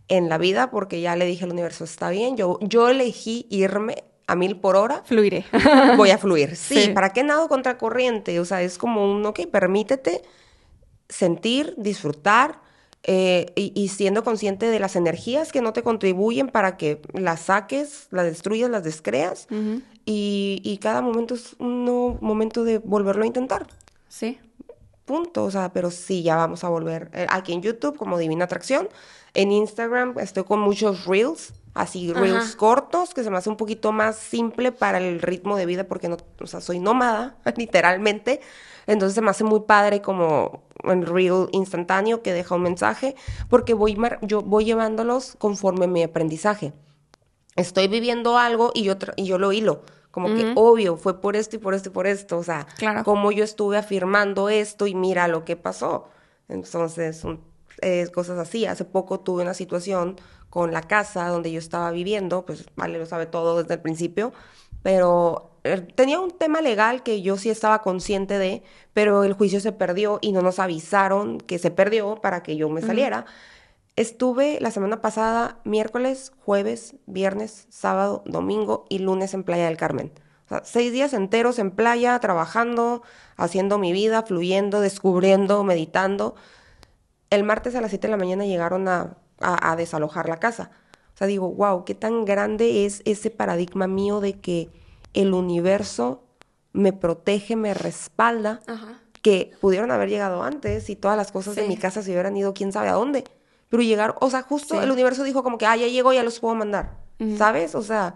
en 0.07 0.29
la 0.29 0.37
vida 0.37 0.69
porque 0.69 1.01
ya 1.01 1.15
le 1.15 1.25
dije 1.25 1.45
al 1.45 1.51
universo, 1.51 1.83
está 1.85 2.11
bien, 2.11 2.37
yo, 2.37 2.59
yo 2.61 2.87
elegí 2.87 3.47
irme 3.49 4.03
a 4.31 4.35
mil 4.35 4.57
por 4.57 4.75
hora, 4.75 5.01
Fluiré. 5.05 5.45
voy 5.97 6.11
a 6.11 6.17
fluir. 6.23 6.55
Sí, 6.55 6.83
Sí. 6.85 6.89
¿para 6.93 7.11
qué 7.13 7.23
nado 7.23 7.47
contra 7.47 7.77
corriente? 7.77 8.39
O 8.39 8.45
sea, 8.45 8.61
es 8.61 8.77
como 8.77 9.11
un, 9.11 9.25
ok, 9.25 9.41
permítete 9.51 10.21
sentir, 11.07 11.73
disfrutar 11.77 12.61
eh, 13.03 13.51
y, 13.55 13.71
y 13.75 13.87
siendo 13.87 14.23
consciente 14.23 14.67
de 14.67 14.79
las 14.79 14.95
energías 14.95 15.51
que 15.51 15.61
no 15.61 15.73
te 15.73 15.83
contribuyen 15.83 16.49
para 16.49 16.77
que 16.77 17.01
las 17.13 17.41
saques, 17.41 18.07
las 18.11 18.25
destruyas, 18.25 18.69
las 18.69 18.83
descreas. 18.83 19.47
Y, 20.05 20.61
y 20.63 20.77
cada 20.79 21.01
momento 21.01 21.35
es 21.35 21.55
un 21.59 21.85
nuevo 21.85 22.17
momento 22.21 22.63
de 22.63 22.79
volverlo 22.79 23.23
a 23.23 23.27
intentar. 23.27 23.67
Sí. 24.07 24.37
Punto. 25.05 25.45
O 25.45 25.51
sea, 25.51 25.71
pero 25.71 25.91
sí, 25.91 26.23
ya 26.23 26.35
vamos 26.35 26.63
a 26.63 26.69
volver. 26.69 27.09
eh, 27.13 27.25
aquí 27.29 27.53
en 27.53 27.61
YouTube 27.61 27.95
como 27.97 28.17
Divina 28.17 28.45
Atracción. 28.45 28.89
En 29.33 29.51
Instagram 29.51 30.17
estoy 30.19 30.43
con 30.43 30.59
muchos 30.59 31.05
reels, 31.05 31.53
así 31.73 32.11
Ajá. 32.11 32.19
reels 32.19 32.55
cortos, 32.55 33.13
que 33.13 33.23
se 33.23 33.29
me 33.29 33.37
hace 33.37 33.49
un 33.49 33.57
poquito 33.57 33.91
más 33.91 34.15
simple 34.17 34.71
para 34.71 34.97
el 34.97 35.21
ritmo 35.21 35.55
de 35.55 35.65
vida, 35.65 35.85
porque 35.85 36.09
no, 36.09 36.17
o 36.41 36.47
sea, 36.47 36.61
soy 36.61 36.79
nómada, 36.79 37.37
literalmente. 37.57 38.41
Entonces 38.87 39.13
se 39.15 39.21
me 39.21 39.29
hace 39.29 39.43
muy 39.43 39.61
padre 39.61 40.01
como 40.01 40.63
un 40.83 41.05
reel 41.05 41.47
instantáneo 41.51 42.21
que 42.23 42.33
deja 42.33 42.55
un 42.55 42.63
mensaje, 42.63 43.15
porque 43.49 43.73
voy, 43.73 43.95
mar- 43.95 44.17
yo 44.21 44.41
voy 44.41 44.65
llevándolos 44.65 45.35
conforme 45.37 45.87
mi 45.87 46.01
aprendizaje. 46.03 46.73
Estoy 47.55 47.87
viviendo 47.87 48.37
algo 48.37 48.71
y 48.73 48.83
yo, 48.83 48.95
y 49.15 49.25
yo 49.25 49.37
lo 49.37 49.51
hilo. 49.51 49.81
Como 50.11 50.33
que 50.33 50.53
obvio, 50.55 50.97
fue 50.97 51.21
por 51.21 51.35
esto 51.35 51.55
y 51.57 51.59
por 51.59 51.73
esto 51.75 51.89
y 51.89 51.91
por 51.91 52.07
esto. 52.07 52.37
O 52.39 52.43
sea, 52.43 52.65
Claro. 52.77 53.03
como 53.03 53.31
yo 53.31 53.43
estuve 53.43 53.77
afirmando 53.77 54.49
esto 54.49 54.87
y 54.87 54.95
mira 54.95 55.27
lo 55.27 55.45
que 55.45 55.55
pasó. 55.55 56.07
Entonces, 56.47 57.17
son 57.19 57.41
eh, 57.81 58.07
cosas 58.13 58.39
así. 58.39 58.65
Hace 58.65 58.85
poco 58.85 59.19
tuve 59.19 59.43
una 59.43 59.53
situación 59.53 60.15
con 60.49 60.71
la 60.71 60.81
casa 60.81 61.27
donde 61.27 61.51
yo 61.51 61.59
estaba 61.59 61.91
viviendo, 61.91 62.45
pues 62.45 62.65
Vale 62.75 62.97
lo 62.97 63.05
sabe 63.05 63.25
todo 63.25 63.61
desde 63.61 63.75
el 63.75 63.81
principio, 63.81 64.33
pero 64.83 65.51
eh, 65.63 65.81
tenía 65.95 66.19
un 66.19 66.31
tema 66.31 66.61
legal 66.61 67.03
que 67.03 67.21
yo 67.21 67.37
sí 67.37 67.49
estaba 67.49 67.81
consciente 67.81 68.37
de, 68.37 68.63
pero 68.93 69.23
el 69.23 69.33
juicio 69.33 69.59
se 69.59 69.71
perdió 69.71 70.19
y 70.21 70.31
no 70.31 70.41
nos 70.41 70.59
avisaron 70.59 71.39
que 71.39 71.59
se 71.59 71.71
perdió 71.71 72.15
para 72.15 72.43
que 72.43 72.55
yo 72.55 72.69
me 72.69 72.81
saliera. 72.81 73.25
Estuve 73.95 74.59
la 74.61 74.71
semana 74.71 75.01
pasada, 75.01 75.59
miércoles, 75.65 76.31
jueves, 76.45 76.95
viernes, 77.05 77.67
sábado, 77.69 78.23
domingo 78.25 78.85
y 78.89 78.99
lunes 78.99 79.33
en 79.33 79.43
Playa 79.43 79.65
del 79.65 79.77
Carmen. 79.77 80.13
O 80.45 80.49
sea, 80.49 80.61
seis 80.63 80.91
días 80.93 81.13
enteros 81.13 81.59
en 81.59 81.71
playa, 81.71 82.17
trabajando, 82.19 83.03
haciendo 83.35 83.77
mi 83.77 83.91
vida, 83.91 84.23
fluyendo, 84.23 84.79
descubriendo, 84.81 85.63
meditando. 85.63 86.35
El 87.29 87.43
martes 87.43 87.75
a 87.75 87.81
las 87.81 87.91
7 87.91 88.07
de 88.07 88.11
la 88.11 88.17
mañana 88.17 88.45
llegaron 88.45 88.87
a, 88.87 89.17
a- 89.41 89.71
a 89.71 89.75
desalojar 89.75 90.27
la 90.29 90.37
casa. 90.39 90.71
O 91.13 91.17
sea, 91.17 91.27
digo, 91.27 91.49
wow, 91.51 91.83
qué 91.85 91.95
tan 91.95 92.25
grande 92.25 92.85
es 92.85 93.01
ese 93.05 93.29
paradigma 93.29 93.87
mío 93.87 94.19
de 94.21 94.33
que 94.39 94.69
el 95.13 95.33
universo 95.33 96.23
me 96.71 96.93
protege, 96.93 97.55
me 97.55 97.73
respalda, 97.73 98.61
Ajá. 98.67 98.99
que 99.21 99.51
pudieron 99.59 99.91
haber 99.91 100.07
llegado 100.09 100.43
antes 100.43 100.89
y 100.89 100.95
todas 100.95 101.17
las 101.17 101.31
cosas 101.31 101.55
de 101.55 101.67
mi 101.67 101.75
casa 101.77 102.01
se 102.03 102.11
hubieran 102.11 102.37
ido 102.37 102.53
quién 102.53 102.71
sabe 102.71 102.87
a 102.89 102.93
dónde. 102.93 103.23
Pero 103.69 103.83
llegaron, 103.83 104.15
o 104.21 104.29
sea, 104.29 104.43
justo 104.43 104.75
Sí. 104.75 104.81
el 104.83 104.91
universo 104.91 105.23
dijo 105.23 105.43
como 105.43 105.57
que, 105.57 105.65
ah, 105.65 105.75
ya 105.75 105.87
llegó, 105.87 106.13
ya 106.13 106.23
los 106.23 106.39
puedo 106.39 106.55
mandar, 106.55 106.97
¿sabes? 107.37 107.75
O 107.75 107.81
sea, 107.81 108.15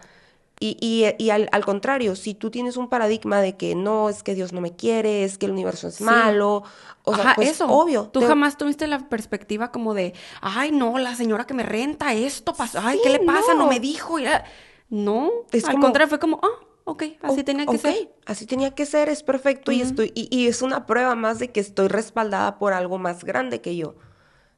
y, 0.59 0.77
y, 0.79 1.05
y 1.23 1.29
al, 1.31 1.49
al 1.51 1.65
contrario, 1.65 2.15
si 2.15 2.33
tú 2.35 2.49
tienes 2.51 2.77
un 2.77 2.87
paradigma 2.87 3.41
de 3.41 3.57
que 3.57 3.75
no, 3.75 4.07
es 4.09 4.23
que 4.23 4.33
Dios 4.35 4.53
no 4.53 4.61
me 4.61 4.75
quiere, 4.75 5.23
es 5.23 5.37
que 5.37 5.45
el 5.47 5.51
universo 5.51 5.87
es 5.87 5.95
Sí. 5.95 6.03
malo, 6.03 6.63
o 7.03 7.15
sea, 7.15 7.33
pues 7.35 7.49
eso. 7.49 7.67
obvio. 7.67 8.07
Tú 8.09 8.21
te- 8.21 8.27
jamás 8.27 8.57
tuviste 8.57 8.87
la 8.87 9.09
perspectiva 9.09 9.71
como 9.71 9.93
de, 9.93 10.13
ay, 10.41 10.71
no, 10.71 10.97
la 10.99 11.15
señora 11.15 11.45
que 11.45 11.53
me 11.53 11.63
renta 11.63 12.13
esto 12.13 12.53
pasó, 12.53 12.79
ay, 12.81 12.97
Sí, 12.97 13.01
¿qué 13.03 13.09
le 13.09 13.19
pasa? 13.19 13.53
No, 13.53 13.63
no. 13.63 13.67
me 13.67 13.79
dijo. 13.79 14.19
y, 14.19 14.25
ah". 14.25 14.43
No, 14.89 15.29
Es 15.51 15.65
al 15.65 15.71
como- 15.71 15.83
contrario, 15.85 16.07
fue 16.07 16.19
como, 16.19 16.39
ah, 16.43 16.65
ok, 16.85 17.03
así 17.21 17.41
O- 17.41 17.43
tenía 17.43 17.65
que 17.65 17.75
ok, 17.75 17.81
ser. 17.81 18.11
Así 18.25 18.45
tenía 18.45 18.73
que 18.75 18.85
ser, 18.85 19.09
es 19.09 19.23
perfecto 19.23 19.71
y 19.71 19.81
estoy 19.81 20.11
y, 20.15 20.27
y 20.35 20.47
es 20.47 20.61
una 20.61 20.85
prueba 20.85 21.15
más 21.15 21.39
de 21.39 21.51
que 21.51 21.59
estoy 21.59 21.87
respaldada 21.89 22.57
por 22.59 22.73
algo 22.73 22.99
más 22.99 23.23
grande 23.25 23.59
que 23.59 23.75
yo. 23.75 23.95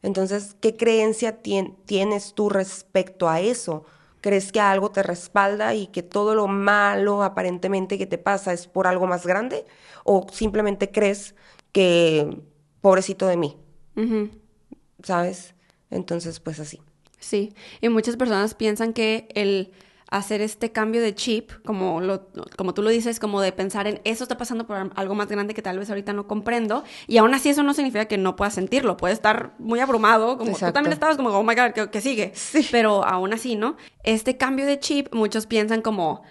Entonces, 0.04 0.56
¿qué 0.60 0.76
creencia 0.76 1.42
tien- 1.42 1.76
tienes 1.86 2.34
tú 2.36 2.50
respecto 2.50 3.28
a 3.30 3.40
eso? 3.40 3.86
¿Crees 4.26 4.52
que 4.52 4.60
algo 4.60 4.90
te 4.90 5.04
respalda 5.04 5.76
y 5.76 5.86
que 5.86 6.02
todo 6.02 6.34
lo 6.34 6.48
malo 6.48 7.22
aparentemente 7.22 8.00
que 8.00 8.08
te 8.08 8.18
pasa 8.18 8.54
es 8.54 8.66
por 8.66 8.88
algo 8.88 9.06
más 9.06 9.28
grande? 9.28 9.66
¿O 10.04 10.26
simplemente 10.32 10.90
crees 10.90 11.36
que 11.72 12.42
pobrecito 12.82 13.28
de 13.28 13.38
mí. 13.38 13.56
¿sabes? 15.04 15.54
Entonces, 15.92 16.40
pues 16.40 16.60
así. 16.60 16.82
Sí, 17.20 17.54
y 17.82 17.90
muchas 17.90 18.18
personas 18.18 18.56
piensan 18.56 18.94
que 18.94 19.28
el 19.36 19.72
hacer 20.12 20.42
este 20.42 20.72
cambio 20.72 21.02
de 21.02 21.16
chip, 21.16 21.52
como, 21.66 22.00
lo, 22.00 22.28
como 22.58 22.74
tú 22.74 22.82
lo 22.84 22.90
dices, 22.90 23.20
como 23.20 23.42
de 23.42 23.52
pensar 23.52 23.88
en 23.88 24.02
eso 24.04 24.24
está 24.24 24.38
pasando 24.38 24.68
por 24.68 24.92
algo 24.96 25.16
más 25.16 25.28
grande 25.28 25.54
que 25.54 25.62
tal 25.62 25.80
vez 25.80 25.90
ahorita 25.90 26.14
no 26.14 26.28
comprendo, 26.28 26.84
y 27.08 27.18
aún 27.18 27.34
así 27.34 27.50
eso 27.50 27.64
no 27.64 27.74
significa 27.74 28.06
que 28.06 28.18
no 28.18 28.36
puedas 28.36 28.54
sentirlo, 28.54 28.98
puedes 28.98 29.18
estar 29.18 29.54
muy 29.58 29.80
abrumado, 29.80 30.38
como 30.38 30.52
tú 30.58 30.72
también 30.72 30.94
estabas 30.94 31.18
como, 31.18 31.30
oh 31.30 31.44
my 31.44 31.56
god, 31.56 31.72
¿qué, 31.74 31.90
qué 31.90 32.02
sigue? 32.02 32.32
Sí. 32.36 32.68
Pero 32.72 33.04
aún 33.06 33.34
así, 33.34 33.56
¿no? 33.56 33.78
Este 34.04 34.38
cambio 34.38 34.66
de 34.66 34.80
chip, 34.80 35.14
muchos 35.14 35.48
piensan 35.48 35.82
como, 35.82 36.22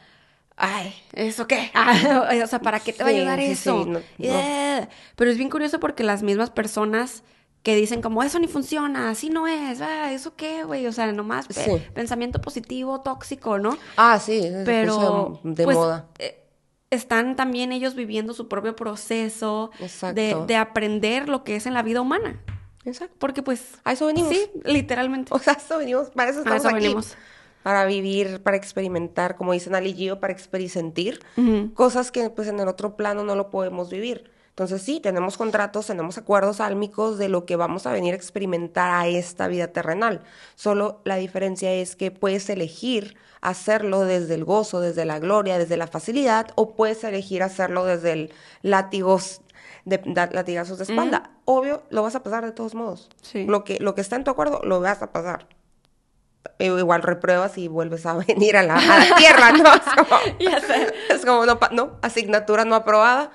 ay, 0.56 0.94
¿eso 1.12 1.48
qué? 1.48 1.70
Ah, 1.74 2.28
o 2.44 2.46
sea, 2.46 2.60
¿para 2.60 2.78
qué 2.80 2.92
te 2.92 3.02
va 3.02 3.08
a 3.08 3.12
Sí, 3.12 3.18
ayudar 3.18 3.40
sí, 3.40 3.46
sí, 3.46 3.52
eso? 3.52 3.84
no, 3.86 3.92
no. 3.94 4.00
Eh, 4.18 4.88
Pero 5.16 5.30
es 5.30 5.36
bien 5.36 5.50
curioso 5.50 5.80
porque 5.80 6.04
las 6.04 6.22
mismas 6.22 6.50
personas 6.50 7.24
que 7.64 7.74
dicen 7.74 8.00
como, 8.02 8.22
eso 8.22 8.38
ni 8.38 8.46
funciona, 8.46 9.10
así 9.10 9.30
no 9.30 9.48
es, 9.48 9.80
ah, 9.80 10.12
¿eso 10.12 10.36
qué, 10.36 10.62
güey? 10.62 10.86
O 10.86 10.92
sea, 10.92 11.10
nomás 11.12 11.48
pe- 11.48 11.54
Sí. 11.54 11.70
pensamiento 11.94 12.40
positivo, 12.40 13.00
tóxico, 13.00 13.58
¿no? 13.58 13.76
Ah, 13.96 14.20
sí, 14.20 14.42
Pero, 14.64 15.40
de 15.42 15.64
pues, 15.64 15.76
moda. 15.76 16.06
eh, 16.18 16.44
están 16.90 17.34
también 17.36 17.72
ellos 17.72 17.94
viviendo 17.96 18.34
su 18.34 18.48
propio 18.48 18.76
proceso 18.76 19.70
de, 20.14 20.36
de 20.46 20.56
aprender 20.56 21.28
lo 21.28 21.42
que 21.42 21.56
es 21.56 21.66
en 21.66 21.74
la 21.74 21.82
vida 21.82 22.00
humana. 22.02 22.40
Exacto. 22.84 23.16
Porque 23.18 23.42
pues... 23.42 23.78
A 23.82 23.92
eso 23.92 24.06
venimos. 24.06 24.28
Sí, 24.32 24.46
literalmente. 24.64 25.32
O 25.34 25.38
sea, 25.38 25.54
a 25.54 25.56
eso 25.56 25.78
venimos, 25.78 26.10
para 26.10 26.30
eso 26.30 26.40
A 26.40 26.42
estamos 26.42 26.64
eso 26.66 26.68
aquí. 26.68 26.80
venimos. 26.84 27.16
Para 27.62 27.86
vivir, 27.86 28.42
para 28.42 28.58
experimentar, 28.58 29.36
como 29.36 29.54
dicen 29.54 29.74
Ali 29.74 29.94
Gio, 29.94 30.20
para 30.20 30.34
experisentir 30.34 31.20
Ujú. 31.38 31.72
cosas 31.72 32.12
que 32.12 32.28
pues 32.28 32.46
en 32.48 32.60
el 32.60 32.68
otro 32.68 32.94
plano 32.94 33.24
no 33.24 33.34
lo 33.36 33.48
podemos 33.50 33.88
vivir. 33.88 34.30
Entonces 34.54 34.82
sí, 34.82 35.00
tenemos 35.00 35.36
contratos, 35.36 35.88
tenemos 35.88 36.16
acuerdos 36.16 36.60
álmicos 36.60 37.18
de 37.18 37.28
lo 37.28 37.44
que 37.44 37.56
vamos 37.56 37.86
a 37.86 37.92
venir 37.92 38.12
a 38.14 38.16
experimentar 38.16 38.90
a 38.92 39.08
esta 39.08 39.48
vida 39.48 39.68
terrenal. 39.68 40.22
Solo 40.54 41.00
la 41.04 41.16
diferencia 41.16 41.72
es 41.72 41.96
que 41.96 42.12
puedes 42.12 42.48
elegir 42.48 43.16
hacerlo 43.40 44.02
desde 44.02 44.34
el 44.34 44.44
gozo, 44.44 44.80
desde 44.80 45.04
la 45.04 45.18
gloria, 45.18 45.58
desde 45.58 45.76
la 45.76 45.88
facilidad, 45.88 46.46
o 46.54 46.76
puedes 46.76 47.02
elegir 47.02 47.42
hacerlo 47.42 47.84
desde 47.84 48.12
el 48.12 48.32
látigos 48.62 49.40
de, 49.84 50.00
da- 50.06 50.30
latigazos 50.32 50.78
de 50.78 50.84
espalda. 50.84 51.32
Obvio, 51.44 51.82
lo 51.90 52.02
vas 52.04 52.14
a 52.14 52.22
pasar 52.22 52.44
de 52.44 52.52
todos 52.52 52.74
modos. 52.76 53.10
Sí. 53.22 53.44
Lo 53.46 53.64
que, 53.64 53.78
lo 53.80 53.94
que 53.96 54.00
está 54.02 54.14
en 54.16 54.22
tu 54.24 54.30
acuerdo, 54.30 54.60
lo 54.62 54.80
vas 54.80 55.02
a 55.02 55.10
pasar. 55.12 55.48
Eh, 56.58 56.66
Igual 56.66 57.02
repruebas 57.02 57.58
y 57.58 57.68
vuelves 57.68 58.06
a 58.06 58.14
venir 58.28 58.56
a 58.56 58.62
la, 58.62 58.76
a 58.76 58.98
la 59.10 59.16
tierra, 59.16 59.50
¿no? 59.52 59.64
Es 59.74 59.82
como, 59.82 60.20
Ya 60.38 60.60
sé. 60.60 60.94
es 61.10 61.24
como, 61.26 61.44
no, 61.44 61.58
no, 61.72 61.98
asignatura 62.02 62.64
no 62.64 62.76
aprobada. 62.76 63.30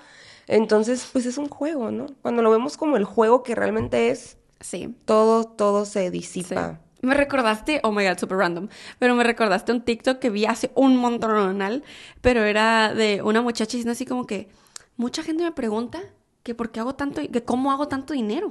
Entonces, 0.50 1.08
pues 1.14 1.28
es 1.28 1.38
un 1.38 1.48
juego, 1.48 1.92
¿no? 1.92 2.08
Cuando 2.24 2.42
lo 2.42 2.50
vemos 2.50 2.76
como 2.76 2.98
el 2.98 3.04
juego 3.06 3.44
que 3.44 3.54
realmente 3.54 4.10
es, 4.10 4.38
Sí. 4.60 4.94
todo, 5.06 5.44
todo 5.46 5.86
se 5.86 6.06
Sí. 6.06 6.10
disipa. 6.10 6.80
Me 7.02 7.14
recordaste, 7.14 7.80
oh 7.84 7.92
my 7.92 8.04
god, 8.06 8.18
super 8.18 8.38
random, 8.40 8.68
pero 8.98 9.14
me 9.16 9.24
recordaste 9.24 9.72
un 9.72 9.82
TikTok 9.82 10.18
que 10.20 10.30
vi 10.32 10.46
hace 10.46 10.72
un 10.76 10.98
montón, 10.98 11.84
pero 12.22 12.44
era 12.44 12.94
de 12.94 13.22
una 13.22 13.42
muchacha 13.42 13.72
diciendo 13.78 13.92
así 13.92 14.06
como 14.06 14.26
que 14.26 14.50
mucha 14.98 15.24
gente 15.24 15.44
me 15.44 15.52
pregunta 15.54 16.02
que 16.44 16.56
por 16.56 16.72
qué 16.72 16.80
hago 16.82 16.96
tanto, 16.96 17.22
que 17.22 17.44
cómo 17.44 17.72
hago 17.72 17.88
tanto 17.88 18.14
dinero, 18.14 18.50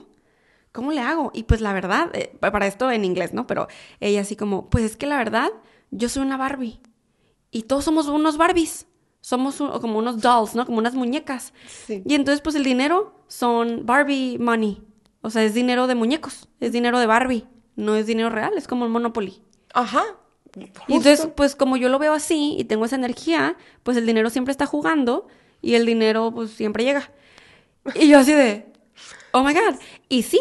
cómo 0.72 0.92
le 0.92 1.00
hago. 1.00 1.30
Y 1.34 1.42
pues 1.42 1.60
la 1.60 1.72
verdad, 1.72 2.10
eh, 2.14 2.32
para 2.40 2.66
esto 2.68 2.90
en 2.90 3.04
inglés, 3.04 3.34
¿no? 3.34 3.46
Pero 3.46 3.66
ella 4.00 4.20
así 4.22 4.36
como, 4.36 4.70
pues 4.70 4.84
es 4.84 4.96
que 4.96 5.06
la 5.06 5.18
verdad, 5.18 5.50
yo 5.90 6.08
soy 6.08 6.22
una 6.22 6.36
Barbie 6.36 6.80
y 7.50 7.62
todos 7.64 7.84
somos 7.84 8.06
unos 8.06 8.38
Barbies. 8.38 8.86
Somos 9.20 9.60
un- 9.60 9.70
como 9.80 9.98
unos 9.98 10.20
dolls, 10.20 10.54
¿no? 10.54 10.64
Como 10.64 10.78
unas 10.78 10.94
muñecas. 10.94 11.52
Sí. 11.86 12.02
Y 12.06 12.14
entonces, 12.14 12.40
pues 12.40 12.54
el 12.56 12.64
dinero 12.64 13.14
son 13.26 13.84
Barbie 13.84 14.38
money. 14.38 14.82
O 15.20 15.30
sea, 15.30 15.42
es 15.42 15.52
dinero 15.54 15.86
de 15.86 15.94
muñecos, 15.94 16.48
es 16.60 16.72
dinero 16.72 16.98
de 17.00 17.06
Barbie, 17.06 17.44
no 17.76 17.96
es 17.96 18.06
dinero 18.06 18.30
real, 18.30 18.52
es 18.56 18.68
como 18.68 18.84
el 18.84 18.90
Monopoly. 18.90 19.42
Ajá. 19.74 20.04
Y 20.56 20.94
entonces, 20.94 21.20
justo. 21.20 21.34
pues 21.34 21.54
como 21.56 21.76
yo 21.76 21.88
lo 21.88 21.98
veo 21.98 22.12
así 22.14 22.56
y 22.58 22.64
tengo 22.64 22.84
esa 22.84 22.96
energía, 22.96 23.56
pues 23.82 23.96
el 23.96 24.06
dinero 24.06 24.30
siempre 24.30 24.52
está 24.52 24.64
jugando 24.66 25.26
y 25.60 25.74
el 25.74 25.84
dinero 25.84 26.32
pues 26.34 26.50
siempre 26.50 26.84
llega. 26.84 27.10
Y 27.94 28.08
yo 28.08 28.18
así 28.18 28.32
de, 28.32 28.72
oh 29.32 29.42
my 29.42 29.52
God. 29.52 29.74
Y 30.08 30.22
sí, 30.22 30.40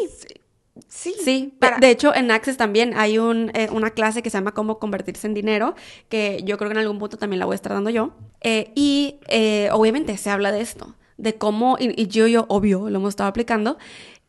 sí. 0.87 1.13
Sí, 1.23 1.51
de- 1.53 1.57
para- 1.59 1.77
de 1.77 1.89
hecho 1.89 2.13
en 2.15 2.31
Access 2.31 2.57
también 2.57 2.93
hay 2.95 3.17
un, 3.17 3.51
eh, 3.53 3.69
una 3.71 3.91
clase 3.91 4.21
que 4.21 4.29
se 4.29 4.37
llama 4.37 4.53
Cómo 4.53 4.79
convertirse 4.79 5.27
en 5.27 5.33
dinero, 5.33 5.75
que 6.09 6.41
yo 6.43 6.57
creo 6.57 6.69
que 6.69 6.73
en 6.73 6.79
algún 6.79 6.99
punto 6.99 7.17
también 7.17 7.39
la 7.39 7.45
voy 7.45 7.53
a 7.53 7.55
estar 7.55 7.73
dando 7.73 7.89
yo. 7.89 8.11
Eh, 8.41 8.71
y 8.75 9.19
eh, 9.27 9.69
obviamente 9.71 10.15
se 10.17 10.29
habla 10.29 10.51
de 10.51 10.61
esto, 10.61 10.95
de 11.17 11.35
cómo, 11.35 11.77
y, 11.79 11.99
y 12.01 12.07
yo, 12.07 12.27
yo, 12.27 12.45
obvio, 12.49 12.89
lo 12.89 12.97
hemos 12.99 13.09
estado 13.09 13.29
aplicando, 13.29 13.77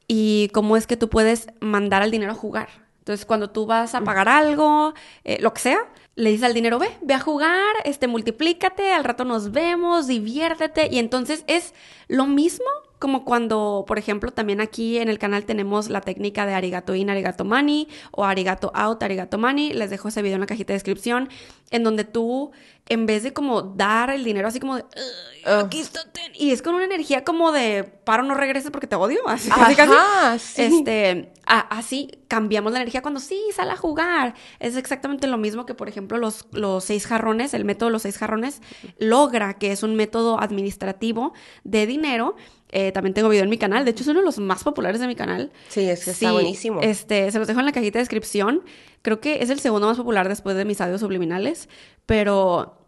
y 0.06 0.48
cómo 0.54 0.76
es 0.76 0.86
que 0.86 0.96
tú 0.96 1.08
puedes 1.08 1.48
mandar 1.60 2.02
al 2.02 2.10
dinero 2.10 2.32
a 2.32 2.34
jugar. 2.34 2.68
Entonces, 3.00 3.24
cuando 3.26 3.48
tú 3.50 3.64
vas 3.66 3.94
a 3.94 4.02
pagar 4.02 4.28
algo, 4.28 4.92
lo 5.40 5.54
que 5.54 5.60
sea, 5.62 5.78
le 6.14 6.30
dices 6.30 6.44
al 6.44 6.52
dinero, 6.52 6.78
ve, 6.78 6.90
ve 7.00 7.14
a 7.14 7.20
jugar, 7.20 7.74
este, 7.84 8.06
multiplícate, 8.06 8.92
al 8.92 9.04
rato 9.04 9.24
nos 9.24 9.50
vemos, 9.52 10.06
diviértete. 10.08 10.88
Y 10.90 10.98
entonces 10.98 11.42
es 11.46 11.72
lo 12.08 12.26
mismo 12.26 12.66
como 12.98 13.24
cuando, 13.24 13.84
por 13.86 13.98
ejemplo, 13.98 14.30
también 14.32 14.60
aquí 14.60 14.98
en 14.98 15.08
el 15.08 15.18
canal 15.18 15.44
tenemos 15.44 15.88
la 15.88 16.00
técnica 16.00 16.46
de 16.46 16.54
arigato 16.54 16.94
in, 16.94 17.10
arigato 17.10 17.44
money, 17.44 17.88
o 18.10 18.24
arigato 18.24 18.72
out, 18.74 19.02
arigato 19.02 19.38
money. 19.38 19.72
Les 19.72 19.90
dejo 19.90 20.08
ese 20.08 20.22
video 20.22 20.34
en 20.36 20.40
la 20.40 20.46
cajita 20.46 20.72
de 20.72 20.76
descripción, 20.76 21.28
en 21.70 21.84
donde 21.84 22.04
tú, 22.04 22.50
en 22.88 23.06
vez 23.06 23.22
de 23.22 23.32
como 23.32 23.62
dar 23.62 24.10
el 24.10 24.24
dinero 24.24 24.48
así 24.48 24.58
como 24.60 24.76
de, 24.76 24.84
"Ay, 24.96 25.42
Ah. 25.44 25.60
aquí 25.66 25.80
está, 25.80 26.00
ten", 26.10 26.32
y 26.34 26.50
es 26.50 26.62
con 26.62 26.74
una 26.74 26.84
energía 26.84 27.22
como 27.24 27.52
de, 27.52 27.84
paro, 27.84 28.22
no 28.22 28.34
regreses 28.34 28.70
porque 28.70 28.86
te 28.86 28.96
odio, 28.96 29.20
así 29.28 29.48
casi, 29.50 29.74
casi. 29.76 29.92
Ajá, 29.92 30.38
sí. 30.38 30.62
Este, 30.62 31.32
a- 31.46 31.60
así 31.78 32.10
cambiamos 32.26 32.72
la 32.72 32.78
energía 32.80 33.02
cuando 33.02 33.20
sí, 33.20 33.40
sal 33.54 33.70
a 33.70 33.76
jugar. 33.76 34.34
Es 34.58 34.76
exactamente 34.76 35.26
lo 35.26 35.36
mismo 35.38 35.66
que, 35.66 35.74
por 35.74 35.88
ejemplo, 35.88 36.18
los, 36.18 36.46
los 36.52 36.82
seis 36.84 37.06
jarrones, 37.06 37.52
el 37.54 37.64
método 37.64 37.90
de 37.90 37.92
los 37.92 38.02
seis 38.02 38.18
jarrones, 38.18 38.60
logra 38.98 39.54
que 39.54 39.70
es 39.72 39.82
un 39.82 39.94
método 39.94 40.40
administrativo 40.40 41.32
de 41.64 41.86
dinero. 41.86 42.34
Eh, 42.70 42.92
también 42.92 43.14
tengo 43.14 43.28
video 43.28 43.44
en 43.44 43.50
mi 43.50 43.58
canal, 43.58 43.84
de 43.84 43.92
hecho 43.92 44.02
es 44.02 44.08
uno 44.08 44.20
de 44.20 44.26
los 44.26 44.38
más 44.38 44.62
populares 44.62 45.00
de 45.00 45.06
mi 45.06 45.16
canal. 45.16 45.52
Sí, 45.68 45.88
es 45.88 46.04
que 46.04 46.10
está 46.10 46.32
buenísimo. 46.32 46.80
Este, 46.82 47.30
se 47.30 47.38
los 47.38 47.48
dejo 47.48 47.60
en 47.60 47.66
la 47.66 47.72
cajita 47.72 47.98
de 47.98 48.02
descripción. 48.02 48.62
Creo 49.02 49.20
que 49.20 49.42
es 49.42 49.50
el 49.50 49.60
segundo 49.60 49.86
más 49.86 49.96
popular 49.96 50.28
después 50.28 50.56
de 50.56 50.64
mis 50.64 50.80
audios 50.80 51.00
subliminales, 51.00 51.68
pero 52.04 52.78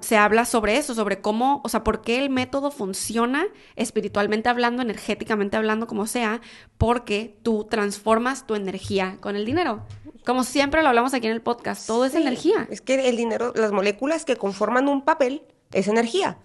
se 0.00 0.16
habla 0.16 0.44
sobre 0.44 0.76
eso, 0.76 0.94
sobre 0.94 1.20
cómo, 1.20 1.60
o 1.64 1.68
sea, 1.68 1.82
por 1.82 2.02
qué 2.02 2.22
el 2.22 2.30
método 2.30 2.70
funciona 2.70 3.46
espiritualmente 3.74 4.48
hablando, 4.48 4.80
energéticamente 4.80 5.56
hablando, 5.56 5.88
como 5.88 6.06
sea, 6.06 6.40
porque 6.78 7.36
tú 7.42 7.66
transformas 7.68 8.46
tu 8.46 8.54
energía 8.54 9.16
con 9.20 9.34
el 9.34 9.44
dinero. 9.44 9.84
Como 10.24 10.44
siempre 10.44 10.82
lo 10.82 10.88
hablamos 10.88 11.14
aquí 11.14 11.26
en 11.26 11.32
el 11.32 11.42
podcast, 11.42 11.84
todo 11.86 12.04
es 12.04 12.14
energía. 12.14 12.68
Es 12.70 12.80
que 12.80 13.08
el 13.08 13.16
dinero, 13.16 13.52
las 13.56 13.72
moléculas 13.72 14.24
que 14.24 14.36
conforman 14.36 14.86
un 14.86 15.04
papel 15.04 15.42
es 15.72 15.88
energía. 15.88 16.38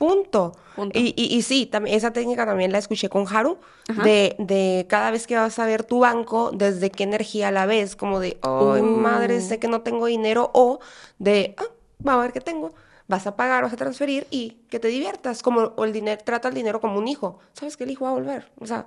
Punto. 0.00 0.56
Punto. 0.76 0.98
Y, 0.98 1.12
y, 1.14 1.36
y 1.36 1.42
sí, 1.42 1.66
también, 1.66 1.94
esa 1.94 2.10
técnica 2.10 2.46
también 2.46 2.72
la 2.72 2.78
escuché 2.78 3.10
con 3.10 3.26
Haru, 3.28 3.58
de, 4.02 4.34
de 4.38 4.86
cada 4.88 5.10
vez 5.10 5.26
que 5.26 5.36
vas 5.36 5.58
a 5.58 5.66
ver 5.66 5.84
tu 5.84 5.98
banco, 6.00 6.52
desde 6.54 6.90
qué 6.90 7.02
energía 7.02 7.50
la 7.50 7.66
ves, 7.66 7.96
como 7.96 8.18
de, 8.18 8.38
ay, 8.40 8.80
Uh. 8.80 8.96
madre, 8.96 9.42
sé 9.42 9.58
que 9.58 9.68
no 9.68 9.82
tengo 9.82 10.06
dinero, 10.06 10.50
o 10.54 10.80
de, 11.18 11.54
ah, 11.58 11.64
vamos 11.98 12.20
a 12.20 12.22
ver 12.22 12.32
qué 12.32 12.40
tengo. 12.40 12.72
Vas 13.08 13.26
a 13.26 13.36
pagar, 13.36 13.62
vas 13.62 13.74
a 13.74 13.76
transferir 13.76 14.26
y 14.30 14.56
que 14.70 14.78
te 14.80 14.88
diviertas. 14.88 15.42
Como 15.42 15.74
el 15.84 15.92
dinero, 15.92 16.22
trata 16.24 16.48
el 16.48 16.54
dinero 16.54 16.80
como 16.80 16.98
un 16.98 17.06
hijo. 17.06 17.38
Sabes 17.52 17.76
que 17.76 17.84
el 17.84 17.90
hijo 17.90 18.06
va 18.06 18.12
a 18.12 18.14
volver. 18.14 18.50
O 18.58 18.66
sea, 18.66 18.86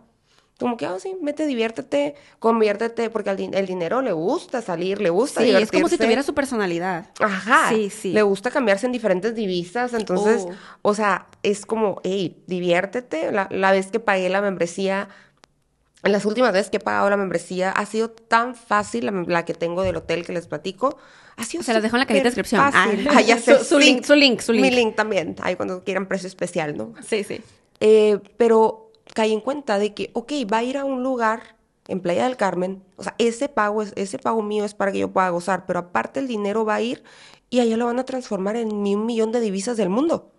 como 0.60 0.78
que, 0.78 0.86
ah, 0.86 0.98
sí, 1.00 1.16
vete, 1.22 1.46
diviértete, 1.46 2.16
conviértete, 2.40 3.10
porque 3.10 3.30
al 3.32 3.38
din- 3.38 3.54
el 3.56 3.66
dinero 3.66 4.02
le 4.02 4.12
gusta 4.14 4.62
salir, 4.62 5.02
le 5.02 5.10
gusta 5.10 5.42
Sí, 5.42 5.50
es 5.50 5.72
como 5.72 5.90
si 5.90 5.98
tuviera 5.98 6.24
su 6.24 6.34
personalidad. 6.34 7.10
Ajá. 7.20 7.70
Sí, 7.70 7.90
sí. 7.90 8.14
Le 8.14 8.22
gusta 8.22 8.52
cambiarse 8.52 8.86
en 8.86 8.92
diferentes 8.92 9.36
divisas. 9.36 9.94
Entonces, 9.94 10.46
Oh. 10.48 10.54
o 10.84 10.94
sea, 10.94 11.28
es 11.42 11.66
como, 11.66 12.00
hey, 12.04 12.44
diviértete. 12.48 13.32
La, 13.32 13.48
la 13.52 13.72
vez 13.72 13.88
que 13.88 14.00
pagué 14.00 14.30
la 14.30 14.42
membresía, 14.42 15.10
las 16.04 16.26
últimas 16.26 16.52
veces 16.54 16.70
que 16.70 16.78
he 16.78 16.82
pagado 16.82 17.10
la 17.10 17.18
membresía, 17.18 17.72
ha 17.72 17.86
sido 17.86 18.12
tan 18.12 18.56
fácil, 18.56 19.06
la, 19.06 19.12
la 19.28 19.46
que 19.46 19.54
tengo 19.54 19.82
del 19.84 19.96
hotel 19.96 20.26
que 20.26 20.34
les 20.34 20.48
platico. 20.48 20.98
Ha 21.36 21.46
sido 21.46 21.64
Se 21.64 21.74
las 21.74 21.82
dejo 21.82 21.96
en 21.96 22.02
la 22.02 22.06
cajita 22.06 22.24
de 22.26 22.30
descripción. 22.30 22.62
Fácil. 22.72 23.08
Ah, 23.10 23.14
Ah, 23.18 23.22
ya 23.22 23.38
sé, 23.40 23.64
su- 23.64 23.80
link, 23.80 24.04
su 24.04 24.14
link, 24.14 24.40
su 24.42 24.52
Mi 24.52 24.62
link. 24.62 24.74
link 24.74 24.96
también. 24.96 25.36
Ahí 25.42 25.56
cuando 25.56 25.84
quieran 25.84 26.06
precio 26.08 26.28
especial, 26.28 26.78
¿no? 26.78 26.94
Sí, 27.06 27.24
sí. 27.24 27.42
Eh, 27.80 28.20
pero 28.38 28.92
caí 29.14 29.34
en 29.34 29.42
cuenta 29.42 29.78
de 29.80 29.94
que, 29.94 30.10
ok, 30.14 30.32
va 30.52 30.58
a 30.58 30.64
ir 30.64 30.78
a 30.78 30.86
un 30.86 31.04
lugar 31.04 31.56
en 31.88 32.00
Playa 32.00 32.24
del 32.26 32.38
Carmen, 32.38 32.82
o 32.96 33.04
sea, 33.04 33.14
ese 33.18 33.50
pago, 33.50 33.82
es, 33.82 33.94
ese 33.96 34.18
pago 34.18 34.42
mío 34.42 34.64
es 34.66 34.74
para 34.74 34.92
que 34.92 35.00
yo 35.00 35.12
pueda 35.12 35.30
gozar, 35.30 35.66
pero 35.66 35.80
aparte 35.80 36.20
el 36.20 36.28
dinero 36.28 36.64
va 36.66 36.76
a 36.76 36.82
ir 36.82 37.04
y 37.50 37.60
allá 37.60 37.76
lo 37.78 37.86
van 37.88 38.00
a 38.00 38.06
transformar 38.06 38.56
en 38.56 38.82
mi- 38.82 38.96
un 38.96 39.06
millón 39.06 39.32
de 39.32 39.40
divisas 39.42 39.76
del 39.78 39.90
mundo. 39.90 40.32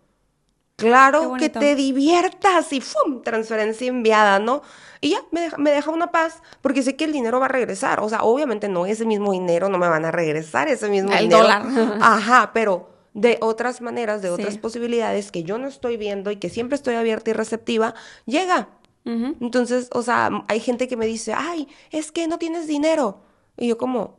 Claro 0.76 1.20
que 1.38 1.48
te 1.60 1.74
diviertas 1.76 2.72
y 2.72 2.80
¡fum! 2.80 3.22
Transferencia 3.22 3.86
enviada, 3.86 4.40
¿no? 4.40 4.62
Y 5.00 5.10
ya, 5.10 5.18
me 5.30 5.42
deja, 5.42 5.56
me 5.58 5.70
deja 5.70 5.90
una 5.90 6.10
paz, 6.10 6.42
porque 6.62 6.82
sé 6.82 6.96
que 6.96 7.04
el 7.04 7.12
dinero 7.12 7.38
va 7.38 7.46
a 7.46 7.50
regresar. 7.50 8.00
O 8.00 8.08
sea, 8.08 8.24
obviamente 8.24 8.68
no 8.68 8.84
ese 8.86 9.04
mismo 9.04 9.30
dinero, 9.32 9.68
no 9.68 9.78
me 9.78 9.86
van 9.88 10.04
a 10.04 10.10
regresar 10.10 10.66
ese 10.66 10.88
mismo 10.88 11.12
El 11.12 11.28
dinero. 11.28 11.42
dólar. 11.42 11.62
Ajá, 12.00 12.50
pero 12.52 12.88
de 13.14 13.38
otras 13.40 13.80
maneras, 13.80 14.20
de 14.22 14.28
Sí. 14.28 14.34
otras 14.34 14.58
posibilidades 14.58 15.30
que 15.32 15.44
yo 15.44 15.56
no 15.56 15.66
estoy 15.68 15.96
viendo 15.96 16.30
y 16.30 16.36
que 16.36 16.50
siempre 16.50 16.76
estoy 16.76 16.94
abierta 16.96 17.30
y 17.30 17.32
receptiva, 17.32 17.94
llega. 18.26 18.68
Entonces, 19.06 19.90
o 19.92 20.00
sea, 20.02 20.30
hay 20.48 20.60
gente 20.60 20.88
que 20.88 20.96
me 20.96 21.06
dice, 21.06 21.34
ay, 21.36 21.68
es 21.90 22.10
que 22.10 22.26
no 22.26 22.38
tienes 22.38 22.66
dinero. 22.66 23.20
Y 23.58 23.68
yo 23.68 23.76
como, 23.76 24.16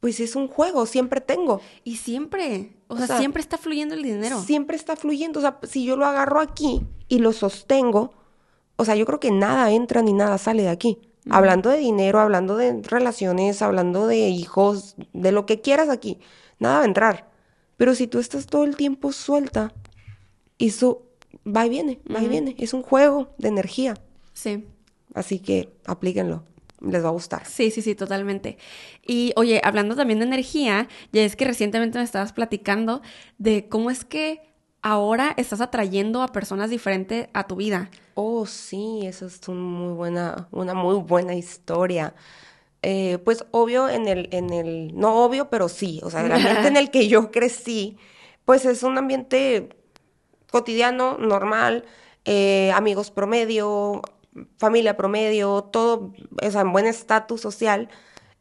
pues 0.00 0.20
es 0.20 0.36
un 0.36 0.46
juego, 0.46 0.84
siempre 0.84 1.22
tengo. 1.22 1.62
Y 1.84 1.96
siempre, 1.96 2.76
o, 2.88 2.94
O 2.94 2.96
sea, 2.98 3.06
sea, 3.06 3.18
siempre 3.18 3.40
está 3.40 3.56
fluyendo 3.56 3.94
el 3.94 4.02
dinero. 4.02 4.40
Siempre 4.42 4.76
está 4.76 4.94
fluyendo. 4.94 5.38
O 5.38 5.42
sea, 5.42 5.58
si 5.62 5.84
yo 5.86 5.96
lo 5.96 6.04
agarro 6.04 6.40
aquí 6.40 6.82
y 7.08 7.20
lo 7.20 7.32
sostengo, 7.32 8.12
o 8.76 8.84
sea, 8.84 8.94
yo 8.94 9.06
creo 9.06 9.20
que 9.20 9.30
nada 9.30 9.70
entra 9.70 10.02
ni 10.02 10.12
nada 10.12 10.36
sale 10.36 10.64
de 10.64 10.68
aquí. 10.68 10.98
Hablando 11.30 11.70
de 11.70 11.78
dinero, 11.78 12.20
hablando 12.20 12.56
de 12.56 12.82
relaciones, 12.82 13.62
hablando 13.62 14.06
de 14.06 14.28
hijos, 14.28 14.96
de 15.14 15.32
lo 15.32 15.46
que 15.46 15.62
quieras 15.62 15.88
aquí, 15.88 16.18
nada 16.58 16.76
va 16.76 16.82
a 16.82 16.86
entrar. 16.86 17.30
Pero 17.76 17.94
si 17.94 18.06
tú 18.06 18.18
estás 18.18 18.46
todo 18.46 18.64
el 18.64 18.76
tiempo 18.76 19.12
suelta, 19.12 19.72
eso 20.58 21.02
va 21.46 21.66
y 21.66 21.68
viene, 21.68 22.00
va 22.12 22.22
y 22.22 22.28
viene. 22.28 22.54
Es 22.58 22.74
un 22.74 22.82
juego 22.82 23.34
de 23.38 23.48
energía. 23.48 23.94
Sí. 24.32 24.64
Así 25.14 25.38
que 25.38 25.72
aplíquenlo. 25.86 26.44
Les 26.80 27.02
va 27.02 27.08
a 27.08 27.12
gustar. 27.12 27.46
Sí, 27.46 27.70
sí, 27.70 27.80
sí, 27.80 27.94
totalmente. 27.94 28.58
Y 29.06 29.32
oye, 29.36 29.60
hablando 29.64 29.96
también 29.96 30.18
de 30.18 30.26
energía, 30.26 30.88
ya 31.12 31.22
es 31.22 31.34
que 31.34 31.46
recientemente 31.46 31.98
me 31.98 32.04
estabas 32.04 32.32
platicando 32.32 33.00
de 33.38 33.68
cómo 33.68 33.90
es 33.90 34.04
que 34.04 34.42
ahora 34.82 35.32
estás 35.38 35.62
atrayendo 35.62 36.22
a 36.22 36.28
personas 36.28 36.68
diferentes 36.68 37.28
a 37.32 37.46
tu 37.46 37.56
vida. 37.56 37.90
Oh, 38.14 38.44
sí, 38.44 39.00
esa 39.04 39.26
es 39.26 39.40
un 39.48 39.62
muy 39.62 39.94
buena, 39.94 40.48
una 40.50 40.74
muy 40.74 40.96
buena 40.96 41.34
historia. 41.34 42.14
Eh, 42.86 43.16
pues 43.24 43.46
obvio 43.50 43.88
en 43.88 44.08
el, 44.08 44.28
en 44.30 44.52
el, 44.52 44.94
no 44.94 45.24
obvio, 45.24 45.48
pero 45.48 45.70
sí, 45.70 46.00
o 46.02 46.10
sea, 46.10 46.22
el 46.24 46.32
ambiente 46.32 46.68
en 46.68 46.76
el 46.76 46.90
que 46.90 47.08
yo 47.08 47.30
crecí, 47.30 47.96
pues 48.44 48.66
es 48.66 48.82
un 48.82 48.98
ambiente 48.98 49.70
cotidiano, 50.50 51.16
normal, 51.16 51.86
eh, 52.26 52.72
amigos 52.74 53.10
promedio, 53.10 54.02
familia 54.58 54.98
promedio, 54.98 55.62
todo, 55.64 56.12
o 56.42 56.50
sea, 56.50 56.60
en 56.60 56.72
buen 56.72 56.86
estatus 56.86 57.40
social. 57.40 57.88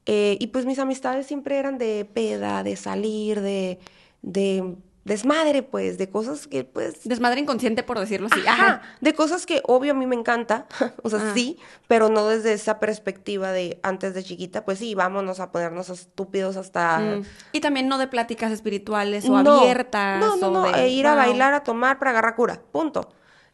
Eh, 0.05 0.37
y 0.41 0.47
pues 0.47 0.65
mis 0.65 0.79
amistades 0.79 1.25
siempre 1.25 1.57
eran 1.57 1.77
de 1.77 2.03
peda, 2.03 2.63
de 2.63 2.75
salir, 2.75 3.39
de, 3.39 3.79
de 4.23 4.75
desmadre, 5.05 5.63
pues, 5.63 5.97
de 5.97 6.09
cosas 6.09 6.47
que, 6.47 6.63
pues... 6.63 7.03
Desmadre 7.03 7.41
inconsciente, 7.41 7.83
por 7.83 7.99
decirlo 7.99 8.27
así. 8.31 8.41
Ajá, 8.47 8.81
de 9.01 9.13
cosas 9.13 9.45
que 9.45 9.61
obvio 9.65 9.91
a 9.91 9.95
mí 9.95 10.05
me 10.05 10.15
encanta, 10.15 10.65
o 11.03 11.09
sea, 11.09 11.19
Ah. 11.19 11.31
sí, 11.33 11.57
pero 11.87 12.09
no 12.09 12.27
desde 12.27 12.53
esa 12.53 12.79
perspectiva 12.79 13.51
de 13.51 13.79
antes 13.83 14.13
de 14.13 14.23
chiquita, 14.23 14.63
pues 14.65 14.79
sí, 14.79 14.95
vámonos 14.95 15.39
a 15.39 15.51
ponernos 15.51 15.89
estúpidos 15.89 16.55
hasta... 16.57 16.99
Mm. 16.99 17.23
Y 17.51 17.59
también 17.59 17.87
no 17.87 17.97
de 17.97 18.07
pláticas 18.07 18.51
espirituales 18.51 19.27
o 19.27 19.43
No, 19.43 19.59
abiertas. 19.61 20.19
No, 20.19 20.37
no, 20.37 20.47
o 20.47 20.51
no, 20.51 20.63
de, 20.71 20.83
e 20.83 20.89
ir 20.89 21.07
a 21.07 21.15
wow. 21.15 21.25
bailar, 21.25 21.53
a 21.53 21.63
tomar 21.63 21.99
para 21.99 22.11
agarrar 22.11 22.35
cura, 22.35 22.61
punto. 22.71 23.09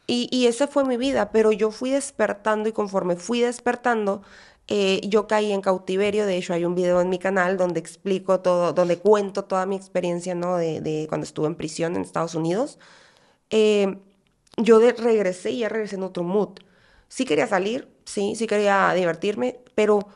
Y, 0.06 0.28
y 0.32 0.48
esa 0.48 0.68
fue 0.68 0.86
mi 0.86 0.98
vida, 0.98 1.32
pero 1.32 1.52
yo 1.52 1.70
fui 1.70 1.92
despertando 1.92 2.68
y 2.68 2.72
conforme 2.72 3.16
fui 3.16 3.42
despertando, 3.42 4.24
eh, 4.70 5.02
yo 5.08 5.28
caí 5.28 5.52
en 5.52 5.62
cautiverio. 5.62 6.26
De 6.28 6.38
hecho, 6.38 6.54
hay 6.54 6.66
un 6.66 6.76
video 6.76 7.02
en 7.02 7.10
mi 7.10 7.20
canal 7.20 7.58
donde 7.58 7.80
explico 7.82 8.42
todo, 8.42 8.74
donde 8.74 9.00
cuento 9.00 9.46
toda 9.46 9.66
mi 9.66 9.76
experiencia, 9.76 10.36
¿no? 10.36 10.58
De, 10.58 10.82
de 10.82 11.08
cuando 11.10 11.26
estuve 11.26 11.48
en 11.48 11.56
prisión 11.56 11.96
en 11.96 12.04
Estados 12.04 12.36
Unidos. 12.36 12.80
Eh, 13.50 13.98
yo 14.58 14.80
de- 14.80 14.94
regresé 14.94 15.52
y 15.52 15.60
ya 15.60 15.70
regresé 15.70 15.96
en 15.96 16.04
otro 16.04 16.24
mood. 16.24 16.50
Sí 17.08 17.26
quería 17.26 17.48
salir, 17.48 17.90
sí, 18.06 18.36
sí 18.36 18.48
quería 18.48 18.94
divertirme, 18.94 19.60
pero 19.76 20.08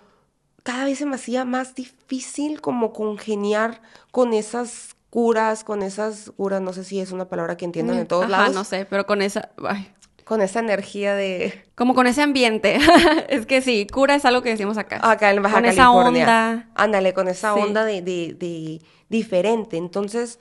cada 0.63 0.85
vez 0.85 0.99
se 0.99 1.05
me 1.05 1.15
hacía 1.15 1.45
más 1.45 1.75
difícil 1.75 2.61
como 2.61 2.93
congeniar 2.93 3.81
con 4.11 4.33
esas 4.33 4.95
curas, 5.09 5.63
con 5.63 5.83
esas 5.83 6.31
curas, 6.37 6.61
no 6.61 6.73
sé 6.73 6.83
si 6.83 6.99
es 6.99 7.11
una 7.11 7.29
palabra 7.29 7.57
que 7.57 7.65
entiendan 7.65 7.97
en 7.99 8.07
todos 8.07 8.27
Mm, 8.27 8.33
Ajá, 8.33 8.41
lados, 8.43 8.55
no 8.55 8.63
sé, 8.63 8.85
pero 8.89 9.05
con 9.05 9.21
esa... 9.21 9.51
ay, 9.67 9.91
con 10.33 10.41
esa 10.41 10.59
energía 10.59 11.13
de 11.13 11.63
como 11.75 11.93
con 11.93 12.07
ese 12.07 12.23
ambiente. 12.23 12.79
es 13.29 13.45
que 13.45 13.61
sí, 13.61 13.85
cura 13.85 14.15
es 14.15 14.25
algo 14.25 14.41
que 14.41 14.49
decimos 14.49 14.77
acá. 14.79 14.99
acá 15.07 15.29
en 15.31 15.43
Baja 15.43 15.55
con 15.57 15.65
esa 15.65 15.83
California. 15.83 16.23
onda. 16.23 16.69
Ándale, 16.73 17.13
con 17.13 17.27
esa 17.27 17.53
Sí. 17.53 17.59
onda 17.61 17.85
de, 17.85 18.01
de, 18.01 18.33
de 18.33 18.81
diferente. 19.09 19.77
Entonces, 19.77 20.39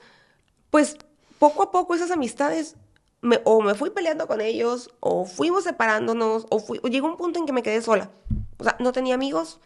pues 0.71 0.97
poco 1.37 1.61
a 1.63 1.71
poco 1.71 1.93
esas 1.93 2.09
amistades 2.09 2.75
me- 3.21 3.39
o 3.45 3.61
me 3.61 3.75
fui 3.75 3.91
peleando 3.91 4.25
con 4.27 4.41
ellos, 4.41 4.89
o 4.99 5.25
fuimos 5.25 5.63
separándonos, 5.65 6.47
o, 6.49 6.59
fui- 6.59 6.79
o 6.83 6.87
llegó 6.87 7.07
un 7.07 7.17
punto 7.17 7.37
en 7.39 7.45
que 7.45 7.53
me 7.53 7.61
quedé 7.63 7.81
sola. 7.81 8.09
O 8.57 8.63
sea, 8.63 8.75
no 8.79 8.91
tenía 8.93 9.13
amigos. 9.15 9.59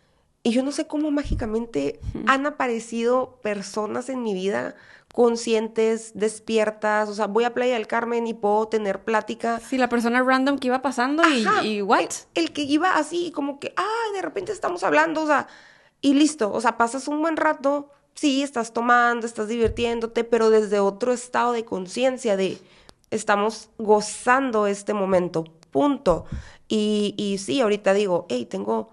Y 0.44 0.52
yo 0.52 0.62
no 0.64 0.72
sé 0.74 0.88
cómo 0.88 1.10
mágicamente 1.12 2.00
han 2.26 2.46
aparecido 2.46 3.40
personas 3.42 4.10
en 4.10 4.24
mi 4.24 4.34
vida 4.34 4.76
conscientes, 5.18 6.12
despiertas. 6.14 7.10
O 7.10 7.16
sea, 7.16 7.26
voy 7.26 7.44
a 7.44 7.56
Playa 7.56 7.74
del 7.74 7.88
Carmen 7.88 8.28
y 8.28 8.36
puedo 8.36 8.68
tener 8.68 9.04
plática. 9.04 9.60
Sí, 9.60 9.80
la 9.80 9.90
persona 9.90 10.22
random 10.22 10.60
que 10.60 10.68
iba 10.68 10.84
pasando 10.84 11.28
y, 11.28 11.44
Ajá, 11.44 11.66
y 11.66 11.82
what? 11.82 12.02
El, 12.36 12.44
el 12.44 12.54
que 12.54 12.62
iba 12.62 12.98
así, 12.98 13.32
como 13.32 13.60
que, 13.60 13.74
ay, 13.76 14.14
de 14.14 14.22
repente 14.22 14.52
estamos 14.52 14.84
hablando, 14.84 15.24
o 15.24 15.26
sea, 15.26 15.48
y 16.02 16.14
listo, 16.14 16.54
o 16.54 16.62
sea, 16.62 16.78
pasas 16.78 17.08
un 17.08 17.20
buen 17.24 17.36
rato, 17.36 17.90
sí, 18.14 18.44
estás 18.44 18.74
tomando, 18.74 19.26
estás 19.26 19.48
divirtiéndote, 19.48 20.24
pero 20.24 20.52
desde 20.52 20.80
otro 20.80 21.12
estado 21.14 21.52
de 21.52 21.66
conciencia, 21.66 22.38
de 22.38 22.60
estamos 23.10 23.72
gozando 23.80 24.68
este 24.68 24.94
momento, 24.94 25.46
punto. 25.72 26.26
Y, 26.68 27.16
y 27.18 27.40
sí, 27.40 27.60
ahorita 27.60 27.96
digo, 27.96 28.28
hey, 28.30 28.46
tengo 28.46 28.92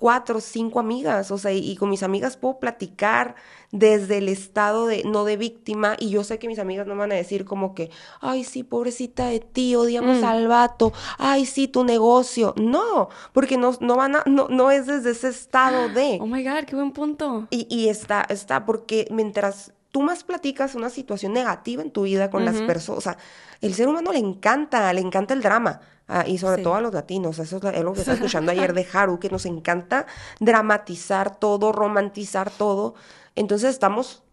cuatro, 0.00 0.40
cinco 0.40 0.80
amigas, 0.80 1.30
o 1.30 1.38
sea, 1.38 1.52
y, 1.52 1.58
y 1.70 1.76
con 1.76 1.90
mis 1.90 2.02
amigas 2.02 2.36
puedo 2.36 2.58
platicar 2.58 3.36
desde 3.70 4.18
el 4.18 4.28
estado 4.28 4.86
de, 4.86 5.04
no 5.04 5.24
de 5.24 5.36
víctima, 5.36 5.94
y 5.98 6.10
yo 6.10 6.24
sé 6.24 6.40
que 6.40 6.48
mis 6.48 6.58
amigas 6.58 6.88
no 6.88 6.96
van 6.96 7.12
a 7.12 7.14
decir 7.14 7.44
como 7.44 7.74
que, 7.74 7.90
ay, 8.20 8.42
sí, 8.42 8.64
pobrecita 8.64 9.26
de 9.26 9.38
ti, 9.38 9.76
odiamos 9.76 10.22
Mm. 10.22 10.24
al 10.24 10.48
vato, 10.48 10.92
ay, 11.18 11.46
sí, 11.46 11.68
tu 11.68 11.84
negocio, 11.84 12.52
no, 12.56 13.10
porque 13.32 13.56
no, 13.58 13.72
no 13.80 13.94
van 13.96 14.16
a, 14.16 14.22
no, 14.26 14.48
no 14.48 14.70
es 14.72 14.86
desde 14.86 15.10
ese 15.10 15.28
estado 15.28 15.88
de, 15.90 16.18
Oh 16.20 16.26
my 16.26 16.42
God, 16.42 16.64
qué 16.66 16.74
buen 16.74 16.90
punto. 16.92 17.46
y, 17.50 17.66
y 17.70 17.88
está, 17.90 18.26
está, 18.28 18.64
porque 18.66 19.06
mientras 19.10 19.72
tú 19.90 20.02
más 20.02 20.22
platicas 20.24 20.74
una 20.74 20.88
situación 20.90 21.32
negativa 21.32 21.82
en 21.82 21.90
tu 21.90 22.02
vida 22.02 22.30
con 22.30 22.44
las 22.44 22.60
personas, 22.62 22.98
o 22.98 23.00
sea, 23.00 23.18
el 23.60 23.74
ser 23.74 23.88
humano 23.88 24.12
le 24.12 24.18
encanta, 24.18 24.92
le 24.92 25.00
encanta 25.00 25.34
el 25.34 25.42
drama. 25.42 25.80
ah, 26.12 26.24
y 26.26 26.38
sobre 26.38 26.56
Sí. 26.56 26.62
todo 26.64 26.74
a 26.74 26.80
los 26.80 26.92
latinos, 26.92 27.38
eso 27.38 27.58
es, 27.58 27.62
la- 27.62 27.70
es 27.70 27.84
lo 27.84 27.92
que 27.92 28.00
estaba 28.00 28.16
escuchando 28.34 28.50
ayer 28.50 28.72
de 28.74 28.84
Haru, 28.92 29.20
que 29.20 29.30
nos 29.30 29.46
encanta 29.46 30.06
dramatizar 30.40 31.36
todo, 31.38 31.70
romantizar 31.70 32.50
todo. 32.50 32.94
Entonces 33.36 33.70
estamos 33.70 34.24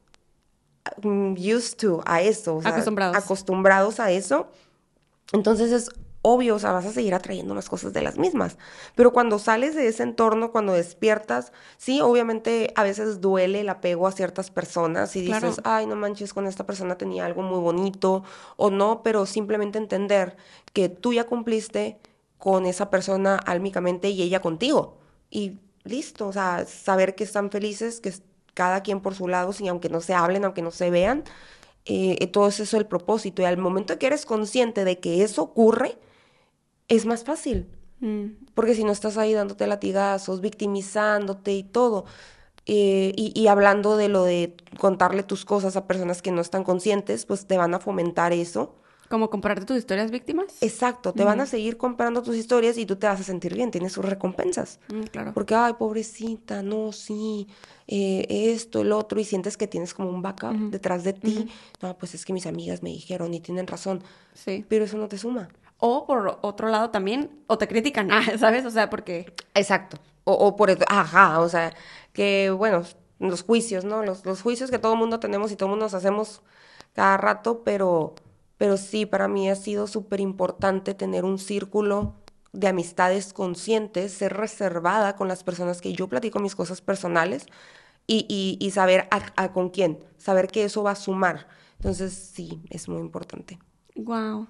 mm, 1.03 1.33
used 1.33 1.77
to 1.77 2.01
a 2.05 2.21
eso, 2.21 2.55
o 2.55 2.61
sea, 2.63 2.71
Acostumbrados. 2.71 3.17
acostumbrados 3.17 3.99
a 3.99 4.09
eso. 4.11 4.47
Entonces 5.33 5.71
es 5.71 5.89
obvio, 6.21 6.55
o 6.55 6.59
sea, 6.59 6.71
vas 6.71 6.85
a 6.85 6.91
seguir 6.91 7.13
atrayendo 7.13 7.53
más 7.55 7.69
cosas 7.69 7.93
de 7.93 8.01
las 8.01 8.17
mismas. 8.17 8.57
Pero 8.95 9.13
cuando 9.13 9.39
sales 9.39 9.75
de 9.75 9.87
ese 9.87 10.03
entorno, 10.03 10.51
cuando 10.51 10.73
despiertas, 10.73 11.53
sí, 11.77 12.01
obviamente 12.01 12.73
a 12.75 12.83
veces 12.83 13.21
duele 13.21 13.61
el 13.61 13.69
apego 13.69 14.07
a 14.07 14.11
ciertas 14.11 14.51
personas 14.51 15.15
y 15.15 15.21
dices, 15.21 15.39
Claro. 15.39 15.55
ay, 15.63 15.85
no 15.85 15.95
manches, 15.95 16.33
con 16.33 16.47
esta 16.47 16.65
persona 16.65 16.97
tenía 16.97 17.25
algo 17.25 17.41
muy 17.43 17.59
bonito 17.59 18.23
o 18.57 18.69
no, 18.69 19.03
pero 19.03 19.25
simplemente 19.25 19.77
entender 19.77 20.35
que 20.73 20.89
tú 20.89 21.13
ya 21.13 21.25
cumpliste 21.25 21.97
con 22.37 22.65
esa 22.65 22.89
persona 22.89 23.37
álmicamente 23.37 24.09
y 24.09 24.21
ella 24.21 24.41
contigo. 24.41 24.97
Y 25.29 25.59
listo, 25.83 26.27
o 26.27 26.33
sea, 26.33 26.65
saber 26.65 27.15
que 27.15 27.23
están 27.23 27.49
felices, 27.51 27.99
que 28.01 28.13
cada 28.53 28.81
quien 28.81 28.99
por 29.01 29.15
su 29.15 29.27
lado, 29.27 29.53
sin 29.53 29.69
aunque 29.69 29.89
no 29.89 30.01
se 30.01 30.13
hablen, 30.13 30.43
aunque 30.43 30.61
no 30.61 30.71
se 30.71 30.89
vean, 30.89 31.23
eh, 31.85 32.27
todo 32.27 32.47
eso 32.47 32.63
es 32.63 32.73
el 32.73 32.85
propósito. 32.85 33.41
Y 33.41 33.45
al 33.45 33.57
momento 33.57 33.97
que 33.97 34.07
eres 34.07 34.25
consciente 34.25 34.83
de 34.83 34.99
que 34.99 35.23
eso 35.23 35.43
ocurre, 35.43 35.97
es 36.87 37.05
más 37.05 37.23
fácil. 37.23 37.67
Mm. 37.99 38.27
Porque 38.53 38.75
si 38.75 38.83
no 38.83 38.91
estás 38.91 39.17
ahí 39.17 39.33
dándote 39.33 39.65
latigazos, 39.67 40.41
victimizándote 40.41 41.53
y 41.53 41.63
todo, 41.63 42.05
eh, 42.65 43.13
y, 43.15 43.31
y 43.39 43.47
hablando 43.47 43.97
de 43.97 44.09
lo 44.09 44.23
de 44.23 44.55
contarle 44.77 45.23
tus 45.23 45.45
cosas 45.45 45.75
a 45.77 45.87
personas 45.87 46.21
que 46.21 46.31
no 46.31 46.41
están 46.41 46.63
conscientes, 46.63 47.25
pues 47.25 47.45
te 47.47 47.57
van 47.57 47.73
a 47.73 47.79
fomentar 47.79 48.33
eso. 48.33 48.75
Como 49.09 49.29
comprarte 49.29 49.63
tus 49.63 49.77
historias 49.77 50.11
víctimas. 50.11 50.47
Exacto, 50.59 51.13
te 51.13 51.23
van 51.23 51.39
a 51.39 51.45
seguir 51.45 51.77
comprando 51.77 52.23
tus 52.23 52.35
historias 52.35 52.77
y 52.77 52.85
tú 52.85 52.97
te 52.97 53.07
vas 53.07 53.21
a 53.21 53.23
sentir 53.23 53.55
bien, 53.55 53.71
tienes 53.71 53.93
sus 53.93 54.03
recompensas. 54.03 54.81
Mm, 54.93 55.03
claro. 55.03 55.31
Porque, 55.33 55.55
ay, 55.55 55.75
pobrecita, 55.79 56.61
no, 56.61 56.91
sí, 56.91 57.47
eh, 57.87 58.25
esto, 58.29 58.81
el 58.81 58.91
otro, 58.91 59.17
y 59.17 59.23
sientes 59.23 59.55
que 59.55 59.65
tienes 59.65 59.93
como 59.93 60.09
un 60.09 60.21
backup 60.21 60.57
detrás 60.71 61.05
de 61.05 61.13
ti. 61.13 61.47
No, 61.81 61.97
pues 61.97 62.15
es 62.15 62.25
que 62.25 62.33
mis 62.33 62.45
amigas 62.47 62.83
me 62.83 62.89
dijeron 62.89 63.33
y 63.33 63.39
tienen 63.39 63.65
razón, 63.65 64.03
Sí. 64.33 64.65
pero 64.67 64.83
eso 64.83 64.97
no 64.97 65.07
te 65.07 65.17
suma. 65.17 65.47
O 65.79 66.05
por 66.07 66.39
otro 66.41 66.69
lado 66.69 66.89
también, 66.89 67.43
o 67.47 67.57
te 67.57 67.67
critican, 67.67 68.11
ah, 68.11 68.23
¿sabes? 68.39 68.65
O 68.65 68.71
sea, 68.71 68.89
porque 68.89 69.33
Exacto. 69.53 69.97
O, 70.23 70.33
o 70.33 70.55
por 70.55 70.69
eso, 70.69 70.83
ajá, 70.87 71.39
o 71.39 71.49
sea, 71.49 71.73
que 72.13 72.49
bueno, 72.51 72.83
los 73.19 73.43
juicios, 73.43 73.85
¿no? 73.85 74.03
Los, 74.03 74.25
los 74.25 74.41
juicios 74.41 74.71
que 74.71 74.79
todo 74.79 74.93
el 74.93 74.99
mundo 74.99 75.19
tenemos 75.19 75.51
y 75.51 75.55
todo 75.55 75.67
el 75.67 75.71
mundo 75.71 75.85
nos 75.85 75.93
hacemos 75.93 76.41
cada 76.93 77.17
rato, 77.17 77.63
pero, 77.63 78.15
pero 78.57 78.77
sí, 78.77 79.05
para 79.05 79.27
mí 79.27 79.49
ha 79.49 79.55
sido 79.55 79.87
súper 79.87 80.19
importante 80.19 80.93
tener 80.93 81.25
un 81.25 81.39
círculo 81.39 82.15
de 82.53 82.67
amistades 82.67 83.33
conscientes, 83.33 84.13
ser 84.13 84.33
reservada 84.35 85.15
con 85.15 85.27
las 85.27 85.43
personas 85.43 85.81
que 85.81 85.93
yo 85.93 86.07
platico 86.07 86.39
mis 86.39 86.55
cosas 86.55 86.81
personales 86.81 87.45
y, 88.07 88.25
y, 88.29 88.57
y 88.65 88.71
saber 88.71 89.07
a, 89.11 89.21
a 89.43 89.53
con 89.53 89.69
quién, 89.69 89.99
saber 90.17 90.47
que 90.47 90.63
eso 90.63 90.83
va 90.83 90.91
a 90.91 90.95
sumar. 90.95 91.47
Entonces, 91.79 92.13
sí, 92.13 92.61
es 92.69 92.89
muy 92.89 92.99
importante. 93.01 93.59
Wow. 93.95 94.47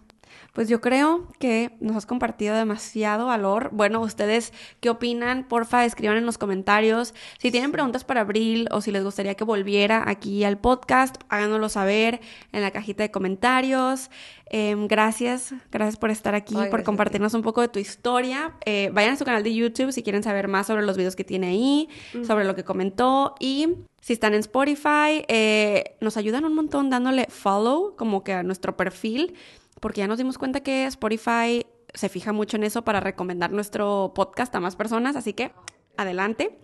Pues 0.54 0.70
yo 0.70 0.82
creo 0.82 1.28
que 1.40 1.72
nos 1.80 1.96
has 1.96 2.06
compartido 2.06 2.56
demasiado 2.56 3.28
valor. 3.28 3.70
Bueno, 3.72 4.02
ustedes, 4.02 4.54
¿qué 4.80 4.90
opinan? 4.90 5.48
Porfa, 5.48 5.86
escriban 5.86 6.18
en 6.18 6.26
los 6.26 6.38
comentarios. 6.38 7.14
Si 7.38 7.52
tienen 7.52 7.72
preguntas 7.72 8.04
para 8.04 8.22
Abril 8.22 8.68
o 8.72 8.82
si 8.82 8.92
les 8.92 9.04
gustaría 9.04 9.36
que 9.36 9.44
volviera 9.44 10.04
aquí 10.08 10.44
al 10.44 10.58
podcast, 10.58 11.18
háganoslo 11.30 11.70
saber 11.70 12.20
en 12.52 12.62
la 12.62 12.72
cajita 12.72 13.04
de 13.04 13.12
comentarios. 13.12 14.10
Em, 14.50 14.88
gracias, 14.88 15.54
gracias 15.72 15.98
por 15.98 16.10
estar 16.10 16.34
aquí, 16.34 16.56
por 16.72 16.84
compartirnos 16.84 17.34
un 17.34 17.42
poco 17.42 17.62
de 17.62 17.68
tu 17.68 17.80
historia. 17.80 18.56
Eh, 18.66 18.90
vayan 18.94 19.14
a 19.14 19.18
su 19.18 19.26
canal 19.26 19.44
de 19.44 19.54
YouTube 19.54 19.92
si 19.92 20.04
quieren 20.04 20.24
saber 20.24 20.48
más 20.48 20.68
sobre 20.68 20.84
los 20.84 20.96
videos 20.96 21.16
que 21.16 21.24
tiene 21.24 21.48
ahí, 21.48 21.90
sobre 22.26 22.46
lo 22.46 22.56
que 22.56 22.64
comentó 22.64 23.36
y 23.40 23.76
si 24.02 24.14
están 24.14 24.34
en 24.34 24.40
Spotify, 24.40 25.26
eh, 25.28 25.98
nos 26.00 26.16
ayudan 26.16 26.46
un 26.46 26.56
montón 26.56 26.90
dándole 26.90 27.28
follow 27.30 27.96
como 27.98 28.24
que 28.24 28.34
a 28.34 28.44
nuestro 28.44 28.78
perfil 28.78 29.36
porque 29.80 30.00
ya 30.00 30.08
nos 30.08 30.18
dimos 30.18 30.38
cuenta 30.38 30.62
que 30.62 30.86
Spotify 30.86 31.66
se 31.94 32.10
fija 32.10 32.34
mucho 32.34 32.58
en 32.58 32.64
eso 32.64 32.84
para 32.84 33.00
recomendar 33.00 33.52
nuestro 33.52 34.12
podcast 34.14 34.54
a 34.56 34.60
más 34.60 34.76
personas, 34.76 35.16
así 35.16 35.34
que 35.34 35.52
adelante. 35.98 36.58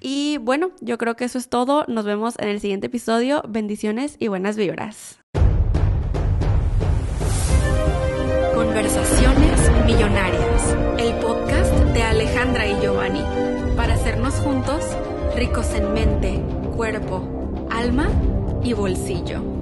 Y 0.00 0.38
bueno, 0.38 0.72
yo 0.80 0.98
creo 0.98 1.14
que 1.14 1.24
eso 1.24 1.38
es 1.38 1.48
todo. 1.48 1.84
Nos 1.86 2.04
vemos 2.04 2.34
en 2.38 2.48
el 2.48 2.60
siguiente 2.60 2.88
episodio. 2.88 3.42
Bendiciones 3.48 4.16
y 4.18 4.28
buenas 4.28 4.56
vibras. 4.56 5.18
Conversaciones 8.54 9.70
Millonarias, 9.86 10.76
el 10.98 11.14
podcast 11.20 11.72
de 11.94 12.02
Alejandra 12.02 12.66
y 12.66 12.80
Giovanni, 12.80 13.22
para 13.76 13.94
hacernos 13.94 14.34
juntos 14.34 14.84
ricos 15.36 15.72
en 15.74 15.92
mente, 15.92 16.42
cuerpo, 16.76 17.66
alma 17.70 18.08
y 18.62 18.72
bolsillo. 18.72 19.61